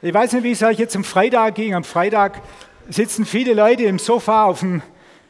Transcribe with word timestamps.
Ich 0.00 0.14
weiß 0.14 0.34
nicht, 0.34 0.44
wie 0.44 0.52
es 0.52 0.62
euch 0.62 0.78
jetzt 0.78 0.94
am 0.94 1.02
Freitag 1.02 1.56
ging. 1.56 1.74
Am 1.74 1.82
Freitag 1.82 2.40
sitzen 2.88 3.26
viele 3.26 3.52
Leute 3.52 3.82
im 3.82 3.98
Sofa 3.98 4.44
auf 4.44 4.60
dem 4.60 4.80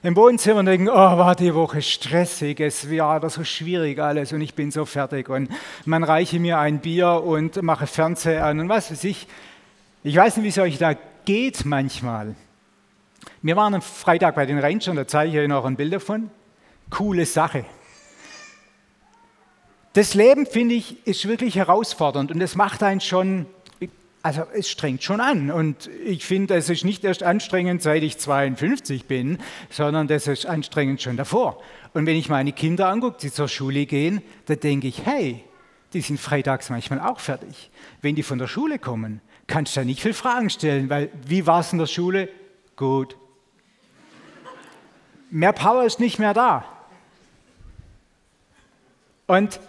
im 0.03 0.15
Wohnzimmer 0.15 0.61
und 0.61 0.67
denken, 0.67 0.91
oh, 0.91 0.95
war 0.95 1.35
die 1.35 1.55
Woche 1.55 1.80
stressig, 1.83 2.61
es 2.61 2.89
war 2.89 3.29
so 3.31 3.43
schwierig 3.43 3.99
alles 3.99 4.33
und 4.33 4.43
ich 4.43 4.54
bin 4.54 4.71
so 4.71 4.85
fertig. 4.85 5.29
Und 5.29 5.49
man 5.87 6.04
reiche 6.04 6.39
mir 6.39 6.59
ein 6.59 6.81
Bier 6.81 7.23
und 7.25 7.61
mache 7.62 7.87
Fernseher 7.87 8.45
an 8.45 8.61
und 8.61 8.69
was 8.69 8.91
weiß 8.93 9.03
ich. 9.04 9.27
Ich 10.04 10.15
weiß 10.15 10.37
nicht, 10.37 10.44
wie 10.44 10.49
es 10.51 10.58
euch 10.58 10.78
da 10.78 10.94
geht 11.24 11.64
manchmal. 11.64 12.37
Wir 13.40 13.56
waren 13.56 13.74
am 13.74 13.82
Freitag 13.82 14.35
bei 14.35 14.44
den 14.44 14.58
Rangern, 14.58 14.96
da 14.96 15.06
zeige 15.06 15.32
ich 15.32 15.38
euch 15.38 15.48
noch 15.48 15.64
ein 15.64 15.76
Bild 15.76 15.94
davon. 15.94 16.30
Coole 16.91 17.24
Sache. 17.24 17.64
Das 19.95 20.14
Leben, 20.14 20.46
finde 20.46 20.74
ich, 20.74 21.06
ist 21.06 21.27
wirklich 21.27 21.56
herausfordernd 21.56 22.30
und 22.30 22.41
es 22.41 22.55
macht 22.55 22.82
einen 22.82 23.00
schon 23.00 23.46
also 24.23 24.42
es 24.52 24.69
strengt 24.69 25.02
schon 25.02 25.20
an. 25.20 25.50
Und 25.50 25.88
ich 26.04 26.24
finde, 26.24 26.54
es 26.54 26.68
ist 26.68 26.84
nicht 26.84 27.04
erst 27.04 27.22
anstrengend, 27.22 27.82
seit 27.82 28.02
ich 28.02 28.18
52 28.18 29.06
bin, 29.06 29.38
sondern 29.70 30.09
das 30.09 30.26
ist 30.26 30.46
anstrengend 30.46 31.00
schon 31.02 31.16
davor. 31.16 31.62
Und 31.95 32.06
wenn 32.06 32.16
ich 32.16 32.28
meine 32.28 32.52
Kinder 32.52 32.88
angucke, 32.88 33.18
die 33.20 33.32
zur 33.32 33.48
Schule 33.48 33.86
gehen, 33.86 34.23
da 34.46 34.54
denke 34.54 34.88
ich, 34.88 35.06
hey, 35.06 35.45
die 35.92 36.00
sind 36.00 36.20
freitags 36.20 36.68
manchmal 36.70 37.00
auch 37.00 37.20
fertig. 37.20 37.70
Wenn 38.02 38.14
die 38.14 38.23
von 38.23 38.38
der 38.38 38.48
Schule 38.48 38.78
kommen, 38.78 39.20
kannst 39.46 39.76
du 39.76 39.80
da 39.80 39.84
nicht 39.84 40.02
viel 40.02 40.14
Fragen 40.14 40.50
stellen, 40.50 40.90
weil 40.90 41.10
wie 41.26 41.46
war 41.46 41.60
es 41.60 41.73
in 41.73 41.78
der 41.78 41.87
Schule? 41.87 42.28
Gut. 42.76 43.16
Mehr 45.30 45.52
Power 45.52 45.84
ist 45.84 46.00
nicht 46.00 46.18
mehr 46.18 46.34
da. 46.34 46.64
Und 49.26 49.60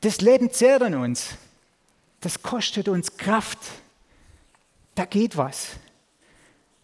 das 0.00 0.20
Leben 0.20 0.50
zehrt 0.50 0.82
an 0.82 0.94
uns 0.94 1.36
das 2.20 2.42
kostet 2.42 2.88
uns 2.88 3.16
Kraft. 3.16 3.58
Da 4.94 5.04
geht 5.04 5.36
was. 5.36 5.76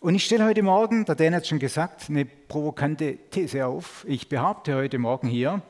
Und 0.01 0.15
ich 0.15 0.25
stelle 0.25 0.45
heute 0.45 0.63
Morgen, 0.63 1.05
der 1.05 1.15
Dan 1.15 1.35
hat 1.35 1.47
schon 1.47 1.59
gesagt, 1.59 2.09
eine 2.09 2.25
provokante 2.25 3.19
These 3.31 3.67
auf. 3.67 4.05
Ich 4.09 4.29
behaupte 4.29 4.75
heute 4.75 4.99
Morgen 4.99 5.29
hier, 5.29 5.63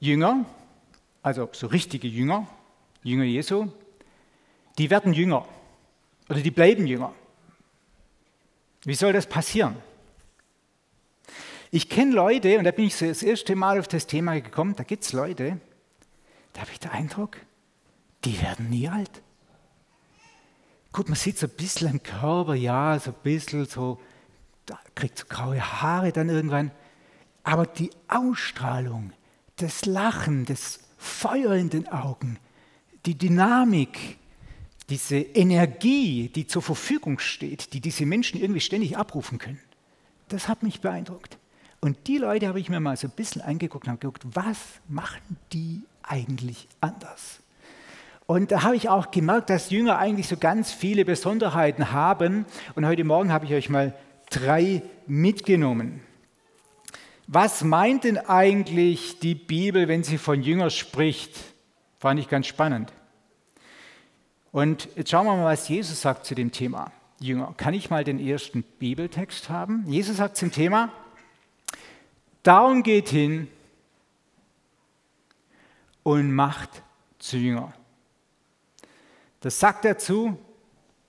Jünger, 0.00 0.44
also 1.22 1.48
so 1.52 1.66
richtige 1.66 2.08
Jünger, 2.08 2.46
Jünger 3.02 3.24
Jesu, 3.24 3.68
die 4.78 4.90
werden 4.90 5.12
Jünger 5.12 5.46
oder 6.28 6.40
die 6.40 6.50
bleiben 6.50 6.86
Jünger. 6.86 7.12
Wie 8.84 8.94
soll 8.94 9.12
das 9.12 9.26
passieren? 9.26 9.76
Ich 11.70 11.88
kenne 11.88 12.12
Leute, 12.12 12.58
und 12.58 12.64
da 12.64 12.70
bin 12.70 12.86
ich 12.86 12.98
das 12.98 13.22
erste 13.22 13.54
Mal 13.54 13.78
auf 13.78 13.88
das 13.88 14.06
Thema 14.06 14.40
gekommen, 14.40 14.74
da 14.76 14.84
gibt 14.84 15.04
es 15.04 15.12
Leute, 15.12 15.60
da 16.54 16.62
habe 16.62 16.70
ich 16.72 16.80
den 16.80 16.90
Eindruck, 16.90 17.36
die 18.24 18.40
werden 18.42 18.70
nie 18.70 18.88
alt. 18.88 19.22
Gut, 20.92 21.08
man 21.08 21.16
sieht 21.16 21.38
so 21.38 21.46
ein 21.46 21.56
bisschen 21.56 21.88
am 21.88 22.02
Körper, 22.02 22.54
ja, 22.54 22.98
so 22.98 23.10
ein 23.10 23.16
bisschen 23.22 23.66
so, 23.66 24.00
da 24.66 24.78
kriegt 24.94 25.18
so 25.18 25.26
graue 25.28 25.60
Haare 25.60 26.12
dann 26.12 26.28
irgendwann. 26.28 26.70
Aber 27.44 27.66
die 27.66 27.90
Ausstrahlung, 28.08 29.12
das 29.56 29.86
Lachen, 29.86 30.44
das 30.44 30.80
Feuer 30.96 31.54
in 31.54 31.70
den 31.70 31.88
Augen, 31.88 32.38
die 33.06 33.16
Dynamik, 33.16 34.18
diese 34.88 35.18
Energie, 35.18 36.28
die 36.28 36.46
zur 36.46 36.62
Verfügung 36.62 37.18
steht, 37.18 37.72
die 37.72 37.80
diese 37.80 38.06
Menschen 38.06 38.40
irgendwie 38.40 38.60
ständig 38.60 38.96
abrufen 38.96 39.38
können, 39.38 39.60
das 40.28 40.48
hat 40.48 40.62
mich 40.62 40.80
beeindruckt. 40.80 41.38
Und 41.80 42.08
die 42.08 42.18
Leute 42.18 42.48
habe 42.48 42.60
ich 42.60 42.68
mir 42.68 42.80
mal 42.80 42.96
so 42.96 43.06
ein 43.06 43.12
bisschen 43.14 43.42
angeguckt 43.42 43.86
und 43.86 43.92
habe 43.92 44.00
geguckt, 44.00 44.24
was 44.34 44.58
machen 44.88 45.36
die 45.52 45.82
eigentlich 46.02 46.66
anders? 46.80 47.40
Und 48.28 48.52
da 48.52 48.62
habe 48.62 48.76
ich 48.76 48.90
auch 48.90 49.10
gemerkt, 49.10 49.48
dass 49.48 49.70
Jünger 49.70 49.96
eigentlich 49.96 50.28
so 50.28 50.36
ganz 50.36 50.70
viele 50.70 51.06
Besonderheiten 51.06 51.92
haben. 51.92 52.44
Und 52.74 52.84
heute 52.84 53.02
Morgen 53.02 53.32
habe 53.32 53.46
ich 53.46 53.54
euch 53.54 53.70
mal 53.70 53.94
drei 54.28 54.82
mitgenommen. 55.06 56.02
Was 57.26 57.64
meint 57.64 58.04
denn 58.04 58.18
eigentlich 58.18 59.18
die 59.18 59.34
Bibel, 59.34 59.88
wenn 59.88 60.04
sie 60.04 60.18
von 60.18 60.42
Jünger 60.42 60.68
spricht? 60.68 61.38
Fand 62.00 62.20
ich 62.20 62.28
ganz 62.28 62.46
spannend. 62.46 62.92
Und 64.52 64.90
jetzt 64.94 65.10
schauen 65.10 65.24
wir 65.24 65.34
mal, 65.34 65.46
was 65.46 65.66
Jesus 65.66 65.98
sagt 65.98 66.26
zu 66.26 66.34
dem 66.34 66.52
Thema 66.52 66.92
Jünger. 67.20 67.54
Kann 67.56 67.72
ich 67.72 67.88
mal 67.88 68.04
den 68.04 68.20
ersten 68.20 68.62
Bibeltext 68.62 69.48
haben? 69.48 69.84
Jesus 69.86 70.18
sagt 70.18 70.36
zum 70.36 70.52
Thema, 70.52 70.92
darum 72.42 72.82
geht 72.82 73.08
hin 73.08 73.48
und 76.02 76.30
macht 76.30 76.82
zu 77.18 77.38
Jünger. 77.38 77.72
Das 79.40 79.58
sagt 79.58 79.84
er 79.84 79.98
zu 79.98 80.38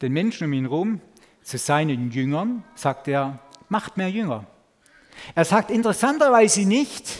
den 0.02 0.14
Menschen 0.14 0.46
um 0.46 0.54
ihn 0.54 0.66
herum, 0.66 1.02
zu 1.42 1.58
seinen 1.58 2.12
Jüngern, 2.12 2.64
sagt 2.76 3.08
er, 3.08 3.40
macht 3.70 3.98
mehr 3.98 4.10
Jünger. 4.10 4.46
Er 5.36 5.46
sagt 5.46 5.72
interessanterweise 5.72 6.62
nicht, 6.62 7.18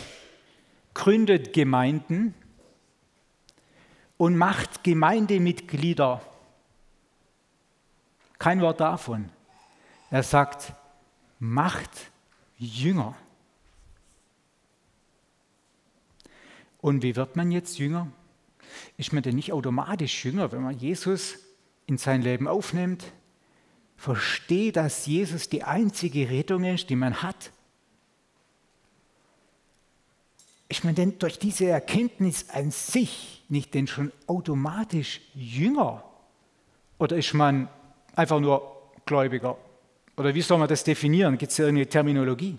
gründet 0.94 1.52
Gemeinden 1.52 2.34
und 4.16 4.36
macht 4.36 4.84
Gemeindemitglieder. 4.84 6.22
Kein 8.38 8.60
Wort 8.60 8.80
davon. 8.80 9.30
Er 10.10 10.22
sagt, 10.22 10.72
macht 11.38 11.90
Jünger. 12.56 13.14
Und 16.80 17.02
wie 17.02 17.16
wird 17.16 17.36
man 17.36 17.50
jetzt 17.50 17.78
Jünger? 17.78 18.08
Ist 18.96 19.12
man 19.12 19.22
denn 19.22 19.36
nicht 19.36 19.52
automatisch 19.52 20.24
jünger, 20.24 20.52
wenn 20.52 20.62
man 20.62 20.78
Jesus 20.78 21.38
in 21.86 21.98
sein 21.98 22.22
Leben 22.22 22.48
aufnimmt, 22.48 23.04
versteht, 23.96 24.76
dass 24.76 25.06
Jesus 25.06 25.48
die 25.48 25.62
einzige 25.62 26.30
Rettung 26.30 26.64
ist, 26.64 26.88
die 26.88 26.96
man 26.96 27.22
hat? 27.22 27.50
Ist 30.68 30.84
man 30.84 30.94
denn 30.94 31.18
durch 31.18 31.38
diese 31.38 31.66
Erkenntnis 31.66 32.48
an 32.50 32.70
sich 32.70 33.44
nicht 33.48 33.74
denn 33.74 33.86
schon 33.86 34.12
automatisch 34.26 35.20
jünger? 35.34 36.04
Oder 36.98 37.16
ist 37.16 37.34
man 37.34 37.68
einfach 38.14 38.38
nur 38.38 38.92
Gläubiger? 39.04 39.58
Oder 40.16 40.34
wie 40.34 40.42
soll 40.42 40.58
man 40.58 40.68
das 40.68 40.84
definieren? 40.84 41.36
Gibt 41.38 41.50
es 41.50 41.56
da 41.56 41.66
eine 41.66 41.86
Terminologie? 41.86 42.58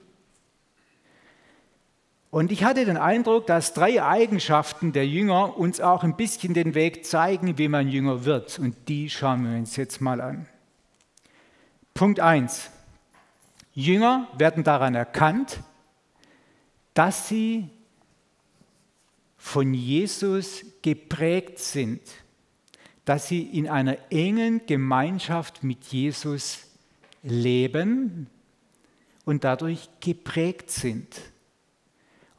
Und 2.32 2.54
ich 2.54 2.64
hatte 2.64 2.86
den 2.86 2.96
Eindruck, 2.96 3.46
dass 3.46 3.74
drei 3.74 4.02
Eigenschaften 4.02 4.94
der 4.94 5.06
Jünger 5.06 5.58
uns 5.58 5.82
auch 5.82 6.06
ein 6.06 6.16
bisschen 6.16 6.54
den 6.54 6.74
Weg 6.76 7.06
zeigen, 7.06 7.58
wie 7.58 7.68
man 7.68 7.90
Jünger 7.90 8.24
wird. 8.24 8.58
Und 8.58 8.88
die 8.88 9.10
schauen 9.10 9.44
wir 9.44 9.60
uns 9.60 9.76
jetzt 9.76 10.00
mal 10.00 10.22
an. 10.22 10.48
Punkt 11.94 12.22
1. 12.22 12.72
Jünger 13.74 14.30
werden 14.38 14.64
daran 14.64 14.96
erkannt, 14.96 15.60
dass 16.94 17.28
sie 17.28 17.70
von 19.36 19.74
Jesus 19.74 20.64
geprägt 20.82 21.60
sind, 21.60 22.02
dass 23.04 23.28
sie 23.28 23.42
in 23.42 23.68
einer 23.68 23.98
engen 24.10 24.66
Gemeinschaft 24.68 25.66
mit 25.66 25.84
Jesus 25.86 26.60
leben 27.24 28.28
und 29.26 29.44
dadurch 29.44 29.90
geprägt 30.00 30.72
sind. 30.72 31.31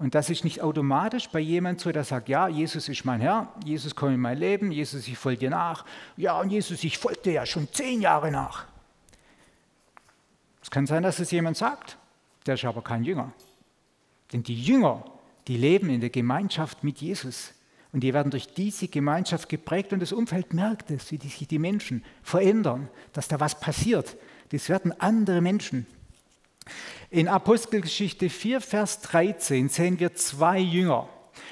Und 0.03 0.17
das 0.17 0.31
ist 0.31 0.43
nicht 0.43 0.61
automatisch 0.63 1.29
bei 1.29 1.39
jemandem 1.39 1.79
so, 1.79 1.93
der 1.93 2.03
sagt, 2.03 2.29
ja, 2.29 2.49
Jesus 2.49 2.89
ist 2.89 3.05
mein 3.05 3.21
Herr, 3.21 3.53
Jesus 3.65 3.95
kommt 3.95 4.15
in 4.15 4.19
mein 4.19 4.37
Leben, 4.37 4.73
Jesus, 4.73 5.07
ich 5.07 5.17
folge 5.17 5.39
dir 5.39 5.51
nach. 5.51 5.85
Ja, 6.17 6.41
und 6.41 6.51
Jesus, 6.51 6.83
ich 6.83 6.99
folge 6.99 7.21
dir 7.21 7.33
ja 7.35 7.47
schon 7.47 7.69
zehn 7.73 8.01
Jahre 8.01 8.33
nach. 8.33 8.67
Es 10.61 10.73
kann 10.73 10.89
sein, 10.89 11.05
dass 11.05 11.21
es 11.21 11.31
jemand 11.31 11.57
sagt, 11.57 11.99
der 12.47 12.55
ist 12.55 12.65
aber 12.65 12.83
kein 12.83 13.05
Jünger. 13.05 13.31
Denn 14.33 14.43
die 14.43 14.61
Jünger, 14.61 15.05
die 15.47 15.57
leben 15.57 15.89
in 15.89 16.01
der 16.01 16.11
Gemeinschaft 16.11 16.83
mit 16.83 16.99
Jesus. 16.99 17.53
Und 17.93 18.01
die 18.01 18.13
werden 18.13 18.33
durch 18.33 18.53
diese 18.53 18.89
Gemeinschaft 18.89 19.49
geprägt 19.49 19.93
und 19.93 20.01
das 20.01 20.13
Umfeld 20.13 20.53
merkt 20.53 20.91
es, 20.91 21.13
wie 21.13 21.19
sich 21.19 21.47
die 21.47 21.61
Menschen 21.61 22.05
verändern, 22.25 22.89
dass 23.13 23.29
da 23.29 23.39
was 23.39 23.61
passiert. 23.61 24.17
Das 24.49 24.69
werden 24.69 25.01
andere 25.01 25.41
Menschen. 25.41 25.87
In 27.11 27.29
Apostelgeschichte 27.29 28.31
4, 28.31 28.61
Vers 28.61 29.01
13 29.03 29.69
sehen 29.69 30.01
wir 30.01 30.15
zwei 30.15 30.59
Jünger. 30.59 31.09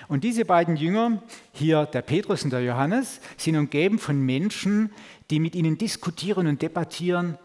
Und 0.08 0.24
diese 0.24 0.44
beiden 0.44 0.76
Jünger, 0.76 1.22
hier 1.52 1.86
der 1.86 2.02
Petrus 2.02 2.44
und 2.44 2.50
der 2.50 2.62
Johannes, 2.62 3.20
sind 3.36 3.56
umgeben 3.56 3.98
von 3.98 4.20
Menschen, 4.20 4.90
die 5.30 5.40
mit 5.40 5.54
ihnen 5.54 5.78
diskutieren 5.78 6.46
und 6.46 6.62
debattieren. 6.62 7.38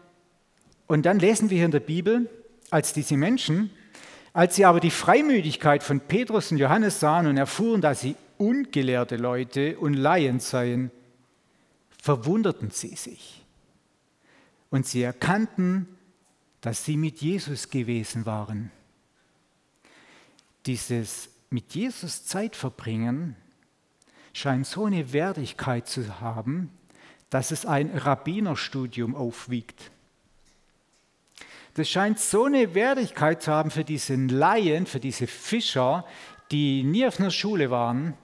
Und 0.86 1.06
dann 1.06 1.18
lesen 1.18 1.50
wir 1.50 1.56
hier 1.56 1.66
in 1.66 1.72
der 1.72 1.80
Bibel, 1.80 2.28
als 2.70 2.92
diese 2.92 3.16
Menschen, 3.16 3.70
als 4.32 4.56
sie 4.56 4.64
aber 4.64 4.80
die 4.80 4.90
Freimütigkeit 4.90 5.82
von 5.82 6.00
Petrus 6.00 6.50
und 6.50 6.58
Johannes 6.58 7.00
sahen 7.00 7.26
und 7.26 7.36
erfuhren, 7.36 7.80
dass 7.80 8.00
sie 8.00 8.16
ungelehrte 8.38 9.16
Leute 9.16 9.78
und 9.78 9.94
Laien 9.94 10.40
seien, 10.40 10.90
verwunderten 12.02 12.70
sie 12.70 12.94
sich. 12.96 13.44
Und 14.70 14.86
sie 14.86 15.02
erkannten, 15.02 15.95
dass 16.66 16.84
sie 16.84 16.96
mit 16.96 17.20
Jesus 17.20 17.70
gewesen 17.70 18.26
waren. 18.26 18.72
Dieses 20.66 21.28
mit 21.48 21.72
Jesus 21.76 22.24
Zeit 22.26 22.56
verbringen 22.56 23.36
scheint 24.32 24.66
so 24.66 24.86
eine 24.86 25.12
Wertigkeit 25.12 25.86
zu 25.86 26.20
haben, 26.20 26.72
dass 27.30 27.52
es 27.52 27.66
ein 27.66 27.96
Rabbinerstudium 27.96 29.14
aufwiegt. 29.14 29.92
Das 31.74 31.88
scheint 31.88 32.18
so 32.18 32.46
eine 32.46 32.74
Wertigkeit 32.74 33.44
zu 33.44 33.52
haben 33.52 33.70
für 33.70 33.84
diesen 33.84 34.28
Laien, 34.28 34.86
für 34.86 34.98
diese 34.98 35.28
Fischer, 35.28 36.04
die 36.50 36.82
nie 36.82 37.06
auf 37.06 37.20
einer 37.20 37.30
Schule 37.30 37.70
waren, 37.70 38.14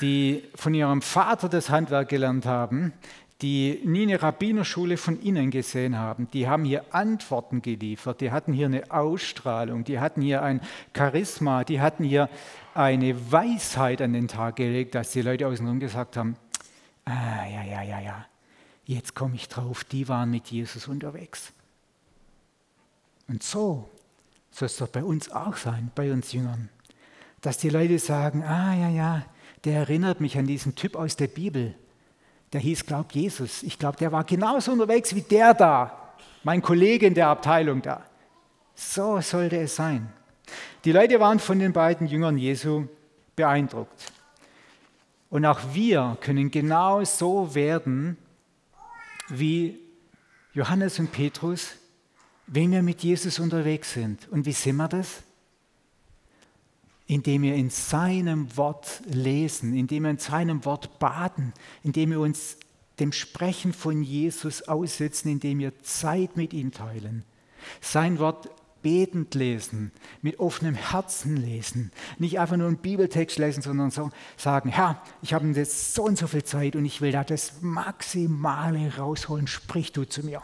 die 0.00 0.44
von 0.54 0.72
ihrem 0.72 1.02
Vater 1.02 1.48
das 1.48 1.68
Handwerk 1.68 2.10
gelernt 2.10 2.46
haben, 2.46 2.92
die 3.42 3.80
nie 3.84 4.02
eine 4.02 4.22
Rabbinerschule 4.22 4.96
von 4.96 5.20
innen 5.20 5.50
gesehen 5.50 5.98
haben. 5.98 6.28
Die 6.32 6.48
haben 6.48 6.64
hier 6.64 6.84
Antworten 6.94 7.60
geliefert, 7.60 8.20
die 8.20 8.30
hatten 8.30 8.52
hier 8.52 8.66
eine 8.66 8.90
Ausstrahlung, 8.90 9.82
die 9.82 9.98
hatten 9.98 10.22
hier 10.22 10.42
ein 10.42 10.60
Charisma, 10.96 11.64
die 11.64 11.80
hatten 11.80 12.04
hier 12.04 12.30
eine 12.74 13.32
Weisheit 13.32 14.00
an 14.00 14.12
den 14.12 14.28
Tag 14.28 14.56
gelegt, 14.56 14.94
dass 14.94 15.10
die 15.10 15.22
Leute 15.22 15.48
außenrum 15.48 15.80
gesagt 15.80 16.16
haben, 16.16 16.36
ah, 17.04 17.46
ja, 17.46 17.64
ja, 17.64 17.82
ja, 17.82 18.00
ja, 18.00 18.26
jetzt 18.84 19.14
komme 19.14 19.34
ich 19.34 19.48
drauf, 19.48 19.82
die 19.84 20.08
waren 20.08 20.30
mit 20.30 20.46
Jesus 20.48 20.86
unterwegs. 20.86 21.52
Und 23.26 23.42
so 23.42 23.88
soll 24.52 24.66
es 24.66 24.76
doch 24.76 24.88
bei 24.88 25.02
uns 25.02 25.32
auch 25.32 25.56
sein, 25.56 25.90
bei 25.94 26.12
uns 26.12 26.32
Jüngern, 26.32 26.68
dass 27.40 27.58
die 27.58 27.70
Leute 27.70 27.98
sagen, 27.98 28.44
ah 28.44 28.74
ja, 28.74 28.88
ja, 28.88 29.26
der 29.64 29.80
erinnert 29.80 30.20
mich 30.20 30.38
an 30.38 30.46
diesen 30.46 30.76
Typ 30.76 30.94
aus 30.94 31.16
der 31.16 31.28
Bibel. 31.28 31.74
Der 32.52 32.60
hieß, 32.60 32.86
glaub 32.86 33.12
Jesus. 33.12 33.62
Ich 33.62 33.78
glaube, 33.78 33.96
der 33.96 34.12
war 34.12 34.24
genauso 34.24 34.72
unterwegs 34.72 35.14
wie 35.14 35.22
der 35.22 35.54
da, 35.54 36.14
mein 36.44 36.60
Kollege 36.60 37.06
in 37.06 37.14
der 37.14 37.28
Abteilung 37.28 37.80
da. 37.82 38.02
So 38.74 39.20
sollte 39.20 39.58
es 39.58 39.76
sein. 39.76 40.12
Die 40.84 40.92
Leute 40.92 41.20
waren 41.20 41.38
von 41.38 41.58
den 41.58 41.72
beiden 41.72 42.06
Jüngern 42.06 42.36
Jesu 42.36 42.86
beeindruckt. 43.36 44.12
Und 45.30 45.46
auch 45.46 45.60
wir 45.72 46.18
können 46.20 46.50
genau 46.50 47.04
so 47.04 47.54
werden 47.54 48.18
wie 49.28 49.78
Johannes 50.52 50.98
und 50.98 51.10
Petrus, 51.10 51.76
wenn 52.46 52.70
wir 52.72 52.82
mit 52.82 53.02
Jesus 53.02 53.38
unterwegs 53.38 53.94
sind. 53.94 54.28
Und 54.30 54.44
wie 54.44 54.52
sind 54.52 54.76
wir 54.76 54.88
das? 54.88 55.22
Indem 57.12 57.42
wir 57.42 57.54
in 57.54 57.68
seinem 57.68 58.56
Wort 58.56 59.02
lesen, 59.04 59.74
indem 59.74 60.04
wir 60.04 60.10
in 60.10 60.18
seinem 60.18 60.64
Wort 60.64 60.98
baden, 60.98 61.52
indem 61.82 62.10
wir 62.10 62.20
uns 62.20 62.56
dem 63.00 63.12
Sprechen 63.12 63.74
von 63.74 64.02
Jesus 64.02 64.62
aussetzen, 64.62 65.28
indem 65.28 65.58
wir 65.58 65.82
Zeit 65.82 66.36
mit 66.36 66.54
ihm 66.54 66.72
teilen. 66.72 67.24
Sein 67.82 68.18
Wort 68.18 68.48
betend 68.80 69.34
lesen, 69.34 69.92
mit 70.22 70.40
offenem 70.40 70.74
Herzen 70.74 71.36
lesen, 71.36 71.92
nicht 72.18 72.40
einfach 72.40 72.56
nur 72.56 72.66
einen 72.66 72.78
Bibeltext 72.78 73.38
lesen, 73.38 73.62
sondern 73.62 73.90
so 73.90 74.10
sagen, 74.36 74.70
Herr, 74.70 75.02
ich 75.20 75.34
habe 75.34 75.46
jetzt 75.48 75.94
so 75.94 76.04
und 76.04 76.16
so 76.16 76.26
viel 76.26 76.44
Zeit 76.44 76.76
und 76.76 76.84
ich 76.86 77.00
will 77.00 77.12
da 77.12 77.24
das 77.24 77.60
Maximale 77.60 78.96
rausholen, 78.96 79.46
sprich 79.46 79.92
du 79.92 80.04
zu 80.04 80.24
mir 80.24 80.42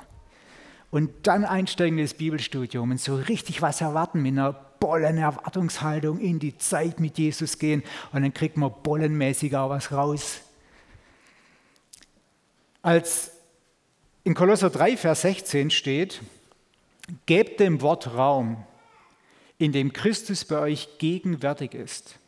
und 0.91 1.11
dann 1.26 1.44
einsteigen 1.44 1.99
in 1.99 2.05
das 2.05 2.14
Bibelstudium 2.14 2.91
und 2.91 3.00
so 3.00 3.17
richtig 3.17 3.62
was 3.62 3.81
erwarten 3.81 4.23
mit 4.23 4.32
einer 4.32 4.68
bollen 4.81 5.19
Erwartungshaltung 5.19 6.19
in 6.19 6.39
die 6.39 6.57
Zeit 6.59 7.01
mit 7.01 7.19
Jesus 7.19 7.59
gehen 7.59 7.83
und 8.13 8.23
dann 8.23 8.35
kriegt 8.35 8.57
man 8.57 8.73
bollenmäßig 8.83 9.57
auch 9.57 9.71
was 9.71 9.93
raus. 9.93 10.41
Als 12.83 13.33
in 14.25 14.35
Kolosser 14.35 14.71
3, 14.71 14.97
Vers 14.97 15.23
16 15.23 15.71
steht, 15.71 16.21
gebt 17.27 17.61
dem 17.61 17.81
Wort 17.81 18.15
Raum, 18.15 18.65
in 19.59 19.73
dem 19.73 19.93
Christus 19.93 20.45
bei 20.45 20.59
euch 20.59 20.99
gegenwärtig 20.99 21.75
ist. 21.75 22.19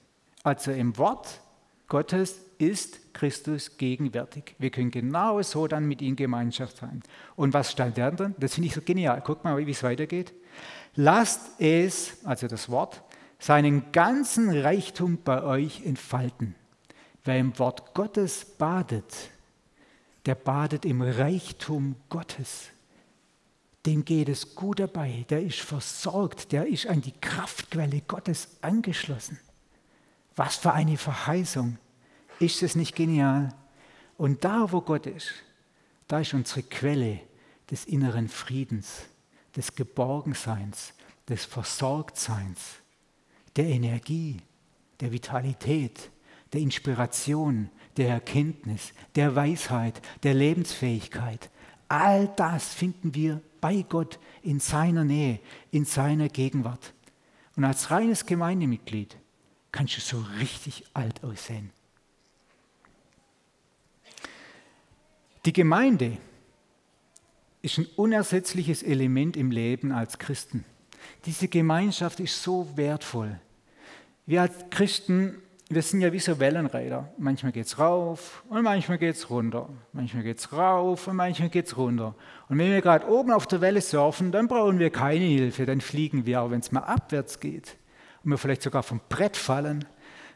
Also 0.43 0.73
im 0.73 0.97
Wort 0.97 1.41
Gottes 1.89 2.41
ist 2.59 3.15
Christus 3.15 3.77
gegenwärtig. 3.77 4.55
Wir 4.59 4.71
können 4.71 4.91
genau 4.91 5.41
so 5.43 5.67
dann 5.67 5.87
mit 5.87 6.03
ihm 6.03 6.17
Gemeinschaft 6.17 6.79
sein. 6.79 7.03
Und 7.37 7.55
was 7.55 7.73
stand 7.73 7.99
da 7.99 8.11
dann? 8.11 8.35
Das 8.39 8.55
finde 8.55 8.69
ich 8.69 8.75
so 8.75 8.81
genial. 8.81 9.23
Guck 9.25 9.45
mal, 9.45 9.57
wie 9.59 9.71
es 9.71 9.83
weitergeht. 9.83 10.33
Lasst 10.97 11.61
es, 11.61 12.19
also 12.25 12.47
das 12.47 12.69
Wort, 12.69 13.03
seinen 13.39 13.93
ganzen 13.93 14.51
Reichtum 14.51 15.19
bei 15.23 15.43
euch 15.43 15.85
entfalten. 15.85 16.55
Wer 17.25 17.39
im 17.39 17.59
Wort 17.59 17.95
Gottes 17.95 18.45
badet, 18.45 19.31
der 20.27 20.35
badet 20.35 20.85
im 20.85 21.01
Reichtum 21.03 21.97
Gottes. 22.09 22.69
Dem 23.87 24.05
geht 24.05 24.29
es 24.29 24.55
gut 24.55 24.81
dabei, 24.81 25.25
der 25.31 25.43
ist 25.43 25.61
versorgt, 25.61 26.53
der 26.53 26.67
ist 26.67 26.87
an 26.87 27.01
die 27.01 27.19
Kraftquelle 27.19 28.03
Gottes 28.03 28.49
angeschlossen. 28.61 29.39
Was 30.37 30.57
für 30.57 30.73
eine 30.73 30.99
Verheißung. 30.99 31.79
Ist 32.39 32.63
es 32.63 32.75
nicht 32.75 32.95
genial? 32.95 33.55
Und 34.17 34.45
da, 34.45 34.71
wo 34.71 34.81
Gott 34.83 35.07
ist, 35.07 35.33
da 36.09 36.21
ist 36.21 36.35
unsere 36.35 36.63
Quelle 36.63 37.21
des 37.71 37.85
inneren 37.85 38.29
Friedens, 38.29 39.03
des 39.57 39.75
Geborgenseins, 39.75 40.93
des 41.29 41.45
Versorgtseins, 41.45 42.77
der 43.57 43.67
Energie, 43.67 44.39
der 45.01 45.13
Vitalität, 45.13 46.11
der 46.53 46.61
Inspiration, 46.61 47.71
der 47.97 48.09
Erkenntnis, 48.11 48.93
der 49.15 49.35
Weisheit, 49.35 50.01
der 50.23 50.35
Lebensfähigkeit. 50.35 51.51
All 51.89 52.29
das 52.37 52.73
finden 52.73 53.15
wir 53.15 53.41
bei 53.61 53.85
Gott 53.89 54.19
in 54.43 54.61
seiner 54.61 55.05
Nähe, 55.05 55.41
in 55.71 55.85
seiner 55.85 56.29
Gegenwart. 56.29 56.95
Und 57.57 57.65
als 57.65 57.91
reines 57.91 58.27
Gemeindemitglied 58.27 59.17
kannst 59.73 59.97
du 59.97 60.01
so 60.01 60.25
richtig 60.39 60.85
alt 60.95 61.23
aussehen. 61.25 61.71
Die 65.45 65.53
Gemeinde 65.53 66.19
ist 67.63 67.79
ein 67.79 67.87
unersetzliches 67.97 68.83
Element 68.83 69.37
im 69.37 69.51
Leben 69.51 69.93
als 69.93 70.19
Christen. 70.19 70.65
Diese 71.27 71.49
Gemeinschaft 71.49 72.21
ist 72.21 72.43
so 72.43 72.69
wertvoll. 72.77 73.39
Wir 74.27 74.43
als 74.43 74.55
Christen, 74.71 75.37
wir 75.69 75.83
sind 75.83 76.01
ja 76.01 76.13
wie 76.13 76.19
so 76.19 76.39
Wellenreiter. 76.39 77.13
Manchmal 77.19 77.53
geht 77.53 77.67
es 77.67 77.79
rauf 77.79 78.43
und 78.49 78.63
manchmal 78.63 78.99
geht 78.99 79.17
es 79.17 79.29
runter. 79.29 79.69
Manchmal 79.93 80.23
geht 80.23 80.39
es 80.39 80.53
rauf 80.53 81.07
und 81.07 81.17
manchmal 81.17 81.49
geht 81.49 81.67
es 81.67 81.77
runter. 81.77 82.15
Und 82.49 82.59
wenn 82.59 82.71
wir 82.71 82.81
gerade 82.81 83.09
oben 83.09 83.33
auf 83.33 83.47
der 83.47 83.61
Welle 83.61 83.81
surfen, 83.81 84.33
dann 84.33 84.49
brauchen 84.49 84.79
wir 84.79 84.91
keine 84.91 85.25
Hilfe, 85.25 85.67
dann 85.67 85.81
fliegen 85.81 86.27
wir. 86.27 86.41
Aber 86.41 86.53
wenn 86.53 86.61
es 86.61 86.73
mal 86.73 86.81
abwärts 86.81 87.41
geht 87.41 87.77
und 88.25 88.31
wir 88.31 88.39
vielleicht 88.39 88.63
sogar 88.63 88.83
vom 88.83 89.01
Brett 89.09 89.37
fallen, 89.37 89.85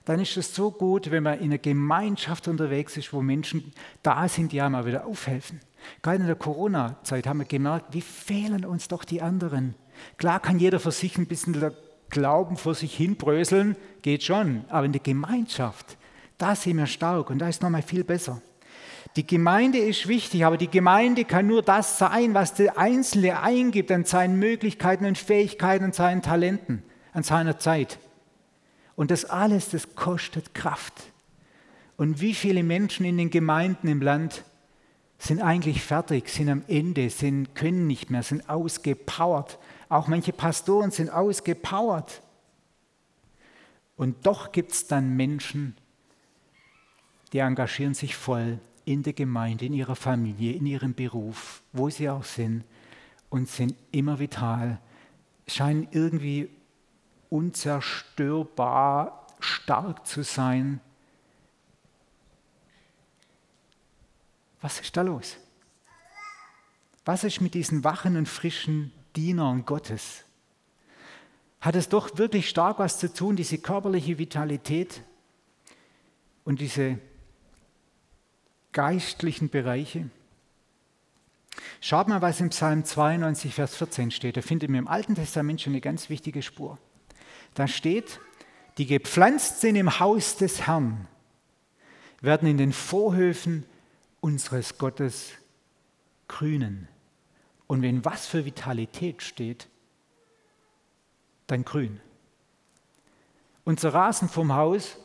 dann 0.04 0.20
ist 0.20 0.36
es 0.36 0.54
so 0.54 0.70
gut, 0.70 1.10
wenn 1.10 1.22
man 1.22 1.38
in 1.38 1.46
einer 1.46 1.58
Gemeinschaft 1.58 2.46
unterwegs 2.46 2.96
ist, 2.98 3.12
wo 3.12 3.22
Menschen 3.22 3.72
da 4.02 4.28
sind, 4.28 4.52
die 4.52 4.60
einem 4.60 4.72
mal 4.72 4.84
wieder 4.84 5.06
aufhelfen. 5.06 5.60
Gerade 6.02 6.19
in 6.19 6.26
der 6.26 6.36
Corona-Zeit 6.36 7.26
haben 7.26 7.38
wir 7.38 7.46
gemerkt, 7.46 7.94
wie 7.94 8.00
fehlen 8.00 8.64
uns 8.64 8.88
doch 8.88 9.05
die 9.05 9.22
anderen. 9.22 9.74
Klar 10.17 10.41
kann 10.41 10.58
jeder 10.58 10.81
für 10.81 10.91
sich 10.91 11.17
ein 11.19 11.26
bisschen 11.26 11.72
Glauben 12.10 12.56
vor 12.56 12.74
sich 12.74 12.94
hinbröseln, 12.96 13.76
geht 14.03 14.22
schon, 14.22 14.64
aber 14.69 14.86
in 14.86 14.93
der 14.93 15.00
Gemeinschaft, 15.00 15.96
da 16.38 16.55
sind 16.55 16.76
wir 16.76 16.86
stark 16.86 17.31
und 17.31 17.38
da 17.38 17.48
ist 17.48 17.62
nochmal 17.62 17.82
viel 17.82 18.05
besser. 18.05 18.41
Die 19.17 19.26
Gemeinde 19.26 19.79
ist 19.79 20.08
wichtig, 20.08 20.44
aber 20.44 20.56
die 20.56 20.70
Gemeinde 20.70 21.24
kann 21.24 21.46
nur 21.46 21.62
das 21.62 21.98
sein, 21.98 22.34
was 22.34 22.55
der 22.55 22.79
Einzelne 22.79 23.41
eingibt 23.41 23.93
an 23.93 24.05
seinen 24.05 24.38
Möglichkeiten 24.38 25.06
und 25.06 25.19
Fähigkeiten, 25.19 25.84
an 25.84 25.93
seinen 25.93 26.22
Talenten, 26.22 26.82
an 27.12 27.22
seiner 27.22 27.58
Zeit. 27.58 27.98
Und 28.96 29.10
das 29.10 29.24
alles, 29.24 29.70
das 29.70 29.94
kostet 29.94 30.55
Kraft. 30.55 30.94
Und 31.96 32.20
wie 32.20 32.34
viele 32.34 32.64
Menschen 32.64 33.06
in 33.06 33.19
den 33.19 33.31
Gemeinden 33.31 33.88
im 33.88 34.03
Land 34.03 34.44
sind 35.24 35.40
eigentlich 35.40 35.82
fertig, 35.82 36.28
sind 36.28 36.50
am 36.50 36.62
Ende, 36.69 37.08
sind, 37.08 37.54
können 37.54 37.86
nicht 37.86 38.10
mehr, 38.10 38.22
sind 38.22 38.48
ausgepowert. 38.48 39.58
Auch 39.88 40.06
manche 40.06 40.32
Pastoren 40.32 40.90
sind 40.90 41.08
ausgepowert. 41.08 42.20
Und 43.96 44.26
doch 44.26 44.52
gibt 44.52 44.72
es 44.72 44.86
dann 44.86 45.16
Menschen, 45.16 45.76
die 47.32 47.38
engagieren 47.38 47.94
sich 47.94 48.16
voll 48.16 48.58
in 48.84 49.02
der 49.02 49.14
Gemeinde, 49.14 49.64
in 49.64 49.72
ihrer 49.72 49.96
Familie, 49.96 50.52
in 50.52 50.66
ihrem 50.66 50.94
Beruf, 50.94 51.62
wo 51.72 51.88
sie 51.88 52.10
auch 52.10 52.24
sind 52.24 52.64
und 53.31 53.48
sind 53.48 53.74
immer 53.93 54.19
vital, 54.19 54.78
scheinen 55.46 55.88
irgendwie 55.90 56.50
unzerstörbar 57.31 59.26
stark 59.40 60.06
zu 60.06 60.22
sein. 60.22 60.81
Was 64.64 64.80
ist 64.80 64.96
da 64.96 65.02
los? 65.02 65.36
Was 67.04 67.22
ist 67.22 67.42
mit 67.42 67.52
diesen 67.52 67.84
wachen 67.84 68.16
und 68.16 68.26
frischen 68.26 68.92
Dienern 69.14 69.66
Gottes? 69.66 70.24
Hat 71.60 71.76
es 71.76 71.90
doch 71.90 72.16
wirklich 72.16 72.48
stark 72.48 72.78
was 72.78 72.98
zu 72.98 73.12
tun, 73.12 73.36
diese 73.36 73.58
körperliche 73.58 74.16
Vitalität 74.16 75.02
und 76.44 76.62
diese 76.62 76.98
geistlichen 78.72 79.50
Bereiche? 79.50 80.08
Schaut 81.82 82.08
mal, 82.08 82.22
was 82.22 82.40
im 82.40 82.48
Psalm 82.48 82.86
92, 82.86 83.54
Vers 83.54 83.76
14 83.76 84.12
steht. 84.12 84.38
Da 84.38 84.40
findet 84.40 84.70
man 84.70 84.78
im 84.78 84.88
Alten 84.88 85.14
Testament 85.14 85.60
schon 85.60 85.74
eine 85.74 85.82
ganz 85.82 86.08
wichtige 86.08 86.40
Spur. 86.40 86.78
Da 87.52 87.68
steht, 87.68 88.18
die 88.78 88.86
gepflanzt 88.86 89.60
sind 89.60 89.76
im 89.76 90.00
Haus 90.00 90.38
des 90.38 90.66
Herrn, 90.66 91.06
werden 92.22 92.48
in 92.48 92.56
den 92.56 92.72
Vorhöfen 92.72 93.66
unseres 94.24 94.78
Gottes 94.78 95.32
grünen. 96.28 96.88
Und 97.66 97.82
wenn 97.82 98.06
was 98.06 98.26
für 98.26 98.46
Vitalität 98.46 99.20
steht, 99.20 99.69
dann 101.46 101.62
grün. 101.62 102.00
Unser 103.64 103.93
Rasen 103.93 104.31
vom 104.31 104.54
Haus 104.54 104.96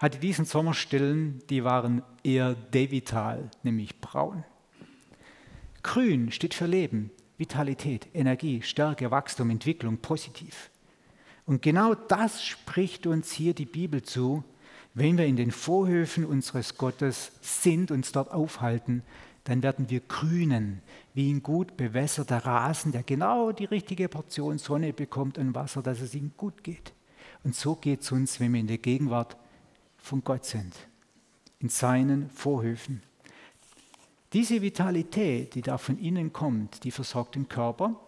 hatte 0.00 0.18
diesen 0.18 0.44
Sommerstellen, 0.44 1.40
die 1.50 1.62
waren 1.62 2.02
eher 2.24 2.56
devital, 2.56 3.48
nämlich 3.62 4.00
braun. 4.00 4.42
Grün 5.84 6.32
steht 6.32 6.52
für 6.52 6.66
Leben, 6.66 7.12
Vitalität, 7.36 8.08
Energie, 8.12 8.62
Stärke, 8.62 9.12
Wachstum, 9.12 9.50
Entwicklung, 9.50 9.98
positiv. 9.98 10.70
Und 11.46 11.62
genau 11.62 11.94
das 11.94 12.44
spricht 12.44 13.06
uns 13.06 13.30
hier 13.30 13.54
die 13.54 13.66
Bibel 13.66 14.02
zu, 14.02 14.42
wenn 14.98 15.16
wir 15.18 15.26
in 15.26 15.36
den 15.36 15.50
Vorhöfen 15.52 16.24
unseres 16.24 16.76
Gottes 16.76 17.32
sind, 17.40 17.90
uns 17.90 18.12
dort 18.12 18.30
aufhalten, 18.30 19.02
dann 19.44 19.62
werden 19.62 19.88
wir 19.88 20.00
grünen, 20.00 20.82
wie 21.14 21.32
ein 21.32 21.42
gut 21.42 21.76
bewässerter 21.76 22.38
Rasen, 22.44 22.92
der 22.92 23.02
genau 23.02 23.52
die 23.52 23.64
richtige 23.64 24.08
Portion 24.08 24.58
Sonne 24.58 24.92
bekommt 24.92 25.38
und 25.38 25.54
Wasser, 25.54 25.82
dass 25.82 26.00
es 26.00 26.14
ihm 26.14 26.32
gut 26.36 26.62
geht. 26.62 26.92
Und 27.44 27.54
so 27.54 27.74
geht 27.74 28.02
es 28.02 28.12
uns, 28.12 28.40
wenn 28.40 28.52
wir 28.52 28.60
in 28.60 28.66
der 28.66 28.78
Gegenwart 28.78 29.36
von 29.96 30.22
Gott 30.22 30.44
sind, 30.44 30.74
in 31.60 31.68
seinen 31.68 32.28
Vorhöfen. 32.30 33.02
Diese 34.32 34.60
Vitalität, 34.60 35.54
die 35.54 35.62
da 35.62 35.78
von 35.78 35.98
innen 35.98 36.32
kommt, 36.32 36.84
die 36.84 36.90
versorgt 36.90 37.36
den 37.36 37.48
Körper. 37.48 37.98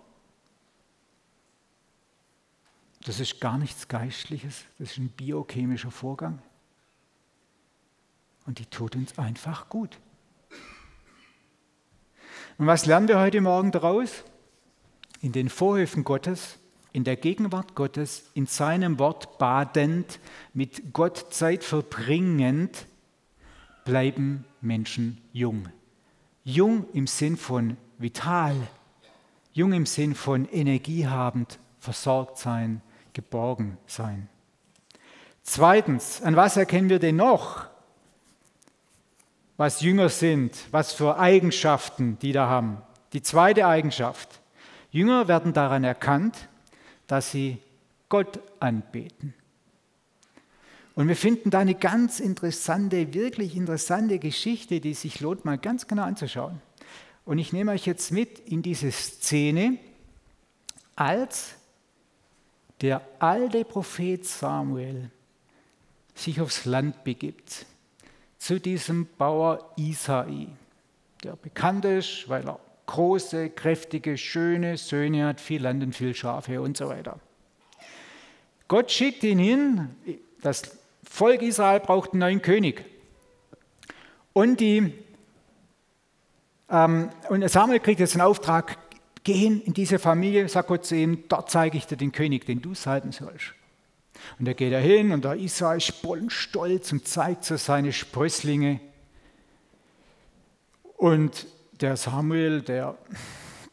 Das 3.05 3.19
ist 3.19 3.41
gar 3.41 3.57
nichts 3.57 3.89
Geistliches, 3.89 4.65
das 4.79 4.91
ist 4.91 4.99
ein 4.99 5.09
biochemischer 5.09 5.91
Vorgang. 5.91 6.43
Und 8.47 8.59
die 8.59 8.67
tut 8.67 8.97
uns 8.97 9.19
einfach 9.19 9.69
gut. 9.69 9.99
Und 12.59 12.67
was 12.67 12.85
lernen 12.85 13.09
wir 13.09 13.19
heute 13.19 13.41
Morgen 13.41 13.73
daraus? 13.73 14.23
In 15.23 15.33
den 15.33 15.49
Vorhöfen 15.49 16.05
Gottes, 16.05 16.59
in 16.93 17.05
der 17.05 17.17
Gegenwart 17.17 17.75
Gottes, 17.75 18.25
in 18.35 18.47
seinem 18.47 18.99
Wort 18.99 19.39
badend, 19.39 20.19
mit 20.53 20.93
Gott 20.93 21.33
Zeit 21.33 21.65
verbringend, 21.65 22.87
bleiben 23.87 24.45
Menschen 24.61 25.23
jung. 25.33 25.69
Jung 26.45 26.87
im 26.93 27.07
Sinn 27.07 27.39
von 27.39 27.79
vital, 27.97 28.57
jung 29.53 29.73
im 29.73 29.87
Sinn 29.87 30.15
von 30.15 30.47
energiehabend, 30.47 31.59
versorgt 31.79 32.37
sein, 32.37 32.83
geborgen 33.15 33.79
sein. 33.87 34.29
Zweitens, 35.43 36.21
an 36.23 36.37
was 36.37 36.59
erkennen 36.59 36.91
wir 36.91 36.99
denn 36.99 37.17
noch, 37.17 37.70
was 39.61 39.83
Jünger 39.83 40.09
sind, 40.09 40.57
was 40.71 40.95
für 40.95 41.19
Eigenschaften 41.19 42.19
die 42.23 42.33
da 42.33 42.49
haben? 42.49 42.79
Die 43.13 43.21
zweite 43.21 43.67
Eigenschaft. 43.67 44.41
Jünger 44.91 45.29
werden 45.29 45.53
daran 45.53 45.85
erkannt, 45.85 46.49
dass 47.07 47.31
sie 47.31 47.59
Gott 48.09 48.41
anbeten. 48.59 49.35
Und 50.95 51.09
wir 51.09 51.15
finden 51.15 51.51
da 51.51 51.59
eine 51.59 51.75
ganz 51.75 52.21
interessante, 52.21 53.13
wirklich 53.13 53.55
interessante 53.55 54.19
Geschichte, 54.19 54.81
die 54.81 54.95
sich 54.95 55.21
lohnt, 55.21 55.45
mal 55.45 55.59
ganz 55.59 55.87
genau 55.87 56.05
anzuschauen. 56.05 56.63
Und 57.27 57.39
ich 57.39 57.53
nehme 57.53 57.73
euch 57.73 57.85
jetzt 57.85 58.13
mit 58.13 58.39
in 58.39 58.63
diese 58.63 58.91
Szene, 58.91 59.77
als 60.97 61.57
der 62.81 63.03
alte 63.19 63.67
Prophet 63.67 64.25
Samuel 64.25 65.11
sich 66.15 66.41
aufs 66.41 66.65
Land 66.65 67.05
begibt, 67.05 67.67
zu 68.41 68.59
diesem 68.59 69.07
Bauer 69.19 69.71
Isai, 69.77 70.49
der 71.23 71.37
bekannt 71.37 71.85
ist, 71.85 72.27
weil 72.29 72.49
er 72.49 72.59
große, 72.87 73.51
kräftige, 73.51 74.17
schöne 74.17 74.79
Söhne 74.79 75.27
hat, 75.27 75.41
viel 75.41 75.63
Land 75.63 75.83
und 75.83 75.95
viel 75.95 76.15
Schafe 76.15 76.61
und 76.61 76.77
so 76.77 76.89
weiter. 76.89 77.21
Gott 78.67 78.91
schickt 78.91 79.23
ihn 79.25 79.39
hin, 79.39 79.91
das 80.41 80.79
Volk 81.05 81.43
Israel 81.43 81.81
braucht 81.81 82.13
einen 82.13 82.21
neuen 82.21 82.43
König. 82.43 82.85
Und, 84.33 84.59
die, 84.61 84.95
ähm, 86.71 87.11
und 87.29 87.49
Samuel 87.49 87.81
kriegt 87.81 88.01
jetzt 88.01 88.15
einen 88.15 88.23
Auftrag, 88.23 88.79
geh 89.23 89.45
in 89.45 89.75
diese 89.75 89.99
Familie, 89.99 90.49
sagt 90.49 90.69
Gott 90.69 90.87
zu 90.87 90.97
ihm, 90.97 91.25
dort 91.29 91.51
zeige 91.51 91.77
ich 91.77 91.87
dir 91.87 91.97
den 91.99 92.11
König, 92.11 92.47
den 92.47 92.63
du 92.63 92.75
salben 92.75 93.13
sollst. 93.13 93.53
Und 94.39 94.47
da 94.47 94.53
geht 94.53 94.73
er 94.73 94.81
hin 94.81 95.13
und 95.13 95.25
der 95.25 95.35
Israel 95.35 95.79
ist 95.79 95.95
stolz 96.29 96.93
und 96.93 97.07
zeigt 97.07 97.45
so 97.45 97.57
seine 97.57 97.93
Sprösslinge. 97.93 98.81
Und 100.97 101.47
der 101.81 101.97
Samuel, 101.97 102.63
der 102.63 102.97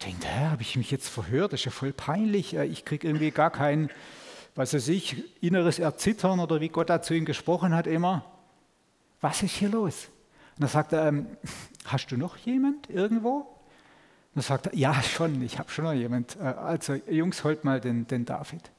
denkt, 0.06 0.26
hä, 0.26 0.46
habe 0.46 0.62
ich 0.62 0.76
mich 0.76 0.92
jetzt 0.92 1.10
verhört, 1.10 1.54
das 1.54 1.62
ist 1.62 1.66
ja 1.66 1.72
voll 1.72 1.92
peinlich, 1.92 2.56
ich 2.56 2.86
kriege 2.86 3.08
irgendwie 3.08 3.32
gar 3.32 3.52
keinen 3.52 3.90
was 4.58 4.74
weiß 4.74 4.88
ich, 4.88 5.24
inneres 5.42 5.78
Erzittern 5.78 6.40
oder 6.40 6.60
wie 6.60 6.70
Gott 6.70 6.90
da 6.90 7.02
zu 7.02 7.14
ihm 7.14 7.26
gesprochen 7.26 7.76
hat 7.76 7.86
immer. 7.86 8.26
Was 9.22 9.44
ist 9.44 9.56
hier 9.56 9.70
los? 9.70 10.10
Und 10.56 10.62
dann 10.62 10.70
sagt 10.70 10.94
er, 10.94 11.08
ähm, 11.08 11.28
hast 11.86 12.08
du 12.08 12.18
noch 12.18 12.38
jemand 12.38 12.90
irgendwo? 12.90 13.38
Und 13.38 13.46
dann 14.34 14.44
sagt 14.44 14.66
er, 14.66 14.76
ja 14.76 15.00
schon, 15.04 15.44
ich 15.44 15.60
habe 15.60 15.70
schon 15.70 15.86
noch 15.86 15.94
jemand. 15.94 16.38
Äh, 16.38 16.46
also 16.46 16.96
Jungs, 16.96 17.44
holt 17.44 17.64
mal 17.64 17.80
den, 17.80 18.08
den 18.08 18.26
David. 18.26 18.72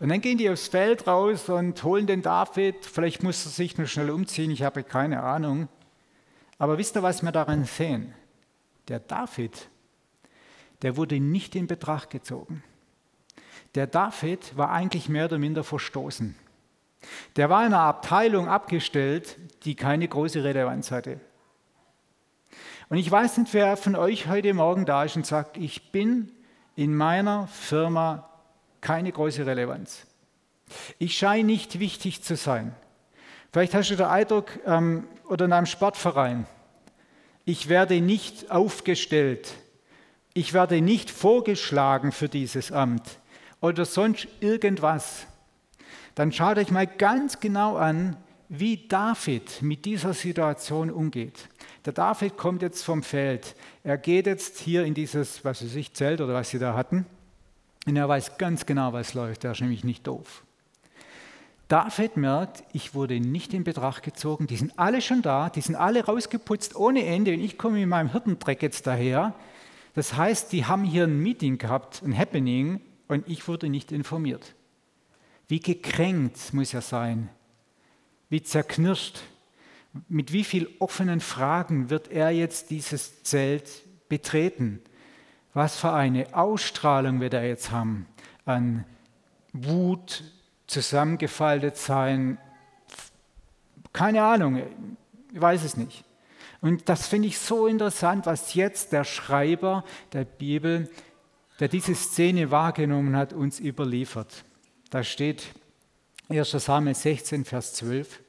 Und 0.00 0.10
dann 0.10 0.20
gehen 0.20 0.38
die 0.38 0.48
aufs 0.48 0.68
Feld 0.68 1.06
raus 1.06 1.48
und 1.48 1.82
holen 1.82 2.06
den 2.06 2.22
David. 2.22 2.84
Vielleicht 2.84 3.22
muss 3.22 3.44
er 3.44 3.50
sich 3.50 3.78
nur 3.78 3.88
schnell 3.88 4.10
umziehen, 4.10 4.50
ich 4.50 4.62
habe 4.62 4.84
keine 4.84 5.22
Ahnung. 5.22 5.68
Aber 6.58 6.78
wisst 6.78 6.96
ihr, 6.96 7.02
was 7.02 7.22
wir 7.22 7.32
daran 7.32 7.64
sehen? 7.64 8.14
Der 8.88 9.00
David, 9.00 9.68
der 10.82 10.96
wurde 10.96 11.18
nicht 11.20 11.54
in 11.56 11.66
Betracht 11.66 12.10
gezogen. 12.10 12.62
Der 13.74 13.86
David 13.86 14.56
war 14.56 14.70
eigentlich 14.70 15.08
mehr 15.08 15.26
oder 15.26 15.38
minder 15.38 15.64
verstoßen. 15.64 16.34
Der 17.36 17.50
war 17.50 17.66
in 17.66 17.74
einer 17.74 17.82
Abteilung 17.82 18.48
abgestellt, 18.48 19.36
die 19.64 19.74
keine 19.74 20.08
große 20.08 20.42
Relevanz 20.42 20.90
hatte. 20.90 21.20
Und 22.88 22.96
ich 22.96 23.10
weiß 23.10 23.38
nicht, 23.38 23.52
wer 23.52 23.76
von 23.76 23.94
euch 23.94 24.28
heute 24.28 24.54
Morgen 24.54 24.86
da 24.86 25.04
ist 25.04 25.16
und 25.16 25.26
sagt, 25.26 25.58
ich 25.58 25.92
bin 25.92 26.32
in 26.74 26.94
meiner 26.94 27.46
Firma 27.48 28.28
keine 28.80 29.12
große 29.12 29.46
Relevanz. 29.46 30.06
Ich 30.98 31.16
scheine 31.16 31.44
nicht 31.44 31.78
wichtig 31.78 32.22
zu 32.22 32.36
sein. 32.36 32.74
Vielleicht 33.52 33.74
hast 33.74 33.90
du 33.90 33.96
den 33.96 34.06
Eindruck, 34.06 34.58
ähm, 34.66 35.08
oder 35.26 35.44
in 35.44 35.52
einem 35.52 35.66
Sportverein, 35.66 36.46
ich 37.44 37.68
werde 37.68 38.00
nicht 38.00 38.50
aufgestellt, 38.50 39.54
ich 40.34 40.52
werde 40.52 40.80
nicht 40.80 41.10
vorgeschlagen 41.10 42.12
für 42.12 42.28
dieses 42.28 42.72
Amt 42.72 43.18
oder 43.60 43.84
sonst 43.84 44.28
irgendwas, 44.40 45.26
dann 46.14 46.32
schaut 46.32 46.58
euch 46.58 46.70
mal 46.70 46.86
ganz 46.86 47.40
genau 47.40 47.76
an, 47.76 48.16
wie 48.48 48.88
David 48.88 49.62
mit 49.62 49.84
dieser 49.84 50.14
Situation 50.14 50.90
umgeht. 50.90 51.48
Der 51.84 51.92
David 51.92 52.36
kommt 52.36 52.62
jetzt 52.62 52.82
vom 52.82 53.02
Feld. 53.02 53.54
Er 53.84 53.98
geht 53.98 54.26
jetzt 54.26 54.58
hier 54.58 54.84
in 54.84 54.94
dieses, 54.94 55.44
was 55.44 55.62
weiß 55.62 55.74
ich, 55.74 55.92
Zelt 55.94 56.20
oder 56.20 56.34
was 56.34 56.50
sie 56.50 56.58
da 56.58 56.74
hatten. 56.74 57.06
Und 57.86 57.96
er 57.96 58.08
weiß 58.08 58.38
ganz 58.38 58.66
genau, 58.66 58.92
was 58.92 59.14
läuft. 59.14 59.44
Er 59.44 59.52
ist 59.52 59.60
nämlich 59.60 59.84
nicht 59.84 60.06
doof. 60.06 60.44
David 61.68 62.16
merkt, 62.16 62.64
ich 62.72 62.94
wurde 62.94 63.20
nicht 63.20 63.52
in 63.52 63.64
Betracht 63.64 64.02
gezogen. 64.02 64.46
Die 64.46 64.56
sind 64.56 64.78
alle 64.78 65.02
schon 65.02 65.20
da. 65.20 65.50
Die 65.50 65.60
sind 65.60 65.76
alle 65.76 66.04
rausgeputzt 66.04 66.76
ohne 66.76 67.04
Ende. 67.04 67.34
Und 67.34 67.40
ich 67.40 67.58
komme 67.58 67.82
in 67.82 67.88
meinem 67.88 68.12
Hirtendreck 68.12 68.62
jetzt 68.62 68.86
daher. 68.86 69.34
Das 69.94 70.16
heißt, 70.16 70.52
die 70.52 70.64
haben 70.64 70.84
hier 70.84 71.04
ein 71.04 71.18
Meeting 71.18 71.58
gehabt, 71.58 72.02
ein 72.02 72.16
Happening 72.16 72.80
und 73.08 73.28
ich 73.28 73.48
wurde 73.48 73.68
nicht 73.68 73.90
informiert. 73.90 74.54
Wie 75.48 75.60
gekränkt 75.60 76.52
muss 76.52 76.72
er 76.72 76.82
sein, 76.82 77.30
wie 78.28 78.42
zerknirscht, 78.42 79.20
mit 80.08 80.32
wie 80.32 80.44
vielen 80.44 80.68
offenen 80.78 81.20
Fragen 81.20 81.90
wird 81.90 82.12
er 82.12 82.30
jetzt 82.30 82.70
dieses 82.70 83.22
Zelt 83.24 83.68
betreten? 84.08 84.80
Was 85.58 85.76
für 85.76 85.92
eine 85.92 86.36
Ausstrahlung 86.36 87.18
wird 87.18 87.34
er 87.34 87.44
jetzt 87.44 87.72
haben 87.72 88.06
an 88.44 88.84
Wut, 89.52 90.22
zusammengefaltet 90.68 91.76
sein, 91.76 92.38
keine 93.92 94.22
Ahnung, 94.22 94.62
ich 95.32 95.40
weiß 95.40 95.64
es 95.64 95.76
nicht. 95.76 96.04
Und 96.60 96.88
das 96.88 97.08
finde 97.08 97.26
ich 97.26 97.40
so 97.40 97.66
interessant, 97.66 98.24
was 98.24 98.54
jetzt 98.54 98.92
der 98.92 99.02
Schreiber 99.02 99.82
der 100.12 100.24
Bibel 100.24 100.88
der 101.58 101.66
diese 101.66 101.96
Szene 101.96 102.52
wahrgenommen 102.52 103.16
hat, 103.16 103.32
uns 103.32 103.58
überliefert. 103.58 104.44
Da 104.90 105.02
steht 105.02 105.42
1 106.28 106.52
Samuel 106.52 106.94
16, 106.94 107.44
Vers 107.44 107.74
12. 107.74 108.20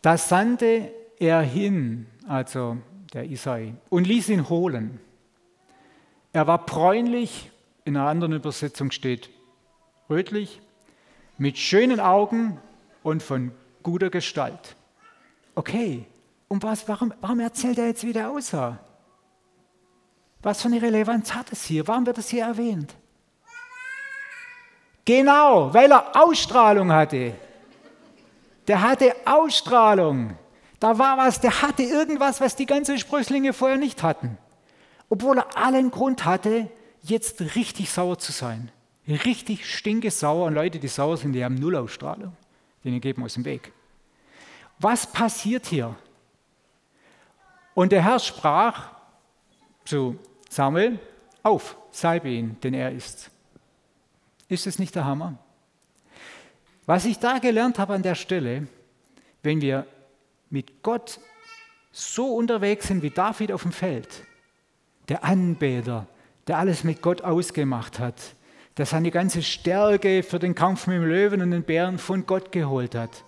Da 0.00 0.16
sandte 0.16 0.90
er 1.18 1.42
hin, 1.42 2.06
also 2.26 2.78
der 3.12 3.26
Isai, 3.26 3.74
und 3.90 4.06
ließ 4.06 4.30
ihn 4.30 4.48
holen. 4.48 4.98
Er 6.32 6.46
war 6.46 6.64
bräunlich, 6.64 7.50
in 7.84 7.96
einer 7.96 8.08
anderen 8.08 8.32
Übersetzung 8.32 8.90
steht 8.90 9.30
rötlich, 10.08 10.60
mit 11.36 11.58
schönen 11.58 12.00
Augen 12.00 12.58
und 13.02 13.22
von 13.22 13.52
guter 13.82 14.10
Gestalt. 14.10 14.76
Okay, 15.54 16.06
Und 16.48 16.62
was, 16.62 16.86
warum, 16.86 17.14
warum 17.22 17.40
erzählt 17.40 17.78
er 17.78 17.86
jetzt, 17.86 18.04
wie 18.04 18.12
der 18.12 18.30
aussah? 18.30 18.78
Was 20.42 20.60
für 20.60 20.68
eine 20.68 20.82
Relevanz 20.82 21.32
hat 21.32 21.50
es 21.50 21.64
hier? 21.64 21.88
Warum 21.88 22.04
wird 22.04 22.18
es 22.18 22.28
hier 22.28 22.44
erwähnt? 22.44 22.94
Genau, 25.06 25.72
weil 25.72 25.90
er 25.90 26.14
Ausstrahlung 26.14 26.92
hatte. 26.92 27.34
Der 28.68 28.82
hatte 28.82 29.16
Ausstrahlung. 29.24 30.36
Da 30.78 30.98
war 30.98 31.16
was, 31.16 31.40
der 31.40 31.62
hatte 31.62 31.84
irgendwas, 31.84 32.40
was 32.40 32.54
die 32.54 32.66
ganzen 32.66 32.98
Sprösslinge 32.98 33.54
vorher 33.54 33.78
nicht 33.78 34.02
hatten. 34.02 34.36
Obwohl 35.12 35.36
er 35.36 35.58
allen 35.58 35.90
Grund 35.90 36.24
hatte, 36.24 36.70
jetzt 37.02 37.42
richtig 37.54 37.90
sauer 37.90 38.18
zu 38.18 38.32
sein. 38.32 38.72
Richtig 39.06 39.70
stinkesauer. 39.70 40.46
Und 40.46 40.54
Leute, 40.54 40.78
die 40.78 40.88
sauer 40.88 41.18
sind, 41.18 41.34
die 41.34 41.44
haben 41.44 41.56
null 41.56 41.76
Ausstrahlung. 41.76 42.34
Denen 42.82 42.98
geben 42.98 43.22
aus 43.22 43.34
dem 43.34 43.44
Weg. 43.44 43.74
Was 44.78 45.06
passiert 45.06 45.66
hier? 45.66 45.94
Und 47.74 47.92
der 47.92 48.02
Herr 48.02 48.20
sprach 48.20 48.88
zu 49.84 50.18
Samuel, 50.48 50.98
auf, 51.42 51.76
salbe 51.90 52.30
ihn, 52.30 52.56
denn 52.62 52.72
er 52.72 52.90
ist. 52.90 53.30
Ist 54.48 54.66
es 54.66 54.78
nicht 54.78 54.94
der 54.94 55.04
Hammer? 55.04 55.36
Was 56.86 57.04
ich 57.04 57.18
da 57.18 57.38
gelernt 57.38 57.78
habe 57.78 57.92
an 57.92 58.02
der 58.02 58.14
Stelle, 58.14 58.66
wenn 59.42 59.60
wir 59.60 59.86
mit 60.48 60.82
Gott 60.82 61.20
so 61.90 62.34
unterwegs 62.34 62.88
sind 62.88 63.02
wie 63.02 63.10
David 63.10 63.52
auf 63.52 63.60
dem 63.60 63.72
Feld, 63.72 64.08
der 65.08 65.24
Anbeter, 65.24 66.06
der 66.46 66.58
alles 66.58 66.84
mit 66.84 67.02
Gott 67.02 67.22
ausgemacht 67.22 67.98
hat, 67.98 68.14
der 68.76 68.86
seine 68.86 69.10
ganze 69.10 69.42
Stärke 69.42 70.22
für 70.22 70.38
den 70.38 70.54
Kampf 70.54 70.86
mit 70.86 70.96
dem 70.96 71.04
Löwen 71.04 71.42
und 71.42 71.50
den 71.50 71.62
Bären 71.62 71.98
von 71.98 72.26
Gott 72.26 72.52
geholt 72.52 72.94
hat, 72.94 73.24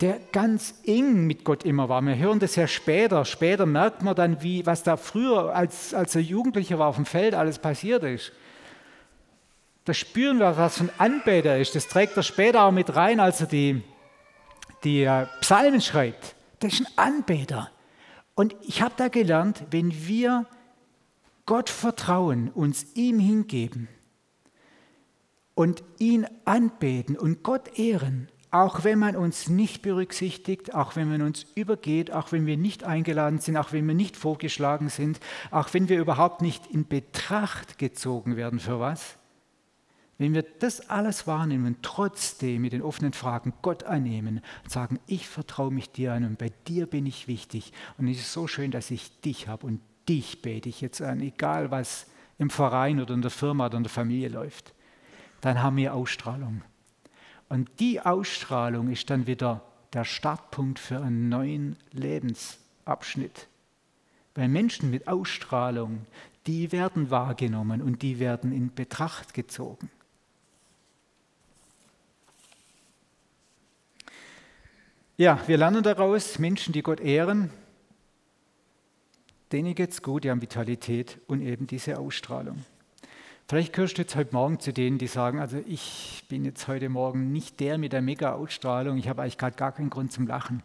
der 0.00 0.18
ganz 0.32 0.80
eng 0.84 1.26
mit 1.26 1.44
Gott 1.44 1.64
immer 1.64 1.88
war. 1.88 2.02
Wir 2.02 2.16
hören 2.16 2.38
das 2.38 2.56
ja 2.56 2.66
später. 2.66 3.24
Später 3.24 3.66
merkt 3.66 4.02
man 4.02 4.14
dann, 4.14 4.42
wie, 4.42 4.66
was 4.66 4.82
da 4.82 4.96
früher, 4.96 5.54
als, 5.54 5.94
als 5.94 6.14
er 6.14 6.22
Jugendlicher 6.22 6.78
war 6.78 6.88
auf 6.88 6.96
dem 6.96 7.06
Feld, 7.06 7.34
alles 7.34 7.58
passiert 7.58 8.02
ist. 8.02 8.32
Da 9.84 9.92
spüren 9.92 10.38
wir, 10.38 10.56
was 10.56 10.78
für 10.78 10.84
ein 10.84 10.90
Anbeter 10.98 11.58
ist. 11.58 11.74
Das 11.74 11.88
trägt 11.88 12.16
er 12.16 12.22
später 12.22 12.64
auch 12.64 12.72
mit 12.72 12.96
rein, 12.96 13.20
als 13.20 13.40
er 13.40 13.46
die, 13.46 13.82
die 14.82 15.04
äh, 15.04 15.26
Psalmen 15.40 15.80
schreibt. 15.80 16.34
Das 16.60 16.72
ist 16.72 16.80
ein 16.80 17.14
Anbeter. 17.14 17.70
Und 18.34 18.56
ich 18.62 18.82
habe 18.82 18.94
da 18.96 19.08
gelernt, 19.08 19.62
wenn 19.70 19.92
wir 20.06 20.46
Gott 21.46 21.70
vertrauen, 21.70 22.50
uns 22.50 22.86
ihm 22.94 23.18
hingeben 23.18 23.88
und 25.54 25.84
ihn 25.98 26.26
anbeten 26.44 27.16
und 27.16 27.42
Gott 27.42 27.78
ehren, 27.78 28.28
auch 28.50 28.84
wenn 28.84 29.00
man 29.00 29.16
uns 29.16 29.48
nicht 29.48 29.82
berücksichtigt, 29.82 30.74
auch 30.74 30.94
wenn 30.94 31.08
man 31.08 31.22
uns 31.22 31.44
übergeht, 31.56 32.12
auch 32.12 32.30
wenn 32.30 32.46
wir 32.46 32.56
nicht 32.56 32.84
eingeladen 32.84 33.40
sind, 33.40 33.56
auch 33.56 33.72
wenn 33.72 33.86
wir 33.86 33.96
nicht 33.96 34.16
vorgeschlagen 34.16 34.88
sind, 34.88 35.18
auch 35.50 35.74
wenn 35.74 35.88
wir 35.88 36.00
überhaupt 36.00 36.40
nicht 36.40 36.68
in 36.68 36.86
Betracht 36.86 37.78
gezogen 37.78 38.36
werden 38.36 38.60
für 38.60 38.78
was, 38.78 39.18
wenn 40.18 40.34
wir 40.34 40.42
das 40.42 40.88
alles 40.88 41.26
wahrnehmen 41.26 41.66
und 41.66 41.82
trotzdem 41.82 42.62
mit 42.62 42.72
den 42.72 42.82
offenen 42.82 43.12
Fragen 43.12 43.52
Gott 43.60 43.82
annehmen 43.82 44.40
und 44.62 44.70
sagen, 44.70 45.00
ich 45.06 45.28
vertraue 45.28 45.72
mich 45.72 45.90
dir 45.90 46.12
an 46.12 46.24
und 46.24 46.38
bei 46.38 46.52
dir 46.68 46.86
bin 46.86 47.06
ich 47.06 47.26
wichtig 47.26 47.72
und 47.98 48.06
es 48.06 48.18
ist 48.18 48.32
so 48.32 48.46
schön, 48.46 48.70
dass 48.70 48.92
ich 48.92 49.20
dich 49.20 49.48
habe 49.48 49.66
und 49.66 49.80
dich 50.08 50.42
bete 50.42 50.68
ich 50.68 50.80
jetzt 50.80 51.02
an, 51.02 51.20
egal 51.20 51.70
was 51.70 52.06
im 52.38 52.50
Verein 52.50 53.00
oder 53.00 53.14
in 53.14 53.22
der 53.22 53.30
Firma 53.30 53.66
oder 53.66 53.76
in 53.76 53.84
der 53.84 53.90
Familie 53.90 54.28
läuft, 54.28 54.72
dann 55.40 55.62
haben 55.62 55.76
wir 55.76 55.94
Ausstrahlung. 55.94 56.62
Und 57.48 57.68
die 57.78 58.00
Ausstrahlung 58.00 58.90
ist 58.90 59.10
dann 59.10 59.26
wieder 59.26 59.62
der 59.92 60.04
Startpunkt 60.04 60.78
für 60.78 61.00
einen 61.00 61.28
neuen 61.28 61.76
Lebensabschnitt. 61.92 63.46
Weil 64.34 64.48
Menschen 64.48 64.90
mit 64.90 65.06
Ausstrahlung, 65.06 66.06
die 66.46 66.72
werden 66.72 67.10
wahrgenommen 67.10 67.80
und 67.80 68.02
die 68.02 68.18
werden 68.18 68.52
in 68.52 68.74
Betracht 68.74 69.34
gezogen. 69.34 69.90
Ja, 75.16 75.38
wir 75.46 75.56
lernen 75.56 75.84
daraus, 75.84 76.40
Menschen, 76.40 76.72
die 76.72 76.82
Gott 76.82 76.98
ehren, 76.98 77.50
denen 79.54 79.74
geht 79.76 79.92
es 79.92 80.02
gut, 80.02 80.24
die 80.24 80.30
haben 80.30 80.42
Vitalität 80.42 81.20
und 81.28 81.40
eben 81.40 81.68
diese 81.68 81.98
Ausstrahlung. 81.98 82.64
Vielleicht 83.46 83.72
gehörst 83.72 83.98
du 83.98 84.02
jetzt 84.02 84.16
heute 84.16 84.34
Morgen 84.34 84.58
zu 84.58 84.72
denen, 84.72 84.98
die 84.98 85.06
sagen, 85.06 85.38
also 85.38 85.62
ich 85.66 86.24
bin 86.28 86.44
jetzt 86.44 86.66
heute 86.66 86.88
Morgen 86.88 87.30
nicht 87.30 87.60
der 87.60 87.78
mit 87.78 87.92
der 87.92 88.02
Mega-Ausstrahlung, 88.02 88.98
ich 88.98 89.08
habe 89.08 89.22
eigentlich 89.22 89.38
gerade 89.38 89.54
gar 89.54 89.70
keinen 89.70 89.90
Grund 89.90 90.10
zum 90.10 90.26
Lachen. 90.26 90.64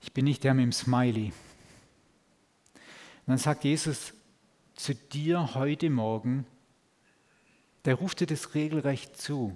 Ich 0.00 0.14
bin 0.14 0.24
nicht 0.24 0.44
der 0.44 0.54
mit 0.54 0.62
dem 0.62 0.72
Smiley. 0.72 1.26
Und 1.26 1.32
dann 3.26 3.38
sagt 3.38 3.64
Jesus 3.64 4.14
zu 4.76 4.94
dir 4.94 5.54
heute 5.54 5.90
Morgen, 5.90 6.46
der 7.84 7.96
ruft 7.96 8.20
dir 8.20 8.26
das 8.26 8.54
regelrecht 8.54 9.20
zu. 9.20 9.54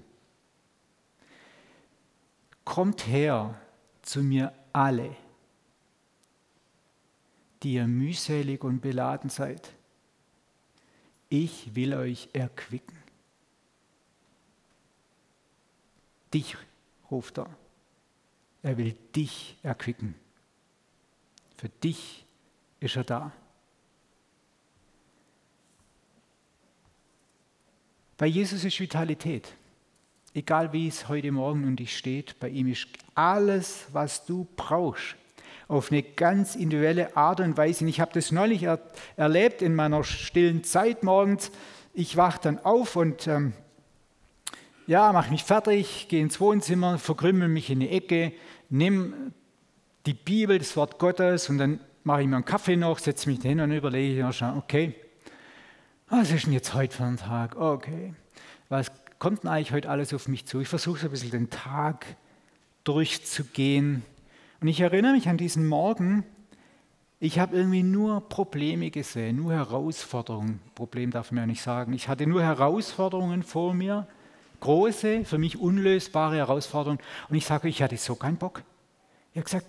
Kommt 2.67 3.07
her, 3.07 3.59
zu 4.03 4.23
mir 4.23 4.53
alle, 4.75 5.17
die 7.62 7.75
ihr 7.75 7.87
mühselig 7.87 8.62
und 8.64 8.81
beladen 8.81 9.31
seid. 9.31 9.73
Ich 11.29 11.75
will 11.75 11.94
euch 11.94 12.29
erquicken. 12.33 12.97
Dich 16.33 16.57
ruft 17.11 17.38
er. 17.38 17.51
Er 18.62 18.77
will 18.77 18.94
dich 19.14 19.57
erquicken. 19.62 20.14
Für 21.57 21.68
dich 21.68 22.25
ist 22.81 22.97
er 22.97 23.05
da. 23.05 23.33
Bei 28.16 28.27
Jesus 28.27 28.64
ist 28.64 28.81
Vitalität. 28.81 29.55
Egal 30.35 30.73
wie 30.73 30.88
es 30.88 31.09
heute 31.09 31.33
Morgen 31.33 31.64
um 31.64 31.77
dich 31.77 31.97
steht, 31.97 32.38
bei 32.38 32.49
ihm 32.49 32.68
ist 32.68 32.88
alles, 33.14 33.87
was 33.92 34.27
du 34.27 34.47
brauchst, 34.57 35.16
auf 35.68 35.92
eine 35.92 36.02
ganz 36.02 36.57
individuelle 36.57 37.16
Art 37.16 37.40
und 37.40 37.57
Weise. 37.57 37.85
Und 37.85 37.88
ich 37.88 38.00
habe 38.00 38.11
das 38.14 38.33
neulich 38.33 38.64
er 38.64 38.81
erlebt 39.16 39.62
in 39.62 39.74
meiner 39.74 40.02
stillen 40.02 40.64
Zeit 40.64 41.02
morgens. 41.02 41.50
Ich 41.92 42.16
wache 42.16 42.40
dann 42.42 42.59
auf 42.59 42.96
und 42.96 43.26
ähm, 43.26 43.52
ja, 44.87 45.12
mache 45.12 45.31
mich 45.31 45.44
fertig, 45.44 46.09
gehe 46.09 46.22
ins 46.22 46.40
Wohnzimmer, 46.40 46.98
verkrümmel 46.98 47.48
mich 47.48 47.68
in 47.68 47.81
die 47.81 47.90
Ecke, 47.90 48.33
nehme 48.70 49.33
die 50.07 50.14
Bibel, 50.14 50.59
das 50.59 50.74
Wort 50.76 50.98
Gottes 50.98 51.50
und 51.50 51.59
dann 51.59 51.81
mache 52.04 52.22
ich 52.22 52.26
mir 52.26 52.37
einen 52.37 52.44
Kaffee 52.46 52.76
noch, 52.76 52.98
setze 52.98 53.28
mich 53.28 53.42
hin 53.42 53.61
und 53.61 53.70
überlege 53.70 54.24
mir 54.24 54.33
schon, 54.33 54.57
okay, 54.57 54.94
was 56.09 56.31
ist 56.31 56.46
denn 56.46 56.54
jetzt 56.54 56.72
heute 56.72 56.96
für 56.96 57.04
ein 57.04 57.18
Tag? 57.18 57.57
Okay, 57.57 58.14
was 58.70 58.90
kommt 59.18 59.42
denn 59.42 59.50
eigentlich 59.50 59.72
heute 59.72 59.90
alles 59.90 60.14
auf 60.14 60.26
mich 60.26 60.46
zu? 60.46 60.61
Ich 60.61 60.68
versuche 60.68 61.00
so 61.00 61.07
ein 61.09 61.11
bisschen 61.11 61.33
den 61.33 61.50
Tag 61.50 62.07
durchzugehen. 62.85 64.02
Und 64.61 64.68
ich 64.68 64.81
erinnere 64.81 65.12
mich 65.12 65.29
an 65.29 65.37
diesen 65.37 65.66
Morgen, 65.66 66.25
ich 67.21 67.38
habe 67.38 67.57
irgendwie 67.57 67.83
nur 67.83 68.29
Probleme 68.29 68.90
gesehen, 68.90 69.37
nur 69.37 69.53
Herausforderungen. 69.53 70.61
Problem 70.75 71.11
darf 71.11 71.33
man 71.33 71.42
ja 71.42 71.47
nicht 71.47 71.62
sagen. 71.62 71.92
Ich 71.92 72.09
hatte 72.09 72.27
nur 72.27 72.42
Herausforderungen 72.42 73.42
vor 73.42 73.75
mir, 73.75 74.07
große, 74.61 75.25
für 75.25 75.38
mich 75.38 75.59
unlösbare 75.59 76.37
Herausforderungen. 76.37 77.01
Und 77.29 77.37
ich 77.37 77.47
sage, 77.47 77.68
ich 77.68 77.83
hatte 77.83 77.97
so 77.97 78.14
keinen 78.14 78.37
Bock. 78.37 78.62
Ich 79.33 79.38
habe 79.38 79.44
gesagt, 79.44 79.66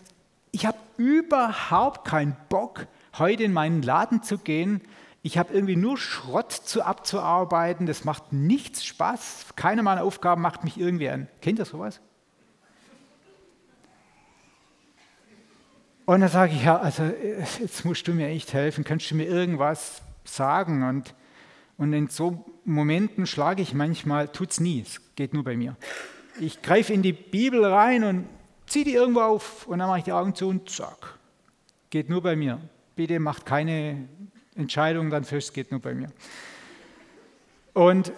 ich 0.52 0.66
habe 0.66 0.78
überhaupt 0.98 2.08
keinen 2.08 2.36
Bock, 2.50 2.88
heute 3.18 3.44
in 3.44 3.54
meinen 3.54 3.82
Laden 3.82 4.24
zu 4.24 4.38
gehen 4.38 4.82
ich 5.22 5.38
habe 5.38 5.54
irgendwie 5.54 5.76
nur 5.76 5.98
Schrott 5.98 6.52
zu 6.52 6.84
abzuarbeiten, 6.84 7.86
das 7.86 8.06
macht 8.06 8.32
nichts 8.32 8.86
Spaß, 8.86 9.48
keine 9.56 9.84
meiner 9.84 10.04
Aufgaben 10.04 10.42
macht 10.42 10.64
mich 10.64 10.80
irgendwie 10.80 11.10
an. 11.10 11.28
Kennt 11.42 11.60
ihr 11.60 11.66
sowas? 11.66 12.00
Und 16.10 16.22
dann 16.22 16.30
sage 16.32 16.54
ich, 16.54 16.64
ja, 16.64 16.80
also 16.80 17.04
jetzt 17.60 17.86
musst 17.86 18.08
du 18.08 18.14
mir 18.14 18.30
echt 18.30 18.52
helfen, 18.54 18.84
kannst 18.84 19.12
du 19.12 19.16
mir 19.16 19.26
irgendwas 19.26 20.02
sagen? 20.24 20.82
Und, 20.82 21.14
und 21.78 21.94
in 21.94 22.08
so 22.08 22.46
Momenten 22.66 23.28
schlage 23.28 23.62
ich 23.62 23.76
manchmal, 23.76 24.28
tut 24.28 24.50
es 24.50 24.60
nie, 24.60 24.82
es 24.82 25.00
geht 25.16 25.36
nur 25.36 25.44
bei 25.44 25.56
mir. 25.56 25.76
Ich 26.40 26.64
greife 26.64 26.94
in 26.94 27.04
die 27.04 27.14
Bibel 27.14 27.64
rein 27.64 28.04
und 28.04 28.26
ziehe 28.66 28.86
die 28.86 28.96
irgendwo 28.96 29.20
auf 29.22 29.68
und 29.68 29.78
dann 29.78 29.88
mache 29.88 30.00
ich 30.00 30.06
die 30.06 30.12
Augen 30.12 30.34
zu 30.34 30.48
und 30.48 30.68
zack, 30.68 31.20
geht 31.92 32.10
nur 32.10 32.24
bei 32.24 32.36
mir. 32.36 32.60
Bitte 32.96 33.20
macht 33.20 33.46
keine 33.46 34.08
Entscheidung 34.56 35.12
dann 35.12 35.26
fest, 35.26 35.54
geht 35.54 35.70
nur 35.70 35.80
bei 35.80 35.94
mir. 35.94 36.12
Und 37.74 38.12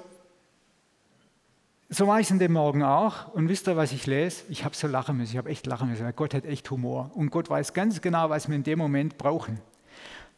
so 1.94 2.08
war 2.08 2.22
ich 2.22 2.28
es 2.28 2.32
in 2.32 2.40
dem 2.40 2.54
Morgen 2.54 2.84
auch. 2.84 3.34
Und 3.34 3.50
wisst 3.50 3.68
ihr, 3.68 3.76
was 3.76 3.92
ich 3.92 4.08
lese? 4.08 4.44
Ich 4.48 4.64
habe 4.64 4.74
so 4.74 4.88
lachen 4.88 5.18
müssen. 5.18 5.34
Ich 5.34 5.38
habe 5.38 5.50
echt 5.50 5.68
lachen 5.68 5.90
müssen. 5.90 6.10
Gott 6.16 6.34
hat 6.34 6.46
echt 6.46 6.72
Humor. 6.72 7.12
Und 7.14 7.32
Gott 7.32 7.50
weiß 7.50 7.74
ganz 7.74 8.00
genau, 8.00 8.30
was 8.30 8.48
wir 8.48 8.56
in 8.56 8.64
dem 8.64 8.80
Moment 8.80 9.18
brauchen. 9.18 9.60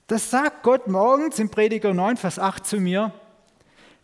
Das 0.08 0.32
sagt 0.32 0.64
Gott 0.64 0.88
morgens 0.88 1.38
im 1.38 1.50
Prediger 1.50 1.94
9, 1.94 2.18
Vers 2.18 2.40
8 2.40 2.66
zu 2.66 2.78
mir. 2.78 3.14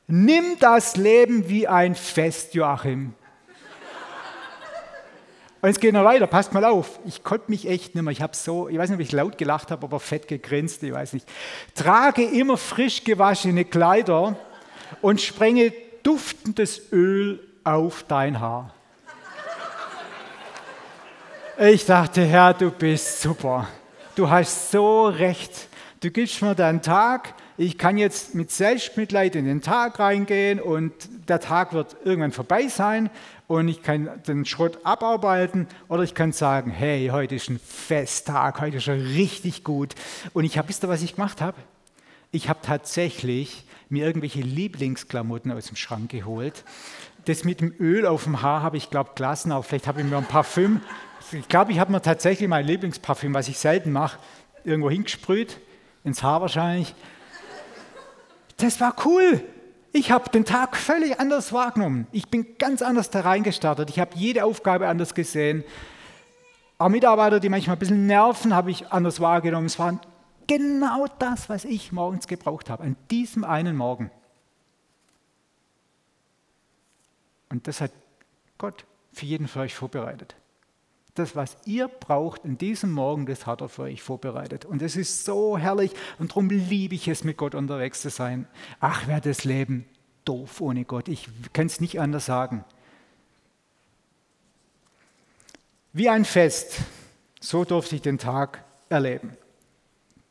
Nimm 0.05 0.59
das 0.59 0.95
Leben 0.95 1.49
wie 1.49 1.67
ein 1.67 1.95
Fest, 1.95 2.53
Joachim. 2.53 3.15
Und 5.61 5.69
es 5.69 5.79
geht 5.79 5.93
noch 5.93 6.05
weiter, 6.05 6.27
passt 6.27 6.53
mal 6.53 6.63
auf. 6.63 6.99
Ich 7.03 7.23
konnte 7.23 7.49
mich 7.49 7.67
echt 7.67 7.95
nicht 7.95 8.03
mehr. 8.03 8.11
Ich 8.11 8.21
habe 8.21 8.35
so, 8.35 8.69
ich 8.69 8.77
weiß 8.77 8.91
nicht, 8.91 8.97
ob 8.97 9.01
ich 9.01 9.11
laut 9.11 9.39
gelacht 9.39 9.71
habe, 9.71 9.87
aber 9.87 9.99
fett 9.99 10.27
gegrinst, 10.27 10.83
ich 10.83 10.93
weiß 10.93 11.13
nicht. 11.13 11.27
Trage 11.73 12.23
immer 12.23 12.57
frisch 12.57 13.03
gewaschene 13.03 13.65
Kleider 13.65 14.35
und 15.01 15.19
sprenge 15.19 15.73
duftendes 16.03 16.91
Öl 16.91 17.39
auf 17.63 18.03
dein 18.07 18.39
Haar. 18.39 18.73
Ich 21.57 21.85
dachte, 21.85 22.23
Herr, 22.23 22.53
du 22.53 22.71
bist 22.71 23.21
super. 23.21 23.67
Du 24.15 24.29
hast 24.29 24.71
so 24.71 25.07
recht. 25.07 25.67
Du 25.99 26.09
gibst 26.09 26.41
mir 26.41 26.55
deinen 26.55 26.81
Tag. 26.81 27.33
Ich 27.57 27.77
kann 27.77 27.97
jetzt 27.97 28.33
mit 28.33 28.51
Selbstmitleid 28.51 29.35
in 29.35 29.43
den 29.43 29.61
Tag 29.61 29.99
reingehen 29.99 30.61
und 30.61 30.93
der 31.27 31.41
Tag 31.41 31.73
wird 31.73 31.97
irgendwann 32.05 32.31
vorbei 32.31 32.69
sein 32.69 33.09
und 33.47 33.67
ich 33.67 33.83
kann 33.83 34.09
den 34.25 34.45
Schrott 34.45 34.79
abarbeiten 34.85 35.67
oder 35.89 36.03
ich 36.03 36.13
kann 36.13 36.31
sagen, 36.31 36.71
hey, 36.71 37.09
heute 37.11 37.35
ist 37.35 37.49
ein 37.49 37.59
Festtag, 37.59 38.61
heute 38.61 38.77
ist 38.77 38.87
er 38.87 38.95
richtig 38.95 39.65
gut. 39.65 39.95
Und 40.31 40.45
ich 40.45 40.57
habe, 40.57 40.69
wisst 40.69 40.85
ihr, 40.85 40.87
was 40.87 41.01
ich 41.01 41.15
gemacht 41.15 41.41
habe? 41.41 41.57
Ich 42.31 42.47
habe 42.47 42.59
tatsächlich 42.61 43.65
mir 43.89 44.05
irgendwelche 44.05 44.41
Lieblingsklamotten 44.41 45.51
aus 45.51 45.65
dem 45.65 45.75
Schrank 45.75 46.11
geholt. 46.11 46.63
Das 47.25 47.43
mit 47.43 47.59
dem 47.59 47.73
Öl 47.79 48.05
auf 48.05 48.25
dem 48.25 48.43
Haar 48.43 48.61
habe 48.61 48.77
ich, 48.77 48.91
glaube 48.91 49.11
gelassen, 49.15 49.51
auch 49.51 49.65
vielleicht 49.65 49.87
habe 49.87 50.01
ich 50.01 50.07
mir 50.07 50.17
ein 50.17 50.25
Parfüm. 50.25 50.81
Ich 51.31 51.47
glaube, 51.47 51.71
ich 51.71 51.79
habe 51.79 51.91
mir 51.91 52.01
tatsächlich 52.01 52.47
mein 52.47 52.65
Lieblingsparfüm, 52.65 53.33
was 53.33 53.47
ich 53.47 53.57
selten 53.57 53.91
mache, 53.91 54.19
irgendwo 54.63 54.91
hingesprüht, 54.91 55.59
ins 56.03 56.21
Haar 56.21 56.41
wahrscheinlich. 56.41 56.93
Das 58.57 58.79
war 58.79 58.95
cool. 59.05 59.43
Ich 59.91 60.11
habe 60.11 60.29
den 60.29 60.45
Tag 60.45 60.77
völlig 60.77 61.19
anders 61.19 61.51
wahrgenommen. 61.51 62.05
Ich 62.11 62.27
bin 62.29 62.57
ganz 62.59 62.83
anders 62.83 63.09
da 63.09 63.21
reingestartet. 63.21 63.89
Ich 63.89 63.99
habe 63.99 64.11
jede 64.15 64.45
Aufgabe 64.45 64.87
anders 64.87 65.15
gesehen. 65.15 65.63
Auch 66.77 66.89
Mitarbeiter, 66.89 67.39
die 67.39 67.49
manchmal 67.49 67.75
ein 67.75 67.79
bisschen 67.79 68.05
nerven, 68.05 68.55
habe 68.55 68.69
ich 68.69 68.87
anders 68.91 69.19
wahrgenommen. 69.19 69.65
Es 69.65 69.79
war 69.79 69.99
genau 70.49 71.05
das, 71.19 71.47
was 71.47 71.63
ich 71.63 71.91
morgens 71.91 72.27
gebraucht 72.27 72.71
habe, 72.71 72.83
an 72.83 72.95
diesem 73.11 73.43
einen 73.43 73.77
Morgen. 73.77 74.09
Und 77.49 77.67
das 77.67 77.81
hat 77.81 77.91
Gott 78.57 78.83
für 79.13 79.25
jeden 79.25 79.47
von 79.47 79.61
euch 79.61 79.75
vorbereitet. 79.75 80.35
Das, 81.13 81.35
was 81.35 81.55
ihr 81.65 81.87
braucht 81.87 82.45
in 82.45 82.57
diesem 82.57 82.91
Morgen, 82.91 83.27
das 83.27 83.45
hat 83.45 83.61
er 83.61 83.69
für 83.69 83.83
euch 83.83 84.01
vorbereitet. 84.01 84.65
Und 84.65 84.81
es 84.81 84.95
ist 84.95 85.23
so 85.23 85.57
herrlich 85.57 85.91
und 86.17 86.31
darum 86.31 86.49
liebe 86.49 86.95
ich 86.95 87.07
es, 87.07 87.23
mit 87.23 87.37
Gott 87.37 87.53
unterwegs 87.53 88.01
zu 88.01 88.09
sein. 88.09 88.47
Ach, 88.79 89.07
wäre 89.07 89.21
das 89.21 89.43
Leben 89.43 89.85
doof 90.25 90.61
ohne 90.61 90.83
Gott. 90.83 91.07
Ich 91.09 91.27
kann 91.53 91.67
es 91.67 91.79
nicht 91.79 91.99
anders 91.99 92.25
sagen. 92.25 92.63
Wie 95.93 96.09
ein 96.09 96.25
Fest, 96.25 96.81
so 97.39 97.65
durfte 97.65 97.95
ich 97.95 98.01
den 98.01 98.17
Tag 98.17 98.63
erleben. 98.89 99.37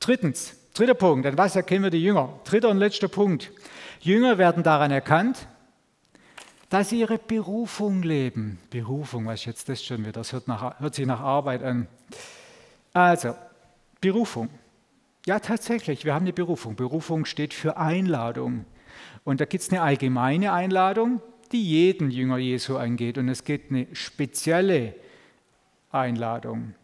Drittens, 0.00 0.56
dritter 0.74 0.94
Punkt, 0.94 1.26
an 1.26 1.36
was 1.36 1.56
erkennen 1.56 1.84
wir 1.84 1.90
die 1.90 2.02
Jünger? 2.02 2.38
Dritter 2.44 2.68
und 2.68 2.78
letzter 2.78 3.08
Punkt. 3.08 3.50
Jünger 4.00 4.38
werden 4.38 4.62
daran 4.62 4.90
erkannt, 4.90 5.48
dass 6.68 6.90
sie 6.90 7.00
ihre 7.00 7.18
Berufung 7.18 8.02
leben. 8.02 8.58
Berufung, 8.70 9.26
was 9.26 9.40
ist 9.40 9.46
jetzt 9.46 9.68
das 9.68 9.82
schon 9.82 10.02
wieder? 10.02 10.12
Das 10.12 10.32
hört, 10.32 10.48
nach, 10.48 10.78
hört 10.80 10.94
sich 10.94 11.06
nach 11.06 11.20
Arbeit 11.20 11.62
an. 11.62 11.88
Also, 12.92 13.34
Berufung. 14.00 14.50
Ja, 15.26 15.40
tatsächlich, 15.40 16.04
wir 16.04 16.14
haben 16.14 16.24
eine 16.24 16.32
Berufung. 16.32 16.76
Berufung 16.76 17.24
steht 17.24 17.54
für 17.54 17.76
Einladung. 17.76 18.64
Und 19.24 19.40
da 19.40 19.44
gibt 19.44 19.62
es 19.62 19.70
eine 19.70 19.82
allgemeine 19.82 20.52
Einladung, 20.52 21.20
die 21.52 21.62
jeden 21.62 22.10
Jünger 22.10 22.38
Jesu 22.38 22.76
angeht. 22.76 23.18
Und 23.18 23.28
es 23.28 23.44
gibt 23.44 23.70
eine 23.70 23.86
spezielle 23.94 24.94
Einladung. 25.90 26.74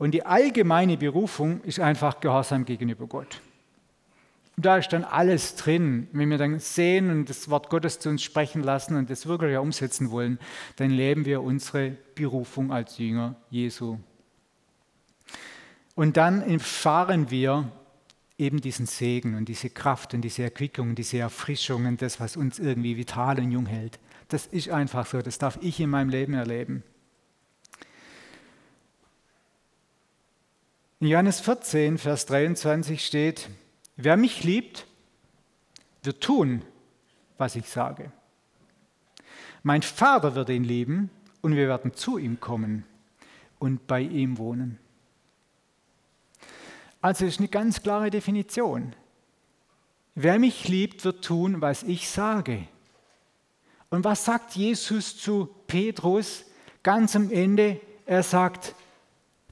Und 0.00 0.12
die 0.12 0.24
allgemeine 0.24 0.96
Berufung 0.96 1.60
ist 1.60 1.78
einfach 1.78 2.20
Gehorsam 2.20 2.64
gegenüber 2.64 3.06
Gott. 3.06 3.42
Und 4.56 4.64
da 4.64 4.78
ist 4.78 4.94
dann 4.94 5.04
alles 5.04 5.56
drin. 5.56 6.08
Wenn 6.12 6.30
wir 6.30 6.38
dann 6.38 6.58
sehen 6.58 7.10
und 7.10 7.28
das 7.28 7.50
Wort 7.50 7.68
Gottes 7.68 8.00
zu 8.00 8.08
uns 8.08 8.22
sprechen 8.22 8.62
lassen 8.62 8.96
und 8.96 9.10
das 9.10 9.26
wirklich 9.26 9.58
umsetzen 9.58 10.10
wollen, 10.10 10.38
dann 10.76 10.88
leben 10.88 11.26
wir 11.26 11.42
unsere 11.42 11.98
Berufung 12.14 12.72
als 12.72 12.96
Jünger 12.96 13.36
Jesu. 13.50 13.98
Und 15.94 16.16
dann 16.16 16.40
erfahren 16.48 17.30
wir 17.30 17.70
eben 18.38 18.62
diesen 18.62 18.86
Segen 18.86 19.34
und 19.34 19.50
diese 19.50 19.68
Kraft 19.68 20.14
und 20.14 20.22
diese 20.22 20.44
Erquickung, 20.44 20.94
diese 20.94 21.18
Erfrischung 21.18 21.84
und 21.84 22.00
das, 22.00 22.20
was 22.20 22.38
uns 22.38 22.58
irgendwie 22.58 22.96
vital 22.96 23.38
und 23.38 23.50
jung 23.50 23.66
hält. 23.66 23.98
Das 24.28 24.46
ist 24.46 24.70
einfach 24.70 25.04
so, 25.04 25.20
das 25.20 25.36
darf 25.36 25.58
ich 25.60 25.78
in 25.78 25.90
meinem 25.90 26.08
Leben 26.08 26.32
erleben. 26.32 26.84
In 31.02 31.06
Johannes 31.06 31.40
14, 31.40 31.96
Vers 31.96 32.26
23 32.26 33.02
steht, 33.02 33.48
Wer 33.96 34.18
mich 34.18 34.44
liebt, 34.44 34.86
wird 36.02 36.20
tun, 36.20 36.60
was 37.38 37.56
ich 37.56 37.66
sage. 37.70 38.12
Mein 39.62 39.80
Vater 39.80 40.34
wird 40.34 40.50
ihn 40.50 40.62
lieben 40.62 41.08
und 41.40 41.56
wir 41.56 41.68
werden 41.68 41.94
zu 41.94 42.18
ihm 42.18 42.38
kommen 42.38 42.84
und 43.58 43.86
bei 43.86 44.02
ihm 44.02 44.36
wohnen. 44.36 44.78
Also 47.00 47.24
ist 47.24 47.38
eine 47.38 47.48
ganz 47.48 47.82
klare 47.82 48.10
Definition. 48.10 48.94
Wer 50.14 50.38
mich 50.38 50.68
liebt, 50.68 51.02
wird 51.06 51.24
tun, 51.24 51.62
was 51.62 51.82
ich 51.82 52.10
sage. 52.10 52.68
Und 53.88 54.04
was 54.04 54.26
sagt 54.26 54.54
Jesus 54.54 55.16
zu 55.16 55.48
Petrus 55.66 56.44
ganz 56.82 57.16
am 57.16 57.30
Ende? 57.30 57.80
Er 58.04 58.22
sagt, 58.22 58.74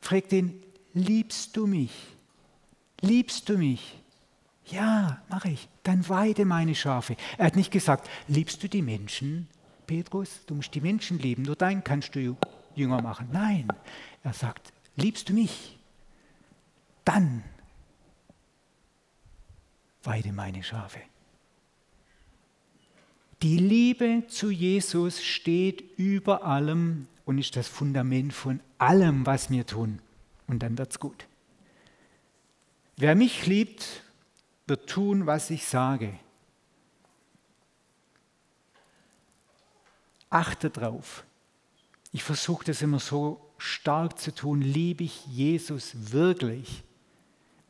fragt 0.03 0.35
ihn, 0.35 0.63
liebst 0.95 1.57
du 1.57 1.67
mich? 1.67 1.93
Liebst 3.01 3.49
du 3.49 3.57
mich? 3.57 3.99
Ja, 4.67 5.23
mache 5.29 5.51
ich. 5.51 5.69
Dann 5.83 6.09
weide 6.09 6.45
meine 6.45 6.75
Schafe. 6.75 7.17
Er 7.39 7.47
hat 7.47 7.57
nicht 7.57 7.71
gesagt, 7.71 8.09
liebst 8.27 8.63
du 8.63 8.69
die 8.69 8.83
Menschen, 8.83 9.49
Petrus? 9.87 10.41
Du 10.47 10.55
musst 10.55 10.75
die 10.75 10.81
Menschen 10.81 11.19
lieben, 11.19 11.43
nur 11.43 11.57
dann 11.57 11.83
kannst 11.85 12.15
du 12.15 12.37
Jünger 12.75 13.01
machen. 13.01 13.29
Nein, 13.33 13.69
er 14.23 14.33
sagt, 14.33 14.73
liebst 14.97 15.29
du 15.29 15.33
mich? 15.33 15.79
Dann 17.05 17.43
weide 20.03 20.33
meine 20.33 20.63
Schafe. 20.63 21.01
Die 23.43 23.57
Liebe 23.57 24.25
zu 24.29 24.51
Jesus 24.51 25.23
steht 25.23 25.97
über 25.97 26.45
allem 26.45 27.07
und 27.25 27.39
ist 27.39 27.57
das 27.57 27.69
Fundament 27.69 28.33
von 28.33 28.61
allem, 28.79 29.25
was 29.27 29.49
wir 29.49 29.65
tun. 29.65 30.01
Und 30.49 30.61
dann 30.61 30.77
wird's 30.77 30.99
gut. 30.99 31.27
Wer 32.97 33.15
mich 33.15 33.47
liebt, 33.47 34.03
wird 34.67 34.89
tun, 34.91 35.27
was 35.27 35.51
ich 35.51 35.65
sage. 35.65 36.19
Achte 40.31 40.71
drauf. 40.71 41.25
Ich 42.13 42.25
versuche 42.25 42.65
das 42.65 42.83
immer 42.83 42.99
so 42.99 43.41
stark 43.59 44.19
zu 44.19 44.35
tun. 44.35 44.61
Liebe 44.61 45.05
ich 45.05 45.27
Jesus 45.27 46.13
wirklich? 46.13 46.83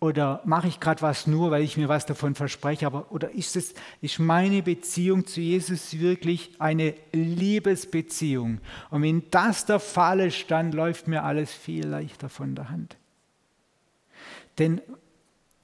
Oder 0.01 0.41
mache 0.45 0.69
ich 0.69 0.79
gerade 0.79 1.03
was 1.03 1.27
nur, 1.27 1.51
weil 1.51 1.63
ich 1.63 1.77
mir 1.77 1.89
was 1.89 2.07
davon 2.07 2.37
verspreche? 2.37 2.87
Aber, 2.87 3.11
oder 3.11 3.33
ist, 3.33 3.57
es, 3.57 3.75
ist 4.01 4.21
meine 4.21 4.63
Beziehung 4.63 5.27
zu 5.27 5.41
Jesus 5.41 5.99
wirklich 5.99 6.53
eine 6.61 6.95
Liebesbeziehung? 7.13 8.61
Und 8.91 9.03
wenn 9.03 9.29
das 9.31 9.67
der 9.67 9.81
Fall 9.81 10.21
ist, 10.21 10.49
dann 10.51 10.71
läuft 10.71 11.09
mir 11.09 11.25
alles 11.25 11.53
viel 11.53 11.85
leichter 11.85 12.29
von 12.29 12.55
der 12.55 12.71
Hand. 12.71 12.97
Denn 14.59 14.81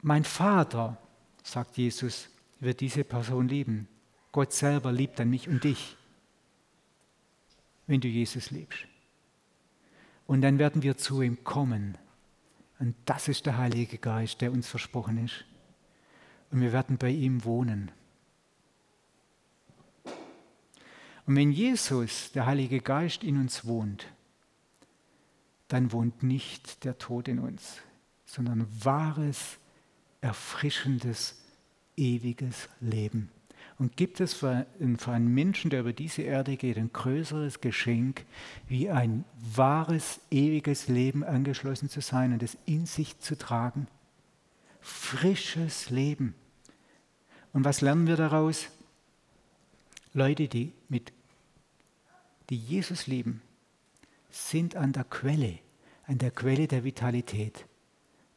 mein 0.02 0.24
Vater 0.24 0.96
sagt 1.44 1.76
Jesus, 1.76 2.28
wird 2.58 2.80
diese 2.80 3.04
Person 3.04 3.48
lieben. 3.48 3.88
Gott 4.32 4.52
selber 4.52 4.90
liebt 4.90 5.20
dann 5.20 5.30
mich 5.30 5.48
und 5.48 5.62
dich, 5.62 5.96
wenn 7.86 8.00
du 8.00 8.08
Jesus 8.08 8.50
liebst. 8.50 8.86
Und 10.26 10.42
dann 10.42 10.58
werden 10.58 10.82
wir 10.82 10.96
zu 10.96 11.22
ihm 11.22 11.44
kommen. 11.44 11.96
Und 12.78 12.94
das 13.04 13.28
ist 13.28 13.46
der 13.46 13.56
Heilige 13.56 13.98
Geist, 13.98 14.40
der 14.40 14.52
uns 14.52 14.68
versprochen 14.68 15.24
ist. 15.24 15.44
Und 16.50 16.60
wir 16.60 16.72
werden 16.72 16.98
bei 16.98 17.10
ihm 17.10 17.44
wohnen. 17.44 17.90
Und 21.26 21.36
wenn 21.36 21.52
Jesus, 21.52 22.32
der 22.32 22.46
Heilige 22.46 22.80
Geist, 22.80 23.24
in 23.24 23.38
uns 23.38 23.64
wohnt, 23.64 24.06
dann 25.68 25.92
wohnt 25.92 26.22
nicht 26.22 26.84
der 26.84 26.98
Tod 26.98 27.28
in 27.28 27.38
uns, 27.38 27.78
sondern 28.26 28.66
wahres 28.84 29.58
erfrischendes, 30.20 31.42
ewiges 31.96 32.68
Leben. 32.80 33.30
Und 33.78 33.96
gibt 33.96 34.20
es 34.20 34.34
für, 34.34 34.66
für 34.98 35.10
einen 35.10 35.34
Menschen, 35.34 35.70
der 35.70 35.80
über 35.80 35.92
diese 35.92 36.22
Erde 36.22 36.56
geht, 36.56 36.78
ein 36.78 36.92
größeres 36.92 37.60
Geschenk, 37.60 38.24
wie 38.68 38.88
ein 38.88 39.24
wahres, 39.36 40.20
ewiges 40.30 40.88
Leben 40.88 41.24
angeschlossen 41.24 41.88
zu 41.88 42.00
sein 42.00 42.32
und 42.32 42.42
es 42.42 42.56
in 42.66 42.86
sich 42.86 43.18
zu 43.18 43.36
tragen? 43.36 43.88
Frisches 44.80 45.90
Leben. 45.90 46.34
Und 47.52 47.64
was 47.64 47.80
lernen 47.80 48.06
wir 48.06 48.16
daraus? 48.16 48.68
Leute, 50.12 50.46
die, 50.46 50.72
mit, 50.88 51.12
die 52.50 52.56
Jesus 52.56 53.08
lieben, 53.08 53.42
sind 54.30 54.76
an 54.76 54.92
der 54.92 55.04
Quelle, 55.04 55.58
an 56.06 56.18
der 56.18 56.30
Quelle 56.30 56.68
der 56.68 56.84
Vitalität. 56.84 57.66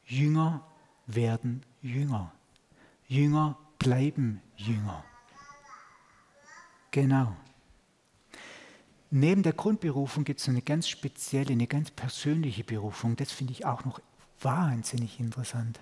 Jünger 0.05 0.65
werden 1.05 1.63
Jünger. 1.81 2.33
Jünger 3.07 3.57
bleiben 3.77 4.41
Jünger. 4.55 5.03
Genau. 6.97 7.31
Neben 9.11 9.43
der 9.43 9.53
Grundberufung 9.53 10.23
gibt 10.23 10.39
es 10.39 10.49
eine 10.49 10.63
ganz 10.63 10.89
spezielle, 10.89 11.51
eine 11.51 11.67
ganz 11.67 11.91
persönliche 11.91 12.63
Berufung. 12.63 13.15
Das 13.15 13.31
finde 13.31 13.53
ich 13.53 13.67
auch 13.67 13.85
noch 13.85 14.01
wahnsinnig 14.41 15.19
interessant. 15.19 15.79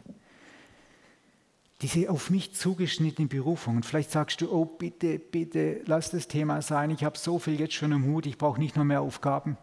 Diese 1.82 2.10
auf 2.10 2.30
mich 2.30 2.54
zugeschnittene 2.54 3.30
Berufung. 3.30 3.78
Und 3.78 3.86
vielleicht 3.86 4.12
sagst 4.12 4.42
du, 4.42 4.52
oh 4.52 4.66
bitte, 4.66 5.18
bitte, 5.18 5.84
lass 5.86 6.12
das 6.12 6.28
Thema 6.28 6.62
sein. 6.62 6.90
Ich 6.90 7.06
habe 7.06 7.18
so 7.18 7.40
viel 7.40 7.58
jetzt 7.62 7.76
schon 7.76 7.94
im 7.94 8.04
Hut, 8.08 8.26
ich 8.26 8.38
brauche 8.38 8.60
nicht 8.60 8.76
noch 8.76 8.84
mehr 8.84 9.00
Aufgaben. 9.00 9.56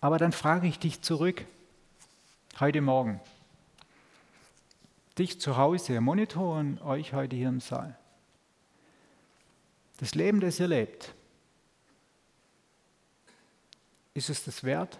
Aber 0.00 0.18
dann 0.18 0.32
frage 0.32 0.66
ich 0.66 0.80
dich 0.80 1.00
zurück, 1.00 1.44
heute 2.58 2.80
Morgen, 2.80 3.20
dich 5.16 5.40
zu 5.40 5.56
Hause, 5.56 6.00
Monitor 6.00 6.58
und 6.58 6.82
euch 6.82 7.12
heute 7.12 7.36
hier 7.36 7.50
im 7.50 7.60
Saal. 7.60 7.99
Das 10.00 10.14
Leben, 10.14 10.40
das 10.40 10.58
ihr 10.58 10.66
lebt, 10.66 11.12
ist 14.14 14.30
es 14.30 14.42
das 14.42 14.64
wert? 14.64 14.98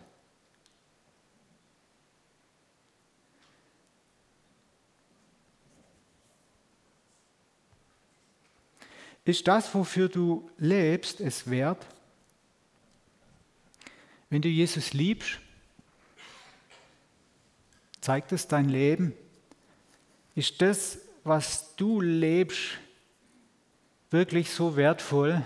Ist 9.24 9.48
das, 9.48 9.74
wofür 9.74 10.10
du 10.10 10.50
lebst, 10.58 11.20
es 11.20 11.48
wert? 11.48 11.86
Wenn 14.28 14.42
du 14.42 14.50
Jesus 14.50 14.92
liebst, 14.92 15.38
zeigt 18.02 18.32
es 18.32 18.46
dein 18.48 18.68
Leben? 18.68 19.14
Ist 20.34 20.60
das, 20.60 20.98
was 21.24 21.74
du 21.76 22.02
lebst, 22.02 22.78
wirklich 24.10 24.50
so 24.50 24.76
wertvoll, 24.76 25.44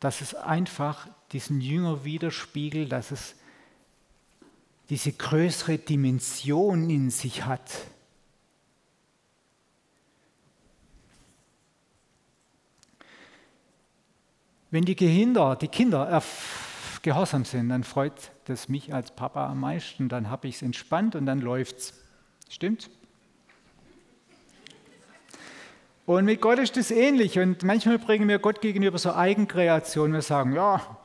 dass 0.00 0.20
es 0.20 0.34
einfach 0.34 1.08
diesen 1.32 1.60
Jünger 1.60 2.04
widerspiegelt, 2.04 2.92
dass 2.92 3.10
es 3.10 3.34
diese 4.88 5.12
größere 5.12 5.78
Dimension 5.78 6.88
in 6.88 7.10
sich 7.10 7.44
hat? 7.44 7.70
Wenn 14.70 14.84
die 14.84 14.94
Kinder, 14.94 15.56
die 15.56 15.68
Kinder 15.68 16.22
gehorsam 17.02 17.44
sind, 17.44 17.70
dann 17.70 17.84
freut 17.84 18.12
das 18.44 18.68
mich 18.68 18.92
als 18.92 19.10
Papa 19.14 19.48
am 19.48 19.60
meisten. 19.60 20.08
Dann 20.08 20.28
habe 20.28 20.48
ich 20.48 20.56
es 20.56 20.62
entspannt 20.62 21.14
und 21.14 21.26
dann 21.26 21.40
läuft 21.40 21.78
es. 21.78 21.94
Stimmt? 22.50 22.90
Und 26.08 26.24
mit 26.24 26.40
Gott 26.40 26.58
ist 26.58 26.74
das 26.78 26.90
ähnlich. 26.90 27.38
Und 27.38 27.64
manchmal 27.64 27.98
bringen 27.98 28.26
wir 28.28 28.38
Gott 28.38 28.62
gegenüber 28.62 28.96
so 28.96 29.12
Eigenkreationen. 29.12 30.14
Wir 30.14 30.22
sagen, 30.22 30.54
ja, 30.54 30.96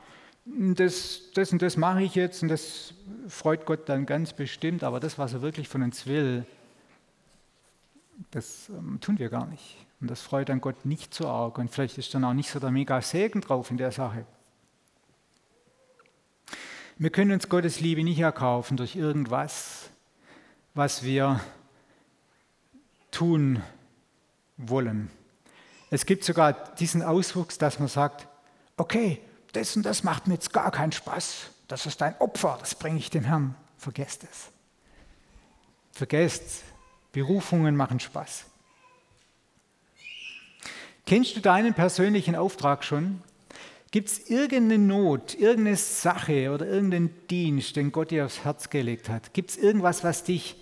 das, 0.46 1.30
das 1.34 1.52
und 1.52 1.60
das 1.60 1.76
mache 1.76 2.02
ich 2.02 2.14
jetzt 2.14 2.42
und 2.42 2.48
das 2.48 2.94
freut 3.28 3.66
Gott 3.66 3.86
dann 3.90 4.06
ganz 4.06 4.32
bestimmt. 4.32 4.82
Aber 4.82 5.00
das, 5.00 5.18
was 5.18 5.34
er 5.34 5.42
wirklich 5.42 5.68
von 5.68 5.82
uns 5.82 6.06
will, 6.06 6.46
das 8.30 8.70
ähm, 8.70 8.98
tun 8.98 9.18
wir 9.18 9.28
gar 9.28 9.44
nicht. 9.44 9.76
Und 10.00 10.10
das 10.10 10.22
freut 10.22 10.48
dann 10.48 10.62
Gott 10.62 10.86
nicht 10.86 11.12
so 11.12 11.28
arg. 11.28 11.58
Und 11.58 11.70
vielleicht 11.70 11.98
ist 11.98 12.14
dann 12.14 12.24
auch 12.24 12.32
nicht 12.32 12.48
so 12.48 12.58
der 12.58 12.70
mega 12.70 13.02
Segen 13.02 13.42
drauf 13.42 13.70
in 13.70 13.76
der 13.76 13.92
Sache. 13.92 14.24
Wir 16.96 17.10
können 17.10 17.32
uns 17.32 17.50
Gottes 17.50 17.78
Liebe 17.78 18.02
nicht 18.04 18.20
erkaufen 18.20 18.78
durch 18.78 18.96
irgendwas, 18.96 19.90
was 20.72 21.02
wir 21.02 21.40
tun 23.10 23.62
wollen. 24.56 25.10
Es 25.90 26.06
gibt 26.06 26.24
sogar 26.24 26.52
diesen 26.74 27.02
Auswuchs, 27.02 27.58
dass 27.58 27.78
man 27.78 27.88
sagt, 27.88 28.26
okay, 28.76 29.20
das 29.52 29.76
und 29.76 29.84
das 29.84 30.02
macht 30.02 30.26
mir 30.26 30.34
jetzt 30.34 30.52
gar 30.52 30.70
keinen 30.70 30.92
Spaß. 30.92 31.50
Das 31.68 31.86
ist 31.86 32.02
ein 32.02 32.16
Opfer, 32.18 32.56
das 32.60 32.74
bringe 32.74 32.98
ich 32.98 33.10
dem 33.10 33.24
Herrn. 33.24 33.54
Vergesst 33.78 34.24
es. 34.24 34.50
Vergesst, 35.92 36.64
Berufungen 37.12 37.76
machen 37.76 38.00
Spaß. 38.00 38.46
Kennst 41.06 41.36
du 41.36 41.40
deinen 41.40 41.74
persönlichen 41.74 42.34
Auftrag 42.34 42.82
schon? 42.82 43.22
Gibt 43.90 44.08
es 44.08 44.28
irgendeine 44.30 44.78
Not, 44.78 45.34
irgendeine 45.34 45.76
Sache 45.76 46.50
oder 46.50 46.66
irgendeinen 46.66 47.14
Dienst, 47.28 47.76
den 47.76 47.92
Gott 47.92 48.10
dir 48.10 48.24
aufs 48.24 48.42
Herz 48.42 48.70
gelegt 48.70 49.08
hat? 49.08 49.32
Gibt 49.34 49.50
es 49.50 49.56
irgendwas, 49.56 50.02
was 50.02 50.24
dich 50.24 50.56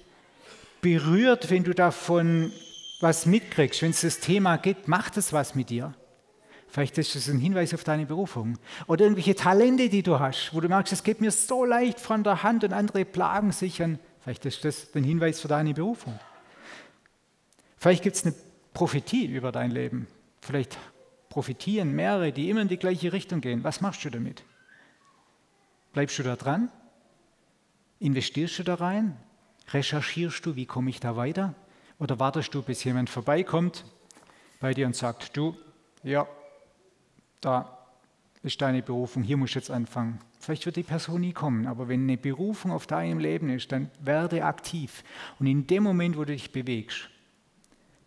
berührt, 0.83 1.49
wenn 1.49 1.65
du 1.65 1.73
davon 1.73 2.53
was 3.03 3.27
mitkriegst, 3.27 3.83
wenn 3.83 3.91
es 3.91 4.03
das 4.03 4.21
Thema 4.21 4.57
gibt, 4.57 4.89
macht 4.89 5.17
es 5.17 5.33
was 5.33 5.55
mit 5.55 5.71
dir? 5.71 5.95
Vielleicht 6.69 6.97
ist 6.97 7.15
das 7.15 7.29
ein 7.29 7.39
Hinweis 7.39 7.75
auf 7.75 7.85
deine 7.85 8.07
Berufung. 8.07 8.59
Oder 8.87 9.05
irgendwelche 9.05 9.35
Talente, 9.35 9.91
die 9.91 10.03
du 10.03 10.19
hast, 10.19 10.55
wo 10.55 10.61
du 10.61 10.69
merkst, 10.69 10.93
es 10.93 11.03
geht 11.03 11.21
mir 11.21 11.31
so 11.31 11.67
leicht 11.67 12.01
von 12.01 12.25
der 12.25 12.43
Hand 12.43 12.65
und 12.65 12.73
andere 12.73 13.05
plagen 13.05 13.53
sich 13.53 13.83
an. 13.83 13.99
Vielleicht 14.21 14.47
ist 14.47 14.65
das 14.65 14.89
ein 14.95 15.05
Hinweis 15.05 15.41
für 15.41 15.49
deine 15.49 15.75
Berufung. 15.75 16.19
Vielleicht 17.77 18.03
gibt 18.03 18.17
es 18.17 18.25
eine 18.25 18.35
Prophetie 18.73 19.27
über 19.27 19.53
dein 19.53 19.71
Leben. 19.71 20.07
Vielleicht 20.41 20.79
profitieren 21.29 21.93
mehrere, 21.93 22.33
die 22.33 22.49
immer 22.49 22.63
in 22.63 22.69
die 22.69 22.79
gleiche 22.79 23.13
Richtung 23.13 23.41
gehen. 23.41 23.65
Was 23.65 23.81
machst 23.81 24.05
du 24.05 24.11
damit? 24.11 24.45
Bleibst 25.93 26.19
du 26.19 26.23
da 26.23 26.37
dran? 26.37 26.71
Investierst 27.99 28.61
du 28.61 28.63
da 28.63 28.77
rein? 28.77 29.17
Recherchierst 29.69 30.47
du, 30.47 30.57
wie 30.57 30.67
komme 30.67 30.89
ich 30.89 31.01
da 31.01 31.17
weiter? 31.17 31.55
Oder 31.99 32.19
wartest 32.19 32.55
du, 32.55 32.63
bis 32.63 32.85
jemand 32.85 33.11
vorbeikommt 33.11 33.85
bei 34.61 34.75
dir 34.75 34.87
und 34.87 34.97
sagt, 34.97 35.37
du, 35.37 35.57
ja, 36.03 36.27
da 37.41 37.79
ist 38.43 38.61
deine 38.61 38.83
Berufung, 38.83 39.23
hier 39.23 39.37
musst 39.37 39.55
du 39.55 39.59
jetzt 39.59 39.71
anfangen. 39.71 40.19
Vielleicht 40.41 40.67
wird 40.67 40.77
die 40.77 40.83
Person 40.83 41.21
nie 41.21 41.33
kommen, 41.33 41.67
aber 41.67 41.89
wenn 41.89 42.03
eine 42.03 42.17
Berufung 42.17 42.73
auf 42.73 42.87
deinem 42.87 43.21
Leben 43.21 43.49
ist, 43.49 43.71
dann 43.71 43.91
werde 44.01 44.45
aktiv. 44.45 45.05
Und 45.39 45.47
in 45.47 45.67
dem 45.67 45.85
Moment, 45.85 46.17
wo 46.17 46.25
du 46.25 46.33
dich 46.33 46.51
bewegst, 46.51 47.09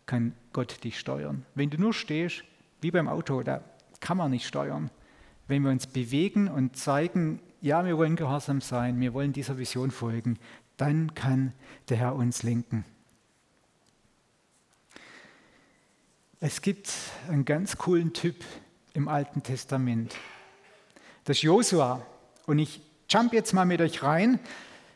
kann 0.05 0.33
Gott 0.51 0.83
dich 0.83 0.99
steuern. 0.99 1.45
Wenn 1.55 1.69
du 1.69 1.79
nur 1.79 1.93
stehst, 1.93 2.43
wie 2.81 2.91
beim 2.91 3.07
Auto, 3.07 3.41
da 3.43 3.63
kann 4.01 4.17
man 4.17 4.31
nicht 4.31 4.45
steuern. 4.45 4.91
Wenn 5.47 5.63
wir 5.63 5.71
uns 5.71 5.87
bewegen 5.87 6.47
und 6.47 6.75
zeigen, 6.75 7.39
ja, 7.61 7.85
wir 7.85 7.97
wollen 7.97 8.15
gehorsam 8.15 8.61
sein, 8.61 8.99
wir 8.99 9.13
wollen 9.13 9.33
dieser 9.33 9.57
Vision 9.57 9.91
folgen, 9.91 10.37
dann 10.77 11.13
kann 11.15 11.53
der 11.89 11.97
Herr 11.97 12.15
uns 12.15 12.43
lenken. 12.43 12.83
Es 16.47 16.61
gibt 16.61 16.91
einen 17.27 17.43
ganz 17.43 17.75
coolen 17.75 18.13
Typ 18.13 18.35
im 18.93 19.07
Alten 19.07 19.41
Testament. 19.41 20.15
Das 21.23 21.37
ist 21.37 21.41
Josua. 21.41 22.05
Und 22.45 22.59
ich 22.59 22.81
jump 23.09 23.33
jetzt 23.33 23.51
mal 23.53 23.65
mit 23.65 23.81
euch 23.81 24.03
rein. 24.03 24.39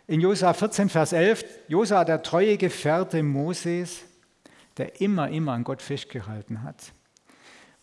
In 0.06 0.22
Josua 0.22 0.54
14, 0.54 0.90
Vers 0.90 1.12
11. 1.12 1.44
Josua, 1.68 2.06
der 2.06 2.22
treue 2.22 2.56
Gefährte 2.56 3.24
Moses, 3.24 4.02
der 4.78 5.02
immer, 5.02 5.30
immer 5.30 5.54
an 5.54 5.64
Gott 5.64 5.82
festgehalten 5.82 6.62
hat. 6.62 6.94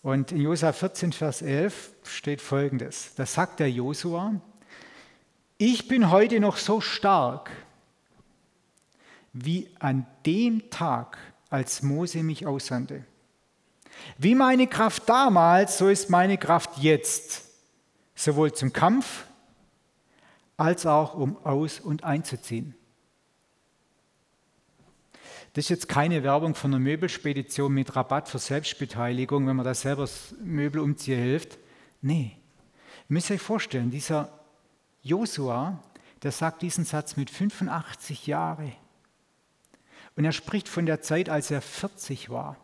Und 0.00 0.30
in 0.30 0.42
Josua 0.42 0.72
14, 0.72 1.12
Vers 1.12 1.42
11 1.42 1.90
steht 2.04 2.40
folgendes: 2.40 3.16
Da 3.16 3.26
sagt 3.26 3.58
der 3.58 3.68
Josua, 3.68 4.40
ich 5.58 5.88
bin 5.88 6.12
heute 6.12 6.38
noch 6.38 6.58
so 6.58 6.80
stark 6.80 7.50
wie 9.32 9.68
an 9.80 10.06
dem 10.24 10.70
Tag, 10.70 11.18
als 11.50 11.82
Mose 11.82 12.22
mich 12.22 12.46
aussandte. 12.46 13.04
Wie 14.18 14.34
meine 14.34 14.66
Kraft 14.66 15.08
damals, 15.08 15.78
so 15.78 15.88
ist 15.88 16.10
meine 16.10 16.38
Kraft 16.38 16.78
jetzt, 16.78 17.42
sowohl 18.14 18.52
zum 18.52 18.72
Kampf 18.72 19.24
als 20.56 20.86
auch 20.86 21.14
um 21.14 21.36
aus- 21.44 21.80
und 21.80 22.04
einzuziehen. 22.04 22.74
Das 25.52 25.64
ist 25.64 25.68
jetzt 25.70 25.88
keine 25.88 26.22
Werbung 26.22 26.54
von 26.54 26.72
einer 26.72 26.78
Möbelspedition 26.78 27.72
mit 27.72 27.96
Rabatt 27.96 28.28
für 28.28 28.38
Selbstbeteiligung, 28.38 29.46
wenn 29.46 29.56
man 29.56 29.64
da 29.64 29.74
selber 29.74 30.06
Möbel 30.42 30.82
umziehen 30.82 31.18
hilft. 31.18 31.58
Nee. 32.02 32.36
Ihr 33.08 33.14
müsst 33.14 33.30
euch 33.30 33.40
vorstellen, 33.40 33.90
dieser 33.90 34.38
Josua, 35.02 35.82
der 36.22 36.32
sagt 36.32 36.60
diesen 36.60 36.84
Satz 36.84 37.16
mit 37.16 37.30
85 37.30 38.26
Jahren. 38.26 38.72
Und 40.14 40.24
er 40.24 40.32
spricht 40.32 40.68
von 40.68 40.84
der 40.84 41.00
Zeit, 41.00 41.28
als 41.28 41.50
er 41.50 41.62
40 41.62 42.28
war. 42.28 42.56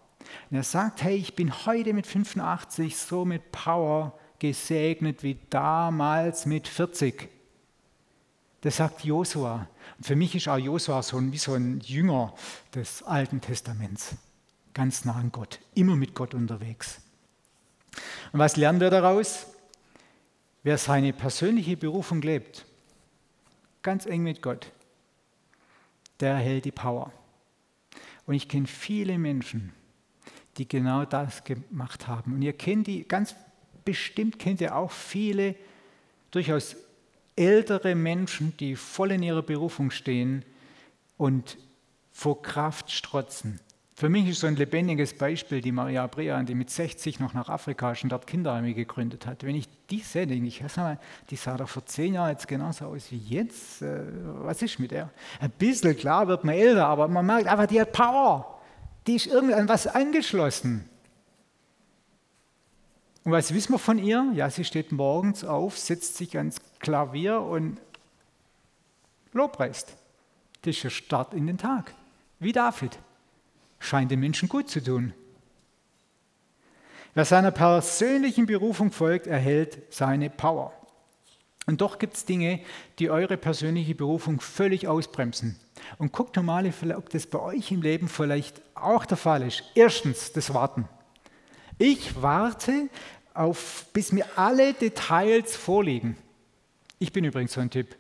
Und 0.51 0.57
er 0.57 0.63
sagt, 0.63 1.03
hey, 1.03 1.17
ich 1.17 1.35
bin 1.35 1.67
heute 1.67 1.93
mit 1.93 2.07
85 2.07 2.97
so 2.97 3.25
mit 3.25 3.53
Power 3.53 4.19
gesegnet 4.39 5.23
wie 5.23 5.39
damals 5.51 6.47
mit 6.47 6.69
40. 6.69 7.29
Das 8.63 8.77
sagt 8.77 9.05
Josua. 9.05 9.69
Und 9.99 10.05
für 10.07 10.17
mich 10.17 10.35
ist 10.35 10.49
auch 10.49 10.59
Josua 10.59 11.03
so 11.03 11.19
ein, 11.19 11.33
wie 11.33 11.39
so 11.39 11.55
ein 11.55 11.81
Jünger 11.81 12.35
des 12.75 13.03
Alten 13.03 13.41
Testaments. 13.41 14.17
Ganz 14.75 15.05
nah 15.05 15.15
an 15.15 15.33
Gott, 15.33 15.59
immer 15.75 15.97
mit 15.97 16.15
Gott 16.15 16.35
unterwegs. 16.35 17.01
Und 18.33 18.39
was 18.39 18.57
lernen 18.57 18.81
wir 18.81 18.91
daraus? 18.91 19.47
wer 20.63 20.79
seine 20.79 21.13
persönliche 21.13 21.77
Berufung 21.77 22.23
lebt, 22.23 22.65
ganz 23.83 24.07
eng 24.07 24.23
mit 24.23 24.43
Gott, 24.43 24.71
der 26.21 26.37
hält 26.37 26.65
die 26.65 26.73
Power. 26.73 27.13
Und 28.27 28.35
ich 28.35 28.49
kenne 28.49 28.67
viele 28.67 29.19
Menschen, 29.19 29.73
die 30.59 30.69
genau 30.69 31.05
das 31.05 31.45
gemacht 31.45 32.07
haben. 32.09 32.35
Und 32.35 32.43
ihr 32.43 32.53
kennt 32.53 32.87
die, 32.87 33.07
ganz 33.07 33.35
bestimmt 33.85 34.39
kennt 34.39 34.61
ihr 34.61 34.77
auch 34.77 34.91
viele 34.91 35.55
durchaus 36.31 36.77
ältere 37.37 37.95
Menschen, 37.95 38.57
die 38.59 38.77
voll 38.77 39.13
in 39.13 39.23
ihrer 39.23 39.43
Berufung 39.43 39.91
stehen 39.91 40.45
und 41.17 41.59
vor 42.11 42.43
Kraft 42.43 42.91
strotzen. 42.91 43.61
Für 43.95 44.09
mich 44.09 44.29
ist 44.29 44.41
so 44.41 44.47
ein 44.47 44.57
lebendiges 44.57 45.15
Beispiel 45.15 45.61
die 45.61 45.71
Maria 45.71 46.07
Brean, 46.07 46.45
die 46.45 46.55
mit 46.55 46.71
60 46.71 47.21
noch 47.21 47.35
nach 47.35 47.49
Afrika 47.49 47.95
schon 47.95 48.11
dort 48.11 48.27
Kinderheime 48.27 48.75
gegründet 48.75 49.27
hat. 49.27 49.45
Wenn 49.45 49.55
ich 49.55 49.69
die 49.91 50.01
sehe, 50.01 50.27
denke 50.27 50.49
ich, 50.49 50.63
mal, 50.77 50.99
die 51.31 51.37
sah 51.37 51.57
doch 51.57 51.69
vor 51.69 51.85
zehn 51.87 52.15
Jahren 52.15 52.31
jetzt 52.31 52.49
genauso 52.49 52.87
aus 52.87 53.13
wie 53.13 53.19
jetzt. 53.19 53.83
Äh, 53.83 54.01
was 54.41 54.61
ist 54.63 54.79
mit 54.79 54.91
der? 54.91 55.11
Ein 55.41 55.51
bisschen, 55.51 55.97
klar, 55.97 56.27
wird 56.27 56.43
man 56.43 56.55
älter, 56.55 56.87
aber 56.87 57.07
man 57.07 57.25
merkt 57.25 57.47
einfach, 57.47 57.67
die 57.67 57.81
hat 57.81 57.93
Power. 57.93 58.61
Die 59.07 59.17
ist 59.17 59.27
irgendwann 59.27 59.69
was 59.69 59.87
angeschlossen. 59.87 60.89
Und 63.25 63.33
was 63.33 63.55
wissen 63.55 63.73
wir 63.73 63.79
von 63.79 63.99
ihr? 63.99 64.31
Ja, 64.35 64.51
sie 64.51 64.65
steht 64.65 64.93
morgens 64.93 65.45
auf, 65.45 65.79
setzt 65.79 66.17
sich 66.17 66.37
ans 66.37 66.57
Klavier 66.81 67.41
und 67.41 67.79
lobpreist. 69.33 69.97
Das 70.63 70.77
ist 70.77 70.85
der 70.85 70.91
Start 70.91 71.35
in 71.35 71.47
den 71.47 71.59
Tag. 71.59 71.95
Wie 72.39 72.53
David 72.53 72.99
scheint 73.79 74.11
den 74.11 74.21
Menschen 74.21 74.49
gut 74.49 74.69
zu 74.69 74.83
tun. 74.83 75.13
Wer 77.15 77.25
seiner 77.25 77.51
persönlichen 77.51 78.47
Berufung 78.47 78.91
folgt, 78.91 79.27
erhält 79.27 79.93
seine 79.93 80.31
Power. 80.31 80.73
Und 81.67 81.81
doch 81.81 81.99
gibt 81.99 82.15
es 82.15 82.25
Dinge, 82.25 82.61
die 82.99 83.11
eure 83.11 83.37
persönliche 83.37 83.95
Berufung 83.95 84.41
völlig 84.41 84.89
ausbremsen. 84.89 85.57
Und 85.99 86.13
guckt 86.13 86.41
mal, 86.43 86.73
ob 86.97 87.11
das 87.11 87.27
bei 87.27 87.39
euch 87.39 87.71
im 87.71 87.83
Leben 87.83 88.09
vielleicht 88.09 88.61
auch 88.75 89.05
der 89.05 89.17
Fall 89.17 89.43
ist. 89.43 89.63
Erstens 89.75 90.33
das 90.33 90.53
Warten. 90.53 90.89
Ich 91.79 92.21
warte, 92.21 92.89
auf, 93.35 93.87
bis 93.93 94.13
mir 94.13 94.27
alle 94.37 94.75
Details 94.75 95.57
vorliegen. 95.57 96.17
Ich 96.99 97.13
bin 97.13 97.25
übrigens 97.25 97.53
so 97.53 97.61
ein 97.61 97.71
Typ. 97.71 97.97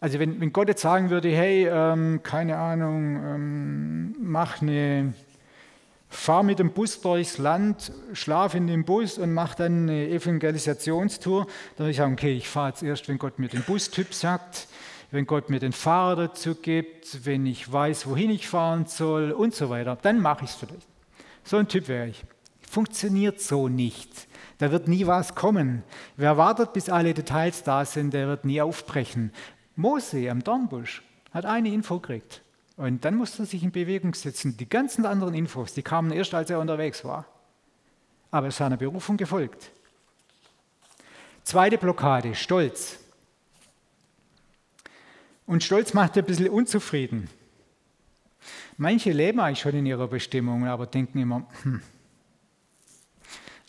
Also 0.00 0.18
wenn, 0.18 0.40
wenn 0.40 0.52
Gott 0.52 0.68
jetzt 0.68 0.82
sagen 0.82 1.10
würde, 1.10 1.30
hey, 1.30 1.66
ähm, 1.66 2.20
keine 2.22 2.58
Ahnung, 2.58 3.16
ähm, 3.16 4.16
mach 4.20 4.60
eine, 4.60 5.14
fahr 6.08 6.42
mit 6.42 6.58
dem 6.58 6.72
Bus 6.72 7.00
durchs 7.00 7.38
Land, 7.38 7.92
schlaf 8.12 8.54
in 8.54 8.66
dem 8.66 8.84
Bus 8.84 9.18
und 9.18 9.34
mach 9.34 9.54
dann 9.54 9.88
eine 9.88 10.08
Evangelisationstour, 10.08 11.44
dann 11.44 11.78
würde 11.78 11.90
ich 11.90 11.96
sagen, 11.96 12.12
okay, 12.14 12.36
ich 12.36 12.48
fahre 12.48 12.70
jetzt 12.70 12.82
erst, 12.82 13.08
wenn 13.08 13.18
Gott 13.18 13.38
mir 13.38 13.48
den 13.48 13.62
Bustyp 13.62 14.14
sagt, 14.14 14.68
wenn 15.10 15.26
Gott 15.26 15.50
mir 15.50 15.60
den 15.60 15.72
Fahrer 15.72 16.28
dazu 16.28 16.54
gibt, 16.54 17.24
wenn 17.24 17.46
ich 17.46 17.70
weiß, 17.70 18.08
wohin 18.08 18.30
ich 18.30 18.48
fahren 18.48 18.86
soll 18.86 19.32
und 19.32 19.54
so 19.54 19.70
weiter, 19.70 19.96
dann 20.00 20.20
mache 20.20 20.44
ich 20.44 20.50
es 20.50 20.56
vielleicht. 20.56 20.88
So 21.44 21.56
ein 21.56 21.68
Typ 21.68 21.88
wäre 21.88 22.08
ich. 22.08 22.24
Funktioniert 22.68 23.40
so 23.40 23.68
nicht. 23.68 24.26
Da 24.58 24.72
wird 24.72 24.88
nie 24.88 25.06
was 25.06 25.34
kommen. 25.34 25.84
Wer 26.16 26.36
wartet, 26.36 26.72
bis 26.72 26.88
alle 26.88 27.14
Details 27.14 27.62
da 27.62 27.84
sind, 27.84 28.14
der 28.14 28.26
wird 28.26 28.44
nie 28.44 28.60
aufbrechen. 28.60 29.32
Mose 29.76 30.30
am 30.30 30.42
Dornbusch 30.42 31.02
hat 31.32 31.44
eine 31.44 31.68
Info 31.68 32.00
gekriegt. 32.00 32.42
Und 32.76 33.04
dann 33.04 33.14
musste 33.14 33.42
er 33.42 33.46
sich 33.46 33.62
in 33.62 33.72
Bewegung 33.72 34.14
setzen. 34.14 34.56
Die 34.56 34.68
ganzen 34.68 35.06
anderen 35.06 35.34
Infos, 35.34 35.72
die 35.72 35.82
kamen 35.82 36.10
erst, 36.12 36.34
als 36.34 36.50
er 36.50 36.60
unterwegs 36.60 37.04
war. 37.04 37.26
Aber 38.30 38.46
er 38.46 38.48
ist 38.48 38.58
seiner 38.58 38.76
Berufung 38.76 39.16
gefolgt. 39.16 39.70
Zweite 41.42 41.78
Blockade, 41.78 42.34
Stolz. 42.34 42.98
Und 45.46 45.62
Stolz 45.62 45.94
macht 45.94 46.18
ein 46.18 46.24
bisschen 46.24 46.48
unzufrieden. 46.48 47.30
Manche 48.76 49.12
leben 49.12 49.40
eigentlich 49.40 49.60
schon 49.60 49.74
in 49.74 49.86
ihrer 49.86 50.08
Bestimmung, 50.08 50.66
aber 50.66 50.86
denken 50.86 51.18
immer, 51.18 51.46
hm, 51.62 51.80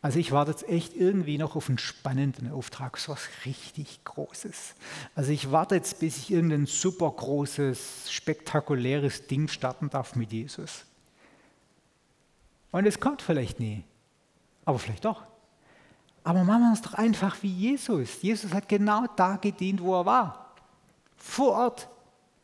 also 0.07 0.19
ich 0.19 0.31
warte 0.31 0.51
jetzt 0.51 0.69
echt 0.69 0.95
irgendwie 0.95 1.37
noch 1.37 1.57
auf 1.57 1.67
einen 1.67 1.79
spannenden 1.79 2.49
Auftrag, 2.49 2.97
so 2.97 3.11
was 3.11 3.27
richtig 3.43 4.05
Großes. 4.05 4.73
Also 5.15 5.33
ich 5.33 5.51
warte 5.51 5.75
jetzt, 5.75 5.99
bis 5.99 6.15
ich 6.15 6.31
irgendein 6.31 6.65
super 6.65 7.11
großes, 7.11 8.09
spektakuläres 8.09 9.27
Ding 9.27 9.49
starten 9.49 9.89
darf 9.89 10.15
mit 10.15 10.31
Jesus. 10.31 10.85
Und 12.71 12.85
es 12.85 13.01
kommt 13.01 13.21
vielleicht 13.21 13.59
nie, 13.59 13.83
aber 14.63 14.79
vielleicht 14.79 15.03
doch. 15.03 15.23
Aber 16.23 16.45
machen 16.45 16.61
wir 16.61 16.73
es 16.73 16.81
doch 16.83 16.93
einfach 16.93 17.43
wie 17.43 17.51
Jesus. 17.51 18.21
Jesus 18.21 18.53
hat 18.53 18.69
genau 18.69 19.07
da 19.17 19.35
gedient, 19.35 19.81
wo 19.83 19.93
er 19.93 20.05
war. 20.05 20.55
Vor 21.17 21.51
Ort. 21.51 21.89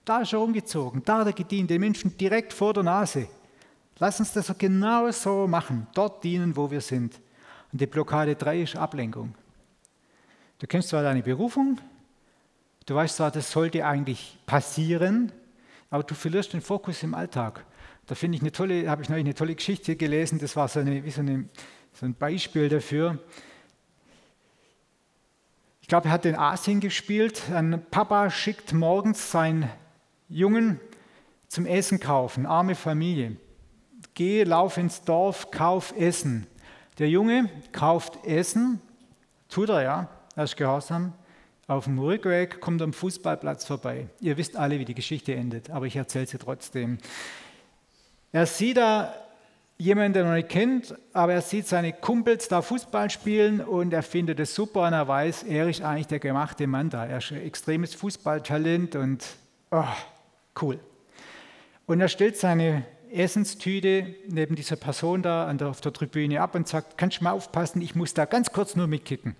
Da 0.04 0.20
ist 0.20 0.34
er 0.34 0.42
umgezogen. 0.42 1.02
Da 1.06 1.20
hat 1.20 1.28
er 1.28 1.34
gedient, 1.34 1.70
den 1.70 1.80
Menschen 1.80 2.18
direkt 2.18 2.52
vor 2.52 2.74
der 2.74 2.84
Nase. 2.84 3.30
Lass 4.00 4.20
uns 4.20 4.34
das 4.34 4.54
genau 4.58 5.10
so 5.12 5.48
machen. 5.48 5.88
Dort 5.94 6.26
dienen, 6.26 6.58
wo 6.58 6.70
wir 6.70 6.82
sind. 6.82 7.23
Und 7.74 7.82
die 7.82 7.88
Blockade 7.88 8.36
3 8.36 8.62
ist 8.62 8.76
Ablenkung. 8.76 9.34
Du 10.60 10.68
kennst 10.68 10.90
zwar 10.90 11.02
deine 11.02 11.24
Berufung, 11.24 11.82
du 12.86 12.94
weißt 12.94 13.18
zwar, 13.18 13.32
das 13.32 13.52
sollte 13.52 13.84
eigentlich 13.84 14.38
passieren, 14.46 15.32
aber 15.90 16.04
du 16.04 16.14
verlierst 16.14 16.54
den 16.54 16.62
Fokus 16.62 17.02
im 17.02 17.16
Alltag. 17.16 17.66
Da 18.06 18.14
finde 18.14 18.36
ich 18.36 18.44
eine 18.44 18.52
tolle, 18.52 18.88
habe 18.88 19.02
ich 19.02 19.10
neulich 19.10 19.26
eine 19.26 19.34
tolle 19.34 19.56
Geschichte 19.56 19.96
gelesen, 19.96 20.38
das 20.38 20.56
war 20.56 20.68
so, 20.68 20.82
eine, 20.82 21.04
wie 21.04 21.10
so, 21.10 21.22
eine, 21.22 21.50
so 21.94 22.06
ein 22.06 22.14
Beispiel 22.14 22.70
dafür. 22.70 23.18
Ich 25.82 25.88
glaube, 25.88 26.10
er 26.10 26.12
hat 26.12 26.26
in 26.26 26.36
Asien 26.36 26.80
gespielt. 26.80 27.50
Ein 27.52 27.84
Papa 27.90 28.30
schickt 28.30 28.72
morgens 28.72 29.32
seinen 29.32 29.68
Jungen 30.30 30.80
zum 31.48 31.66
Essen 31.66 32.00
kaufen, 32.00 32.46
arme 32.46 32.76
Familie. 32.76 33.36
Geh, 34.14 34.44
lauf 34.44 34.78
ins 34.78 35.02
Dorf, 35.02 35.50
kauf 35.50 35.94
Essen. 35.98 36.46
Der 37.00 37.10
Junge 37.10 37.50
kauft 37.72 38.24
Essen, 38.24 38.80
tut 39.50 39.70
er 39.70 39.82
ja, 39.82 40.10
er 40.36 40.44
ist 40.44 40.58
gehorsam. 40.58 41.14
Auf 41.66 41.86
dem 41.86 41.98
Rückweg 41.98 42.62
kommt 42.62 42.82
am 42.84 42.94
Fußballplatz 42.94 43.66
vorbei. 43.66 44.08
Ihr 44.20 44.38
wisst 44.38 44.58
alle, 44.58 44.78
wie 44.78 44.86
die 44.86 44.94
Geschichte 44.94 45.34
endet, 45.34 45.72
aber 45.72 45.88
ich 45.88 45.96
erzähle 45.96 46.28
sie 46.28 46.38
trotzdem. 46.38 47.00
Er 48.32 48.46
sieht 48.46 48.78
da 48.78 49.14
jemanden, 49.78 50.14
den 50.14 50.26
er 50.28 50.36
nicht 50.36 50.50
kennt, 50.50 50.94
aber 51.14 51.34
er 51.34 51.42
sieht 51.42 51.68
seine 51.68 51.94
Kumpels 51.94 52.48
da 52.48 52.62
Fußball 52.62 53.10
spielen 53.10 53.62
und 53.62 53.92
er 53.92 54.04
findet 54.04 54.40
es 54.40 54.54
super 54.54 54.86
und 54.86 54.94
er 54.94 55.08
weiß, 55.08 55.44
er 55.44 55.70
ist 55.70 55.82
eigentlich 55.82 56.08
der 56.08 56.20
gemachte 56.20 56.68
Mann 56.68 56.92
da. 56.92 57.06
Er 57.06 57.18
ist 57.18 57.32
ein 57.32 57.42
extremes 57.42 57.96
Fußballtalent 57.96 58.96
und 58.96 59.26
oh, 59.72 59.84
cool. 60.62 60.80
Und 61.88 62.02
er 62.02 62.08
stellt 62.08 62.38
seine 62.38 62.86
Essenstüte 63.14 64.16
neben 64.28 64.56
dieser 64.56 64.76
Person 64.76 65.22
da 65.22 65.50
auf 65.62 65.82
der 65.82 65.94
Tribüne 65.94 66.42
ab 66.42 66.56
und 66.56 66.68
sagt, 66.68 66.98
kannst 66.98 67.20
du 67.20 67.24
mal 67.24 67.32
aufpassen, 67.32 67.82
ich 67.82 67.96
muss 67.96 68.14
da 68.14 68.26
ganz 68.26 68.52
kurz 68.52 68.76
nur 68.76 68.88
mitkicken. 68.88 69.36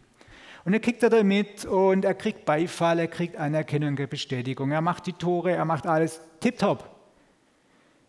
Und 0.66 0.74
er 0.74 0.80
kickt 0.80 1.04
er 1.04 1.10
da 1.10 1.24
mit 1.24 1.66
und 1.66 2.06
er 2.06 2.14
kriegt 2.14 2.46
Beifall, 2.46 3.00
er 3.00 3.08
kriegt 3.08 3.36
Anerkennung, 3.36 3.96
Bestätigung, 3.96 4.72
er 4.72 4.82
macht 4.82 5.08
die 5.08 5.14
Tore, 5.14 5.52
er 5.52 5.66
macht 5.66 5.86
alles 5.86 6.22
tipptopp. 6.40 6.90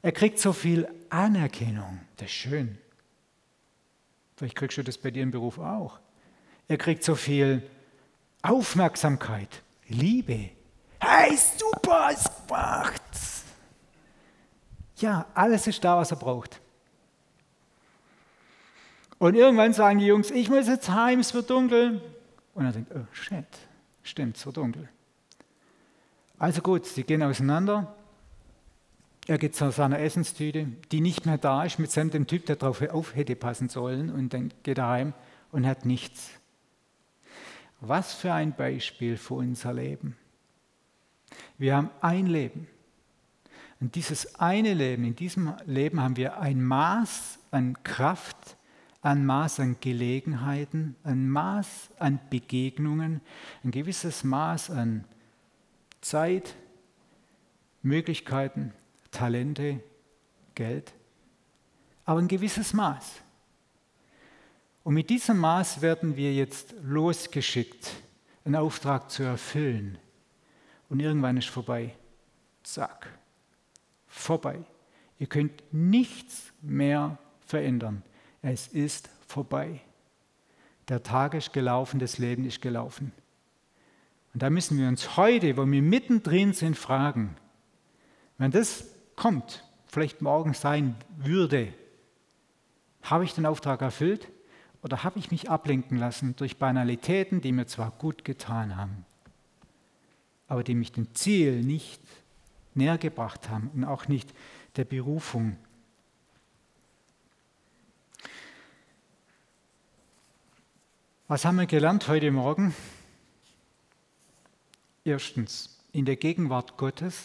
Er 0.02 0.12
kriegt 0.12 0.38
so 0.38 0.52
viel 0.52 0.86
Anerkennung, 1.10 2.00
das 2.16 2.26
ist 2.26 2.34
schön. 2.34 2.78
Vielleicht 4.36 4.56
kriegst 4.56 4.78
du 4.78 4.84
das 4.84 4.98
bei 4.98 5.10
dir 5.10 5.22
im 5.22 5.30
Beruf 5.30 5.58
auch. 5.58 5.98
Er 6.68 6.76
kriegt 6.76 7.02
so 7.02 7.14
viel 7.14 7.62
Aufmerksamkeit, 8.42 9.62
Liebe. 9.88 10.50
Hey, 11.00 11.36
super, 11.36 12.10
es 12.12 12.24
gemacht. 12.46 13.33
Ja, 14.96 15.26
alles 15.34 15.66
ist 15.66 15.82
da, 15.84 15.96
was 15.96 16.10
er 16.10 16.16
braucht. 16.16 16.60
Und 19.18 19.34
irgendwann 19.34 19.72
sagen 19.72 19.98
die 19.98 20.06
Jungs, 20.06 20.30
ich 20.30 20.50
muss 20.50 20.68
jetzt 20.68 20.88
heim, 20.90 21.20
es 21.20 21.34
wird 21.34 21.50
dunkel. 21.50 22.00
Und 22.54 22.64
er 22.64 22.72
denkt, 22.72 22.92
oh 22.94 23.06
shit, 23.12 23.46
stimmt, 24.02 24.36
es 24.36 24.46
wird 24.46 24.56
dunkel. 24.56 24.88
Also 26.38 26.60
gut, 26.60 26.86
sie 26.86 27.04
gehen 27.04 27.22
auseinander. 27.22 27.94
Er 29.26 29.38
geht 29.38 29.56
zu 29.56 29.70
seiner 29.70 30.00
Essenstüte, 30.00 30.66
die 30.92 31.00
nicht 31.00 31.24
mehr 31.24 31.38
da 31.38 31.64
ist, 31.64 31.78
mit 31.78 31.94
dem 31.96 32.26
Typ, 32.26 32.44
der 32.46 32.56
drauf 32.56 32.82
auf 32.82 33.14
hätte 33.14 33.34
passen 33.34 33.68
sollen. 33.68 34.10
Und 34.10 34.34
dann 34.34 34.52
geht 34.62 34.78
er 34.78 34.88
heim 34.88 35.14
und 35.52 35.66
hat 35.66 35.86
nichts. 35.86 36.30
Was 37.80 38.12
für 38.12 38.32
ein 38.32 38.54
Beispiel 38.54 39.16
für 39.16 39.34
unser 39.34 39.72
Leben. 39.72 40.16
Wir 41.56 41.76
haben 41.76 41.90
ein 42.00 42.26
Leben. 42.26 42.66
Und 43.80 43.94
dieses 43.94 44.36
eine 44.36 44.74
Leben, 44.74 45.04
in 45.04 45.16
diesem 45.16 45.54
Leben 45.66 46.00
haben 46.00 46.16
wir 46.16 46.38
ein 46.38 46.62
Maß 46.62 47.38
an 47.50 47.76
Kraft, 47.82 48.56
ein 49.02 49.26
Maß 49.26 49.60
an 49.60 49.76
Gelegenheiten, 49.80 50.96
ein 51.04 51.28
Maß 51.28 51.90
an 51.98 52.18
Begegnungen, 52.30 53.20
ein 53.62 53.70
gewisses 53.70 54.24
Maß 54.24 54.70
an 54.70 55.04
Zeit, 56.00 56.54
Möglichkeiten, 57.82 58.72
Talente, 59.10 59.80
Geld, 60.54 60.92
aber 62.04 62.20
ein 62.20 62.28
gewisses 62.28 62.72
Maß. 62.72 63.20
Und 64.84 64.94
mit 64.94 65.08
diesem 65.10 65.38
Maß 65.38 65.80
werden 65.80 66.16
wir 66.16 66.32
jetzt 66.32 66.74
losgeschickt, 66.82 67.90
einen 68.44 68.56
Auftrag 68.56 69.10
zu 69.10 69.22
erfüllen. 69.22 69.98
Und 70.90 71.00
irgendwann 71.00 71.38
ist 71.38 71.48
vorbei. 71.48 71.94
Zack. 72.62 73.08
Vorbei. 74.14 74.64
Ihr 75.18 75.26
könnt 75.26 75.62
nichts 75.72 76.52
mehr 76.62 77.18
verändern. 77.40 78.02
Es 78.42 78.68
ist 78.68 79.10
vorbei. 79.26 79.80
Der 80.88 81.02
Tag 81.02 81.34
ist 81.34 81.52
gelaufen, 81.52 81.98
das 81.98 82.18
Leben 82.18 82.46
ist 82.46 82.62
gelaufen. 82.62 83.12
Und 84.32 84.42
da 84.42 84.50
müssen 84.50 84.78
wir 84.78 84.88
uns 84.88 85.16
heute, 85.16 85.56
wo 85.56 85.66
wir 85.66 85.82
mittendrin 85.82 86.52
sind, 86.52 86.78
fragen, 86.78 87.36
wenn 88.38 88.50
das 88.50 88.84
kommt, 89.16 89.64
vielleicht 89.86 90.22
morgen 90.22 90.54
sein 90.54 90.94
würde, 91.16 91.74
habe 93.02 93.24
ich 93.24 93.34
den 93.34 93.46
Auftrag 93.46 93.82
erfüllt 93.82 94.28
oder 94.80 95.02
habe 95.02 95.18
ich 95.18 95.32
mich 95.32 95.50
ablenken 95.50 95.98
lassen 95.98 96.36
durch 96.36 96.56
Banalitäten, 96.56 97.40
die 97.40 97.52
mir 97.52 97.66
zwar 97.66 97.90
gut 97.90 98.24
getan 98.24 98.76
haben, 98.76 99.04
aber 100.46 100.62
die 100.62 100.74
mich 100.74 100.92
dem 100.92 101.14
Ziel 101.14 101.62
nicht 101.62 102.00
näher 102.74 102.98
gebracht 102.98 103.48
haben 103.48 103.70
und 103.74 103.84
auch 103.84 104.08
nicht 104.08 104.32
der 104.76 104.84
Berufung. 104.84 105.56
Was 111.26 111.44
haben 111.44 111.56
wir 111.56 111.66
gelernt 111.66 112.06
heute 112.08 112.30
Morgen? 112.30 112.74
Erstens, 115.04 115.78
in 115.92 116.04
der 116.04 116.16
Gegenwart 116.16 116.76
Gottes 116.76 117.24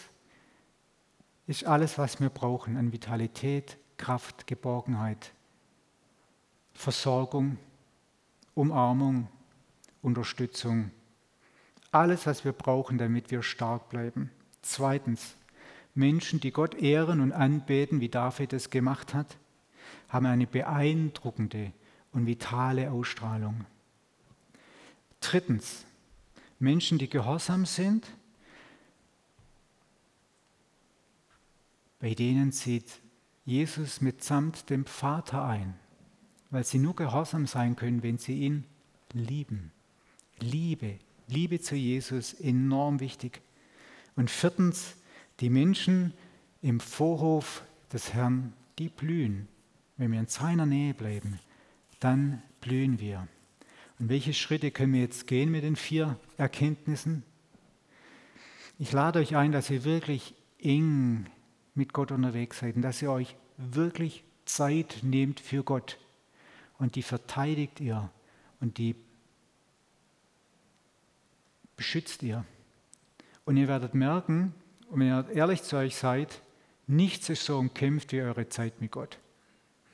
ist 1.47 1.65
alles, 1.65 1.97
was 1.97 2.19
wir 2.19 2.29
brauchen 2.29 2.77
an 2.77 2.91
Vitalität, 2.91 3.77
Kraft, 3.97 4.47
Geborgenheit, 4.47 5.33
Versorgung, 6.73 7.57
Umarmung, 8.55 9.27
Unterstützung. 10.01 10.91
Alles, 11.91 12.25
was 12.25 12.45
wir 12.45 12.53
brauchen, 12.53 12.97
damit 12.97 13.31
wir 13.31 13.43
stark 13.43 13.89
bleiben. 13.89 14.31
Zweitens, 14.61 15.35
Menschen, 15.95 16.39
die 16.39 16.51
Gott 16.51 16.75
ehren 16.75 17.19
und 17.19 17.31
anbeten, 17.31 17.99
wie 17.99 18.09
David 18.09 18.53
es 18.53 18.69
gemacht 18.69 19.13
hat, 19.13 19.37
haben 20.07 20.25
eine 20.25 20.47
beeindruckende 20.47 21.71
und 22.11 22.25
vitale 22.25 22.91
Ausstrahlung. 22.91 23.65
Drittens, 25.21 25.85
Menschen, 26.59 26.97
die 26.97 27.09
gehorsam 27.09 27.65
sind, 27.65 28.07
bei 31.99 32.13
denen 32.13 32.51
zieht 32.51 32.99
Jesus 33.45 34.01
mitsamt 34.01 34.69
dem 34.69 34.85
Vater 34.85 35.43
ein, 35.43 35.75
weil 36.49 36.63
sie 36.63 36.79
nur 36.79 36.95
gehorsam 36.95 37.47
sein 37.47 37.75
können, 37.75 38.03
wenn 38.03 38.17
sie 38.17 38.39
ihn 38.39 38.65
lieben. 39.13 39.71
Liebe, 40.39 40.99
Liebe 41.27 41.59
zu 41.59 41.75
Jesus, 41.75 42.33
enorm 42.33 42.99
wichtig. 42.99 43.41
Und 44.15 44.31
viertens, 44.31 44.95
die 45.39 45.49
Menschen 45.49 46.13
im 46.61 46.79
Vorhof 46.79 47.63
des 47.91 48.13
Herrn, 48.13 48.53
die 48.77 48.89
blühen. 48.89 49.47
Wenn 49.97 50.11
wir 50.11 50.19
in 50.19 50.27
seiner 50.27 50.65
Nähe 50.65 50.93
bleiben, 50.93 51.39
dann 51.99 52.41
blühen 52.61 52.99
wir. 52.99 53.27
Und 53.99 54.09
welche 54.09 54.33
Schritte 54.33 54.71
können 54.71 54.93
wir 54.93 55.01
jetzt 55.01 55.27
gehen 55.27 55.51
mit 55.51 55.63
den 55.63 55.75
vier 55.75 56.17
Erkenntnissen? 56.37 57.23
Ich 58.77 58.91
lade 58.93 59.19
euch 59.19 59.35
ein, 59.35 59.51
dass 59.51 59.69
ihr 59.69 59.83
wirklich 59.83 60.33
eng 60.61 61.25
mit 61.75 61.91
Gott 61.91 62.11
unterwegs 62.11 62.59
seid 62.59 62.75
und 62.75 62.81
dass 62.81 63.01
ihr 63.01 63.11
euch 63.11 63.35
wirklich 63.57 64.23
Zeit 64.45 64.99
nehmt 65.03 65.39
für 65.39 65.63
Gott. 65.63 65.97
Und 66.77 66.95
die 66.95 67.03
verteidigt 67.03 67.81
ihr 67.81 68.09
und 68.61 68.77
die 68.77 68.95
beschützt 71.75 72.23
ihr. 72.23 72.45
Und 73.43 73.57
ihr 73.57 73.67
werdet 73.67 73.93
merken, 73.95 74.53
und 74.89 74.99
wenn 74.99 75.07
ihr 75.07 75.29
ehrlich 75.33 75.63
zu 75.63 75.77
euch 75.77 75.95
seid, 75.95 76.41
nichts 76.87 77.29
ist 77.29 77.45
so 77.45 77.57
umkämpft 77.57 78.11
wie 78.11 78.21
eure 78.21 78.49
Zeit 78.49 78.81
mit 78.81 78.91
Gott. 78.91 79.19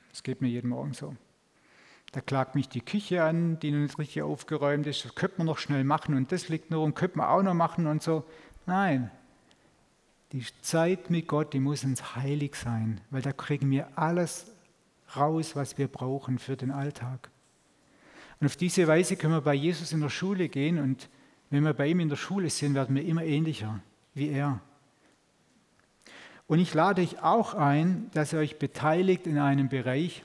Das 0.09 0.23
geht 0.23 0.41
mir 0.41 0.47
jeden 0.47 0.69
Morgen 0.69 0.93
so. 0.93 1.15
Da 2.13 2.21
klagt 2.21 2.55
mich 2.55 2.69
die 2.69 2.81
Küche 2.81 3.23
an, 3.23 3.59
die 3.59 3.71
noch 3.71 3.79
nicht 3.79 3.99
richtig 3.99 4.21
aufgeräumt 4.21 4.87
ist. 4.87 5.03
Das 5.03 5.15
könnte 5.15 5.35
man 5.39 5.47
noch 5.47 5.57
schnell 5.57 5.83
machen 5.83 6.15
und 6.15 6.31
das 6.31 6.47
liegt 6.47 6.71
nur 6.71 6.83
und 6.83 6.95
könnte 6.95 7.17
man 7.17 7.27
auch 7.27 7.43
noch 7.43 7.53
machen 7.53 7.87
und 7.87 8.01
so. 8.01 8.23
Nein, 8.65 9.11
die 10.31 10.45
Zeit 10.61 11.09
mit 11.09 11.27
Gott, 11.27 11.53
die 11.53 11.59
muss 11.59 11.83
uns 11.83 12.15
heilig 12.15 12.55
sein, 12.55 13.01
weil 13.09 13.21
da 13.21 13.33
kriegen 13.33 13.69
wir 13.69 13.97
alles 13.97 14.51
raus, 15.15 15.55
was 15.55 15.77
wir 15.77 15.87
brauchen 15.87 16.39
für 16.39 16.55
den 16.55 16.71
Alltag. 16.71 17.29
Und 18.39 18.47
auf 18.47 18.55
diese 18.55 18.87
Weise 18.87 19.17
können 19.17 19.33
wir 19.33 19.41
bei 19.41 19.53
Jesus 19.53 19.91
in 19.91 20.01
der 20.01 20.09
Schule 20.09 20.49
gehen 20.49 20.79
und 20.79 21.09
wenn 21.49 21.63
wir 21.63 21.73
bei 21.73 21.87
ihm 21.87 21.99
in 21.99 22.09
der 22.09 22.15
Schule 22.15 22.49
sind, 22.49 22.73
werden 22.73 22.95
wir 22.95 23.05
immer 23.05 23.23
ähnlicher 23.23 23.81
wie 24.13 24.29
er. 24.29 24.61
Und 26.47 26.59
ich 26.59 26.73
lade 26.73 27.01
euch 27.01 27.21
auch 27.23 27.53
ein, 27.55 28.09
dass 28.13 28.33
ihr 28.33 28.39
euch 28.39 28.59
beteiligt 28.59 29.25
in 29.25 29.39
einem 29.39 29.69
Bereich, 29.69 30.23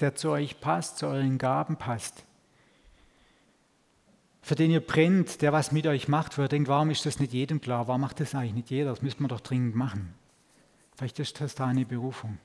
der 0.00 0.14
zu 0.14 0.30
euch 0.30 0.60
passt, 0.60 0.98
zu 0.98 1.06
euren 1.06 1.38
Gaben 1.38 1.76
passt. 1.76 2.24
Für 4.42 4.54
den 4.54 4.70
ihr 4.70 4.80
brennt, 4.80 5.42
der 5.42 5.52
was 5.52 5.72
mit 5.72 5.86
euch 5.86 6.08
macht, 6.08 6.38
wo 6.38 6.42
ihr 6.42 6.48
denkt, 6.48 6.68
warum 6.68 6.90
ist 6.90 7.04
das 7.04 7.20
nicht 7.20 7.32
jedem 7.32 7.60
klar? 7.60 7.88
Warum 7.88 8.00
macht 8.00 8.20
das 8.20 8.34
eigentlich 8.34 8.54
nicht 8.54 8.70
jeder? 8.70 8.90
Das 8.90 9.02
müsste 9.02 9.22
man 9.22 9.28
doch 9.28 9.40
dringend 9.40 9.74
machen. 9.74 10.14
Vielleicht 10.96 11.18
ist 11.18 11.40
das 11.40 11.54
da 11.54 11.66
eine 11.66 11.84
Berufung. 11.84 12.38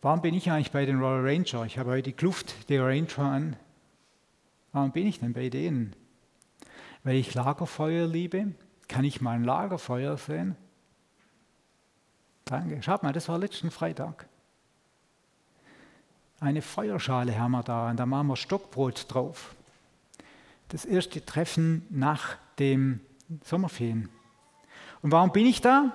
Warum 0.00 0.22
bin 0.22 0.34
ich 0.34 0.50
eigentlich 0.50 0.70
bei 0.70 0.86
den 0.86 1.00
Royal 1.00 1.26
Ranger? 1.26 1.64
Ich 1.64 1.78
habe 1.78 1.90
heute 1.90 2.04
die 2.04 2.12
Kluft 2.12 2.68
der 2.68 2.84
Ranger 2.84 3.18
an. 3.18 3.56
Warum 4.72 4.92
bin 4.92 5.06
ich 5.06 5.18
denn 5.18 5.32
bei 5.32 5.48
denen? 5.48 5.96
Weil 7.02 7.16
ich 7.16 7.34
Lagerfeuer 7.34 8.06
liebe? 8.06 8.54
Kann 8.88 9.04
ich 9.04 9.20
mal 9.20 9.32
ein 9.32 9.44
Lagerfeuer 9.44 10.16
sehen? 10.16 10.56
Danke. 12.44 12.82
Schaut 12.82 13.02
mal, 13.02 13.12
das 13.12 13.28
war 13.28 13.38
letzten 13.38 13.70
Freitag 13.70 14.26
eine 16.40 16.62
Feuerschale 16.62 17.38
haben 17.38 17.52
wir 17.52 17.62
da 17.62 17.90
und 17.90 17.98
da 17.98 18.06
machen 18.06 18.28
wir 18.28 18.36
Stockbrot 18.36 19.06
drauf. 19.12 19.54
Das 20.68 20.84
erste 20.84 21.24
Treffen 21.24 21.86
nach 21.90 22.36
dem 22.58 23.00
Sommerferien. 23.44 24.08
Und 25.02 25.12
warum 25.12 25.32
bin 25.32 25.46
ich 25.46 25.60
da? 25.60 25.92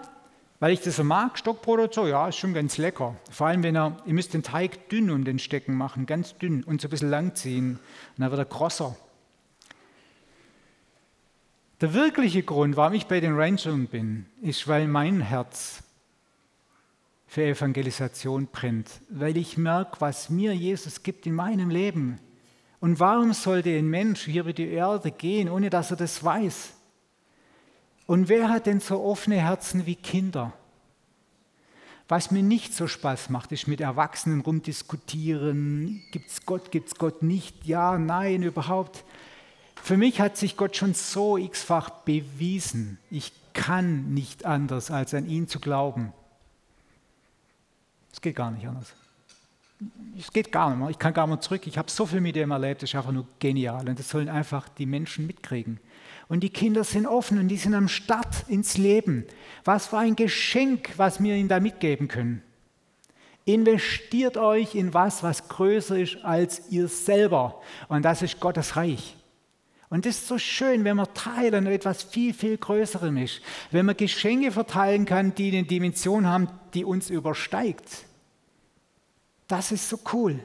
Weil 0.60 0.74
ich 0.74 0.82
das 0.82 0.96
so 0.96 1.04
mag, 1.04 1.38
Stockbrot 1.38 1.80
und 1.80 1.94
so, 1.94 2.08
ja, 2.08 2.28
ist 2.28 2.38
schon 2.38 2.54
ganz 2.54 2.78
lecker. 2.78 3.16
Vor 3.30 3.48
allem, 3.48 3.64
wenn 3.64 3.76
er, 3.76 3.98
ihr 4.06 4.14
müsst 4.14 4.34
den 4.34 4.44
Teig 4.44 4.90
dünn 4.90 5.10
um 5.10 5.24
den 5.24 5.40
Stecken 5.40 5.76
machen, 5.76 6.06
ganz 6.06 6.38
dünn 6.38 6.64
und 6.64 6.82
so 6.82 6.88
ein 6.88 6.92
bisschen 6.92 7.10
lang 7.10 7.36
ziehen. 7.36 7.80
Dann 8.18 8.32
wird 8.32 8.40
er 8.40 8.46
grosser. 8.46 8.96
Der 11.84 11.94
wirkliche 11.94 12.44
Grund, 12.44 12.78
warum 12.78 12.94
ich 12.94 13.08
bei 13.08 13.20
den 13.20 13.36
Rangern 13.36 13.88
bin, 13.88 14.26
ist, 14.42 14.70
weil 14.70 14.88
mein 14.88 15.20
Herz 15.20 15.84
für 17.28 17.44
Evangelisation 17.44 18.48
brennt, 18.48 18.90
weil 19.10 19.36
ich 19.36 19.58
merke, 19.58 20.00
was 20.00 20.30
mir 20.30 20.56
Jesus 20.56 21.04
gibt 21.04 21.26
in 21.26 21.36
meinem 21.36 21.70
Leben. 21.70 22.22
Und 22.80 23.02
warum 23.02 23.34
sollte 23.34 23.78
ein 23.78 23.90
Mensch 23.90 24.24
hier 24.24 24.44
über 24.44 24.54
die 24.54 24.70
Erde 24.70 25.12
gehen, 25.12 25.50
ohne 25.50 25.70
dass 25.70 25.92
er 25.92 25.98
das 25.98 26.24
weiß? 26.24 26.72
Und 28.06 28.30
wer 28.30 28.48
hat 28.48 28.66
denn 28.66 28.80
so 28.80 29.04
offene 29.04 29.42
Herzen 29.42 29.86
wie 29.86 29.96
Kinder? 29.96 30.54
Was 32.08 32.32
mir 32.32 32.44
nicht 32.44 32.74
so 32.74 32.88
Spaß 32.88 33.30
macht, 33.30 33.52
ist 33.52 33.68
mit 33.68 33.82
Erwachsenen 33.82 34.40
rumdiskutieren. 34.40 36.02
Gibt 36.14 36.30
es 36.30 36.46
Gott, 36.46 36.72
gibt 36.72 36.88
es 36.88 36.96
Gott 36.96 37.24
nicht? 37.24 37.66
Ja, 37.66 37.98
nein, 37.98 38.42
überhaupt. 38.42 39.04
Für 39.84 39.98
mich 39.98 40.22
hat 40.22 40.38
sich 40.38 40.56
Gott 40.56 40.78
schon 40.78 40.94
so 40.94 41.36
x-fach 41.38 41.90
bewiesen. 41.90 43.00
Ich 43.12 43.34
kann 43.52 44.14
nicht 44.14 44.46
anders, 44.46 44.90
als 44.92 45.14
an 45.14 45.28
ihn 45.28 45.50
zu 45.50 45.60
glauben. 45.60 46.14
Es 48.14 48.22
geht 48.22 48.38
gar 48.38 48.50
nicht 48.50 48.66
anders. 48.66 48.94
Es 50.18 50.32
geht 50.32 50.54
gar 50.54 50.70
nicht 50.70 50.80
mehr. 50.80 50.90
Ich 50.90 50.98
kann 50.98 51.14
gar 51.14 51.28
nicht 51.28 51.36
mehr 51.36 51.42
zurück. 51.42 51.68
Ich 51.68 51.78
habe 51.78 51.92
so 51.92 52.06
viel 52.06 52.22
mit 52.22 52.38
dem 52.38 52.52
erlebt, 52.52 52.82
das 52.82 52.92
ist 52.92 52.96
einfach 52.96 53.12
nur 53.12 53.28
genial. 53.40 53.90
Und 53.90 54.00
das 54.00 54.08
sollen 54.08 54.30
einfach 54.30 54.70
die 54.70 54.86
Menschen 54.86 55.28
mitkriegen. 55.28 55.82
Und 56.30 56.46
die 56.46 56.50
Kinder 56.50 56.86
sind 56.86 57.06
offen 57.06 57.38
und 57.38 57.50
die 57.50 57.58
sind 57.58 57.74
am 57.74 57.90
Start 57.90 58.48
ins 58.48 58.78
Leben. 58.78 59.26
Was 59.66 59.88
für 59.88 59.98
ein 59.98 60.16
Geschenk, 60.16 60.94
was 60.96 61.22
wir 61.22 61.36
ihnen 61.36 61.50
da 61.50 61.60
mitgeben 61.60 62.08
können. 62.08 62.42
Investiert 63.44 64.38
euch 64.38 64.76
in 64.76 64.94
was, 64.94 65.24
was 65.24 65.50
größer 65.50 66.00
ist 66.00 66.24
als 66.24 66.70
ihr 66.70 66.88
selber. 66.88 67.62
Und 67.90 68.04
das 68.04 68.22
ist 68.22 68.40
Gottes 68.40 68.78
Reich. 68.78 69.18
Und 69.94 70.08
das 70.08 70.16
ist 70.16 70.28
so 70.28 70.40
schön, 70.40 70.86
wenn 70.86 70.98
man 70.98 71.14
teilen 71.14 71.68
etwas 71.68 72.02
viel, 72.02 72.34
viel 72.34 72.58
Größerem 72.58 73.16
ist. 73.18 73.42
Wenn 73.70 73.86
man 73.86 73.96
Geschenke 73.96 74.52
verteilen 74.52 75.06
kann, 75.06 75.36
die 75.36 75.52
eine 75.52 75.68
Dimension 75.68 76.26
haben, 76.26 76.48
die 76.74 76.84
uns 76.84 77.12
übersteigt. 77.12 78.06
Das 79.48 79.72
ist 79.72 79.88
so 79.88 80.00
cool. 80.12 80.40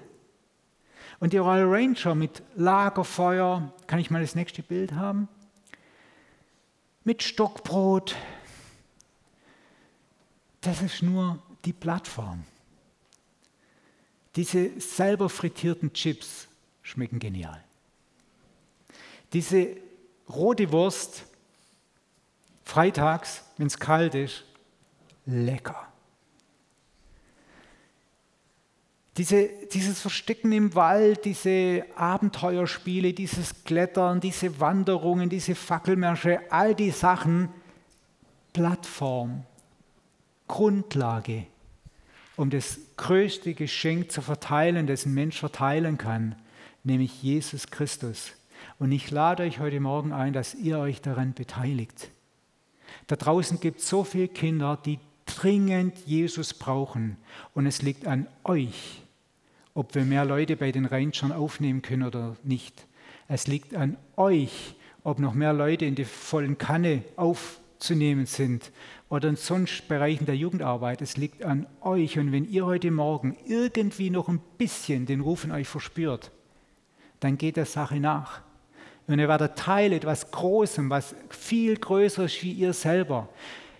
Und 1.18 1.32
die 1.32 1.38
Royal 1.38 1.64
Ranger 1.64 2.14
mit 2.14 2.42
Lagerfeuer, 2.56 3.72
kann 3.86 3.98
ich 3.98 4.10
mal 4.10 4.20
das 4.20 4.34
nächste 4.34 4.62
Bild 4.62 4.92
haben? 4.92 5.28
Mit 7.04 7.22
Stockbrot. 7.22 8.16
Das 10.60 10.82
ist 10.82 11.00
nur 11.00 11.42
die 11.64 11.72
Plattform. 11.72 12.44
Diese 14.36 14.78
selber 14.78 15.30
frittierten 15.30 15.94
Chips 15.94 16.48
schmecken 16.82 17.18
genial. 17.18 17.64
Diese 19.32 19.76
rote 20.28 20.70
Wurst 20.72 21.24
freitags, 22.64 23.42
wenn 23.56 23.66
es 23.66 23.78
kalt 23.78 24.14
ist, 24.14 24.44
lecker. 25.26 25.88
Diese, 29.16 29.48
dieses 29.72 30.00
Verstecken 30.00 30.52
im 30.52 30.74
Wald, 30.76 31.24
diese 31.24 31.84
Abenteuerspiele, 31.96 33.12
dieses 33.12 33.64
Klettern, 33.64 34.20
diese 34.20 34.60
Wanderungen, 34.60 35.28
diese 35.28 35.56
Fackelmärsche, 35.56 36.40
all 36.52 36.74
die 36.74 36.92
Sachen, 36.92 37.48
Plattform, 38.52 39.44
Grundlage, 40.46 41.46
um 42.36 42.48
das 42.48 42.78
größte 42.96 43.54
Geschenk 43.54 44.12
zu 44.12 44.22
verteilen, 44.22 44.86
das 44.86 45.04
ein 45.04 45.14
Mensch 45.14 45.38
verteilen 45.38 45.98
kann, 45.98 46.36
nämlich 46.84 47.20
Jesus 47.20 47.66
Christus. 47.66 48.37
Und 48.78 48.92
ich 48.92 49.10
lade 49.10 49.42
euch 49.42 49.58
heute 49.58 49.80
Morgen 49.80 50.12
ein, 50.12 50.32
dass 50.32 50.54
ihr 50.54 50.78
euch 50.78 51.00
daran 51.00 51.34
beteiligt. 51.34 52.10
Da 53.08 53.16
draußen 53.16 53.58
gibt 53.58 53.80
es 53.80 53.88
so 53.88 54.04
viele 54.04 54.28
Kinder, 54.28 54.78
die 54.84 55.00
dringend 55.26 55.98
Jesus 56.06 56.54
brauchen. 56.54 57.16
Und 57.54 57.66
es 57.66 57.82
liegt 57.82 58.06
an 58.06 58.28
euch, 58.44 59.02
ob 59.74 59.94
wir 59.94 60.04
mehr 60.04 60.24
Leute 60.24 60.56
bei 60.56 60.72
den 60.72 60.84
Rangern 60.84 61.32
aufnehmen 61.32 61.82
können 61.82 62.04
oder 62.04 62.36
nicht. 62.44 62.86
Es 63.26 63.46
liegt 63.46 63.74
an 63.74 63.96
euch, 64.16 64.74
ob 65.02 65.18
noch 65.18 65.34
mehr 65.34 65.52
Leute 65.52 65.84
in 65.84 65.94
die 65.94 66.04
vollen 66.04 66.56
Kanne 66.56 67.02
aufzunehmen 67.16 68.26
sind 68.26 68.70
oder 69.08 69.28
in 69.28 69.36
sonst 69.36 69.88
Bereichen 69.88 70.26
der 70.26 70.36
Jugendarbeit. 70.36 71.02
Es 71.02 71.16
liegt 71.16 71.44
an 71.44 71.66
euch. 71.80 72.18
Und 72.18 72.30
wenn 72.30 72.48
ihr 72.48 72.64
heute 72.64 72.90
Morgen 72.90 73.36
irgendwie 73.46 74.10
noch 74.10 74.28
ein 74.28 74.40
bisschen 74.56 75.04
den 75.04 75.20
Ruf 75.20 75.44
in 75.44 75.50
euch 75.50 75.66
verspürt, 75.66 76.30
dann 77.20 77.38
geht 77.38 77.56
der 77.56 77.66
Sache 77.66 77.98
nach. 77.98 78.42
Und 79.08 79.18
ihr 79.18 79.28
werdet 79.28 79.56
Teil 79.56 79.94
etwas 79.94 80.30
Großem, 80.30 80.90
was 80.90 81.14
viel 81.30 81.76
größer 81.76 82.26
ist 82.26 82.42
wie 82.42 82.52
ihr 82.52 82.74
selber. 82.74 83.28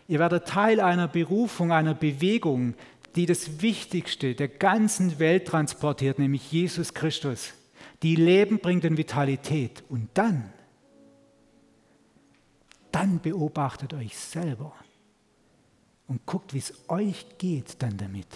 Ihr 0.08 0.18
werdet 0.18 0.48
Teil 0.48 0.80
einer 0.80 1.06
Berufung, 1.06 1.70
einer 1.70 1.94
Bewegung, 1.94 2.74
die 3.14 3.26
das 3.26 3.60
Wichtigste 3.60 4.34
der 4.34 4.48
ganzen 4.48 5.18
Welt 5.18 5.46
transportiert, 5.46 6.18
nämlich 6.18 6.50
Jesus 6.50 6.94
Christus, 6.94 7.52
die 8.02 8.16
Leben 8.16 8.58
bringt 8.58 8.86
und 8.86 8.96
Vitalität. 8.96 9.84
Und 9.90 10.08
dann, 10.14 10.50
dann 12.90 13.20
beobachtet 13.20 13.92
euch 13.92 14.16
selber 14.16 14.72
und 16.06 16.24
guckt, 16.24 16.54
wie 16.54 16.58
es 16.58 16.72
euch 16.88 17.26
geht 17.36 17.82
dann 17.82 17.98
damit. 17.98 18.28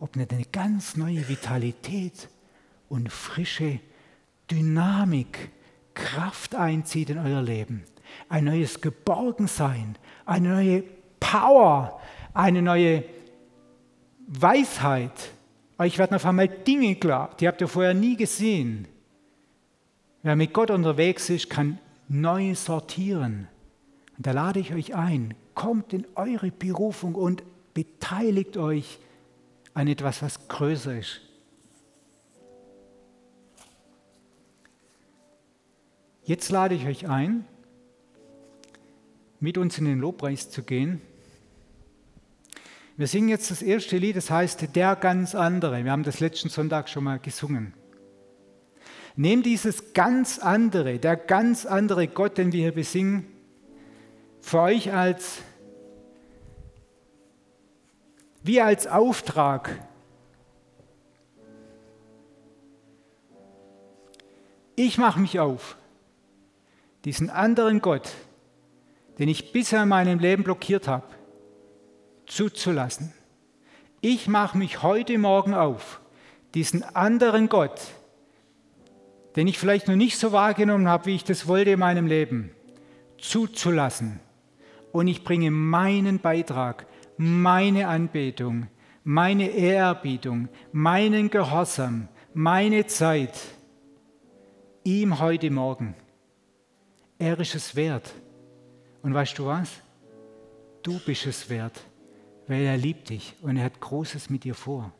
Ob 0.00 0.16
nicht 0.16 0.32
eine 0.32 0.44
ganz 0.46 0.96
neue 0.96 1.28
Vitalität 1.28 2.28
und 2.88 3.12
frische 3.12 3.78
Dynamik, 4.50 5.50
Kraft 6.00 6.54
einzieht 6.54 7.10
in 7.10 7.18
euer 7.18 7.42
Leben. 7.42 7.84
Ein 8.28 8.44
neues 8.44 8.80
Geborgensein, 8.80 9.96
eine 10.24 10.48
neue 10.48 10.84
Power, 11.20 12.00
eine 12.34 12.62
neue 12.62 13.04
Weisheit. 14.26 15.30
Euch 15.78 15.98
werden 15.98 16.14
auf 16.14 16.26
einmal 16.26 16.48
Dinge 16.48 16.96
klar, 16.96 17.30
die 17.38 17.46
habt 17.46 17.60
ihr 17.60 17.68
vorher 17.68 17.94
nie 17.94 18.16
gesehen. 18.16 18.88
Wer 20.22 20.36
mit 20.36 20.52
Gott 20.52 20.70
unterwegs 20.70 21.30
ist, 21.30 21.48
kann 21.48 21.78
neu 22.08 22.54
sortieren. 22.54 23.48
Und 24.16 24.26
da 24.26 24.32
lade 24.32 24.60
ich 24.60 24.74
euch 24.74 24.94
ein, 24.94 25.34
kommt 25.54 25.92
in 25.92 26.06
eure 26.14 26.50
Berufung 26.50 27.14
und 27.14 27.42
beteiligt 27.74 28.56
euch 28.56 28.98
an 29.74 29.88
etwas, 29.88 30.22
was 30.22 30.48
größer 30.48 30.98
ist. 30.98 31.20
Jetzt 36.30 36.50
lade 36.50 36.76
ich 36.76 36.86
euch 36.86 37.08
ein, 37.08 37.44
mit 39.40 39.58
uns 39.58 39.78
in 39.78 39.84
den 39.84 39.98
Lobpreis 39.98 40.48
zu 40.48 40.62
gehen. 40.62 41.00
Wir 42.96 43.08
singen 43.08 43.28
jetzt 43.28 43.50
das 43.50 43.62
erste 43.62 43.96
Lied, 43.96 44.14
das 44.14 44.30
heißt 44.30 44.76
Der 44.76 44.94
ganz 44.94 45.34
andere. 45.34 45.82
Wir 45.82 45.90
haben 45.90 46.04
das 46.04 46.20
letzten 46.20 46.48
Sonntag 46.48 46.88
schon 46.88 47.02
mal 47.02 47.18
gesungen. 47.18 47.74
Nehmt 49.16 49.44
dieses 49.44 49.92
ganz 49.92 50.38
andere, 50.38 51.00
der 51.00 51.16
ganz 51.16 51.66
andere 51.66 52.06
Gott, 52.06 52.38
den 52.38 52.52
wir 52.52 52.60
hier 52.60 52.74
besingen, 52.74 53.26
für 54.40 54.60
euch 54.60 54.92
als 54.92 55.42
wie 58.44 58.60
als 58.60 58.86
Auftrag. 58.86 59.84
Ich 64.76 64.96
mache 64.96 65.18
mich 65.18 65.40
auf, 65.40 65.76
diesen 67.04 67.30
anderen 67.30 67.80
Gott, 67.80 68.10
den 69.18 69.28
ich 69.28 69.52
bisher 69.52 69.82
in 69.82 69.88
meinem 69.88 70.18
Leben 70.18 70.44
blockiert 70.44 70.88
habe, 70.88 71.06
zuzulassen. 72.26 73.12
Ich 74.00 74.28
mache 74.28 74.56
mich 74.56 74.82
heute 74.82 75.18
Morgen 75.18 75.54
auf, 75.54 76.00
diesen 76.54 76.82
anderen 76.82 77.48
Gott, 77.48 77.80
den 79.36 79.46
ich 79.46 79.58
vielleicht 79.58 79.88
noch 79.88 79.96
nicht 79.96 80.18
so 80.18 80.32
wahrgenommen 80.32 80.88
habe, 80.88 81.06
wie 81.06 81.14
ich 81.14 81.24
das 81.24 81.46
wollte 81.46 81.72
in 81.72 81.78
meinem 81.80 82.06
Leben, 82.06 82.50
zuzulassen. 83.18 84.20
Und 84.92 85.06
ich 85.06 85.22
bringe 85.22 85.50
meinen 85.50 86.18
Beitrag, 86.18 86.86
meine 87.16 87.88
Anbetung, 87.88 88.68
meine 89.04 89.48
Ehrerbietung, 89.48 90.48
meinen 90.72 91.30
Gehorsam, 91.30 92.08
meine 92.34 92.86
Zeit 92.86 93.38
ihm 94.84 95.20
heute 95.20 95.50
Morgen. 95.50 95.94
Er 97.20 97.38
ist 97.38 97.54
es 97.54 97.76
wert. 97.76 98.12
Und 99.02 99.14
weißt 99.14 99.38
du 99.38 99.46
was? 99.46 99.70
Du 100.82 100.98
bist 100.98 101.26
es 101.26 101.48
wert 101.48 101.80
weil 102.50 102.62
er 102.62 102.76
liebt 102.76 103.10
dich 103.10 103.36
und 103.42 103.56
er 103.56 103.64
hat 103.64 103.78
Großes 103.78 104.28
mit 104.28 104.42
dir 104.42 104.56
vor. 104.56 104.92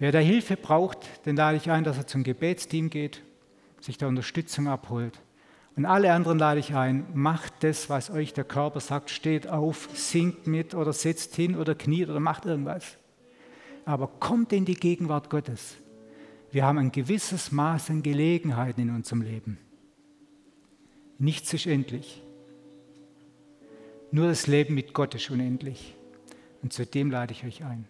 Wer 0.00 0.10
da 0.10 0.18
Hilfe 0.18 0.56
braucht, 0.56 0.98
den 1.24 1.36
lade 1.36 1.56
ich 1.56 1.70
ein, 1.70 1.84
dass 1.84 1.96
er 1.96 2.08
zum 2.08 2.24
Gebetsteam 2.24 2.90
geht, 2.90 3.22
sich 3.80 3.98
da 3.98 4.08
Unterstützung 4.08 4.66
abholt. 4.66 5.20
Und 5.76 5.84
alle 5.84 6.12
anderen 6.12 6.40
lade 6.40 6.58
ich 6.58 6.74
ein, 6.74 7.06
macht 7.14 7.62
das, 7.62 7.88
was 7.88 8.10
euch 8.10 8.32
der 8.32 8.42
Körper 8.42 8.80
sagt, 8.80 9.10
steht 9.10 9.46
auf, 9.46 9.88
singt 9.94 10.48
mit 10.48 10.74
oder 10.74 10.92
setzt 10.92 11.36
hin 11.36 11.54
oder 11.54 11.76
kniet 11.76 12.08
oder 12.08 12.18
macht 12.18 12.44
irgendwas. 12.44 12.96
Aber 13.84 14.08
kommt 14.08 14.52
in 14.52 14.64
die 14.64 14.74
Gegenwart 14.74 15.30
Gottes. 15.30 15.76
Wir 16.50 16.64
haben 16.64 16.78
ein 16.78 16.90
gewisses 16.90 17.52
Maß 17.52 17.90
an 17.90 18.02
Gelegenheiten 18.02 18.80
in 18.80 18.90
unserem 18.90 19.22
Leben. 19.22 19.58
Nichts 21.18 21.52
ist 21.54 21.66
endlich. 21.66 22.22
Nur 24.10 24.28
das 24.28 24.46
Leben 24.46 24.74
mit 24.74 24.92
Gott 24.92 25.14
ist 25.14 25.30
unendlich. 25.30 25.94
Und 26.62 26.72
zu 26.72 26.86
dem 26.86 27.10
lade 27.10 27.32
ich 27.32 27.44
euch 27.44 27.64
ein. 27.64 27.88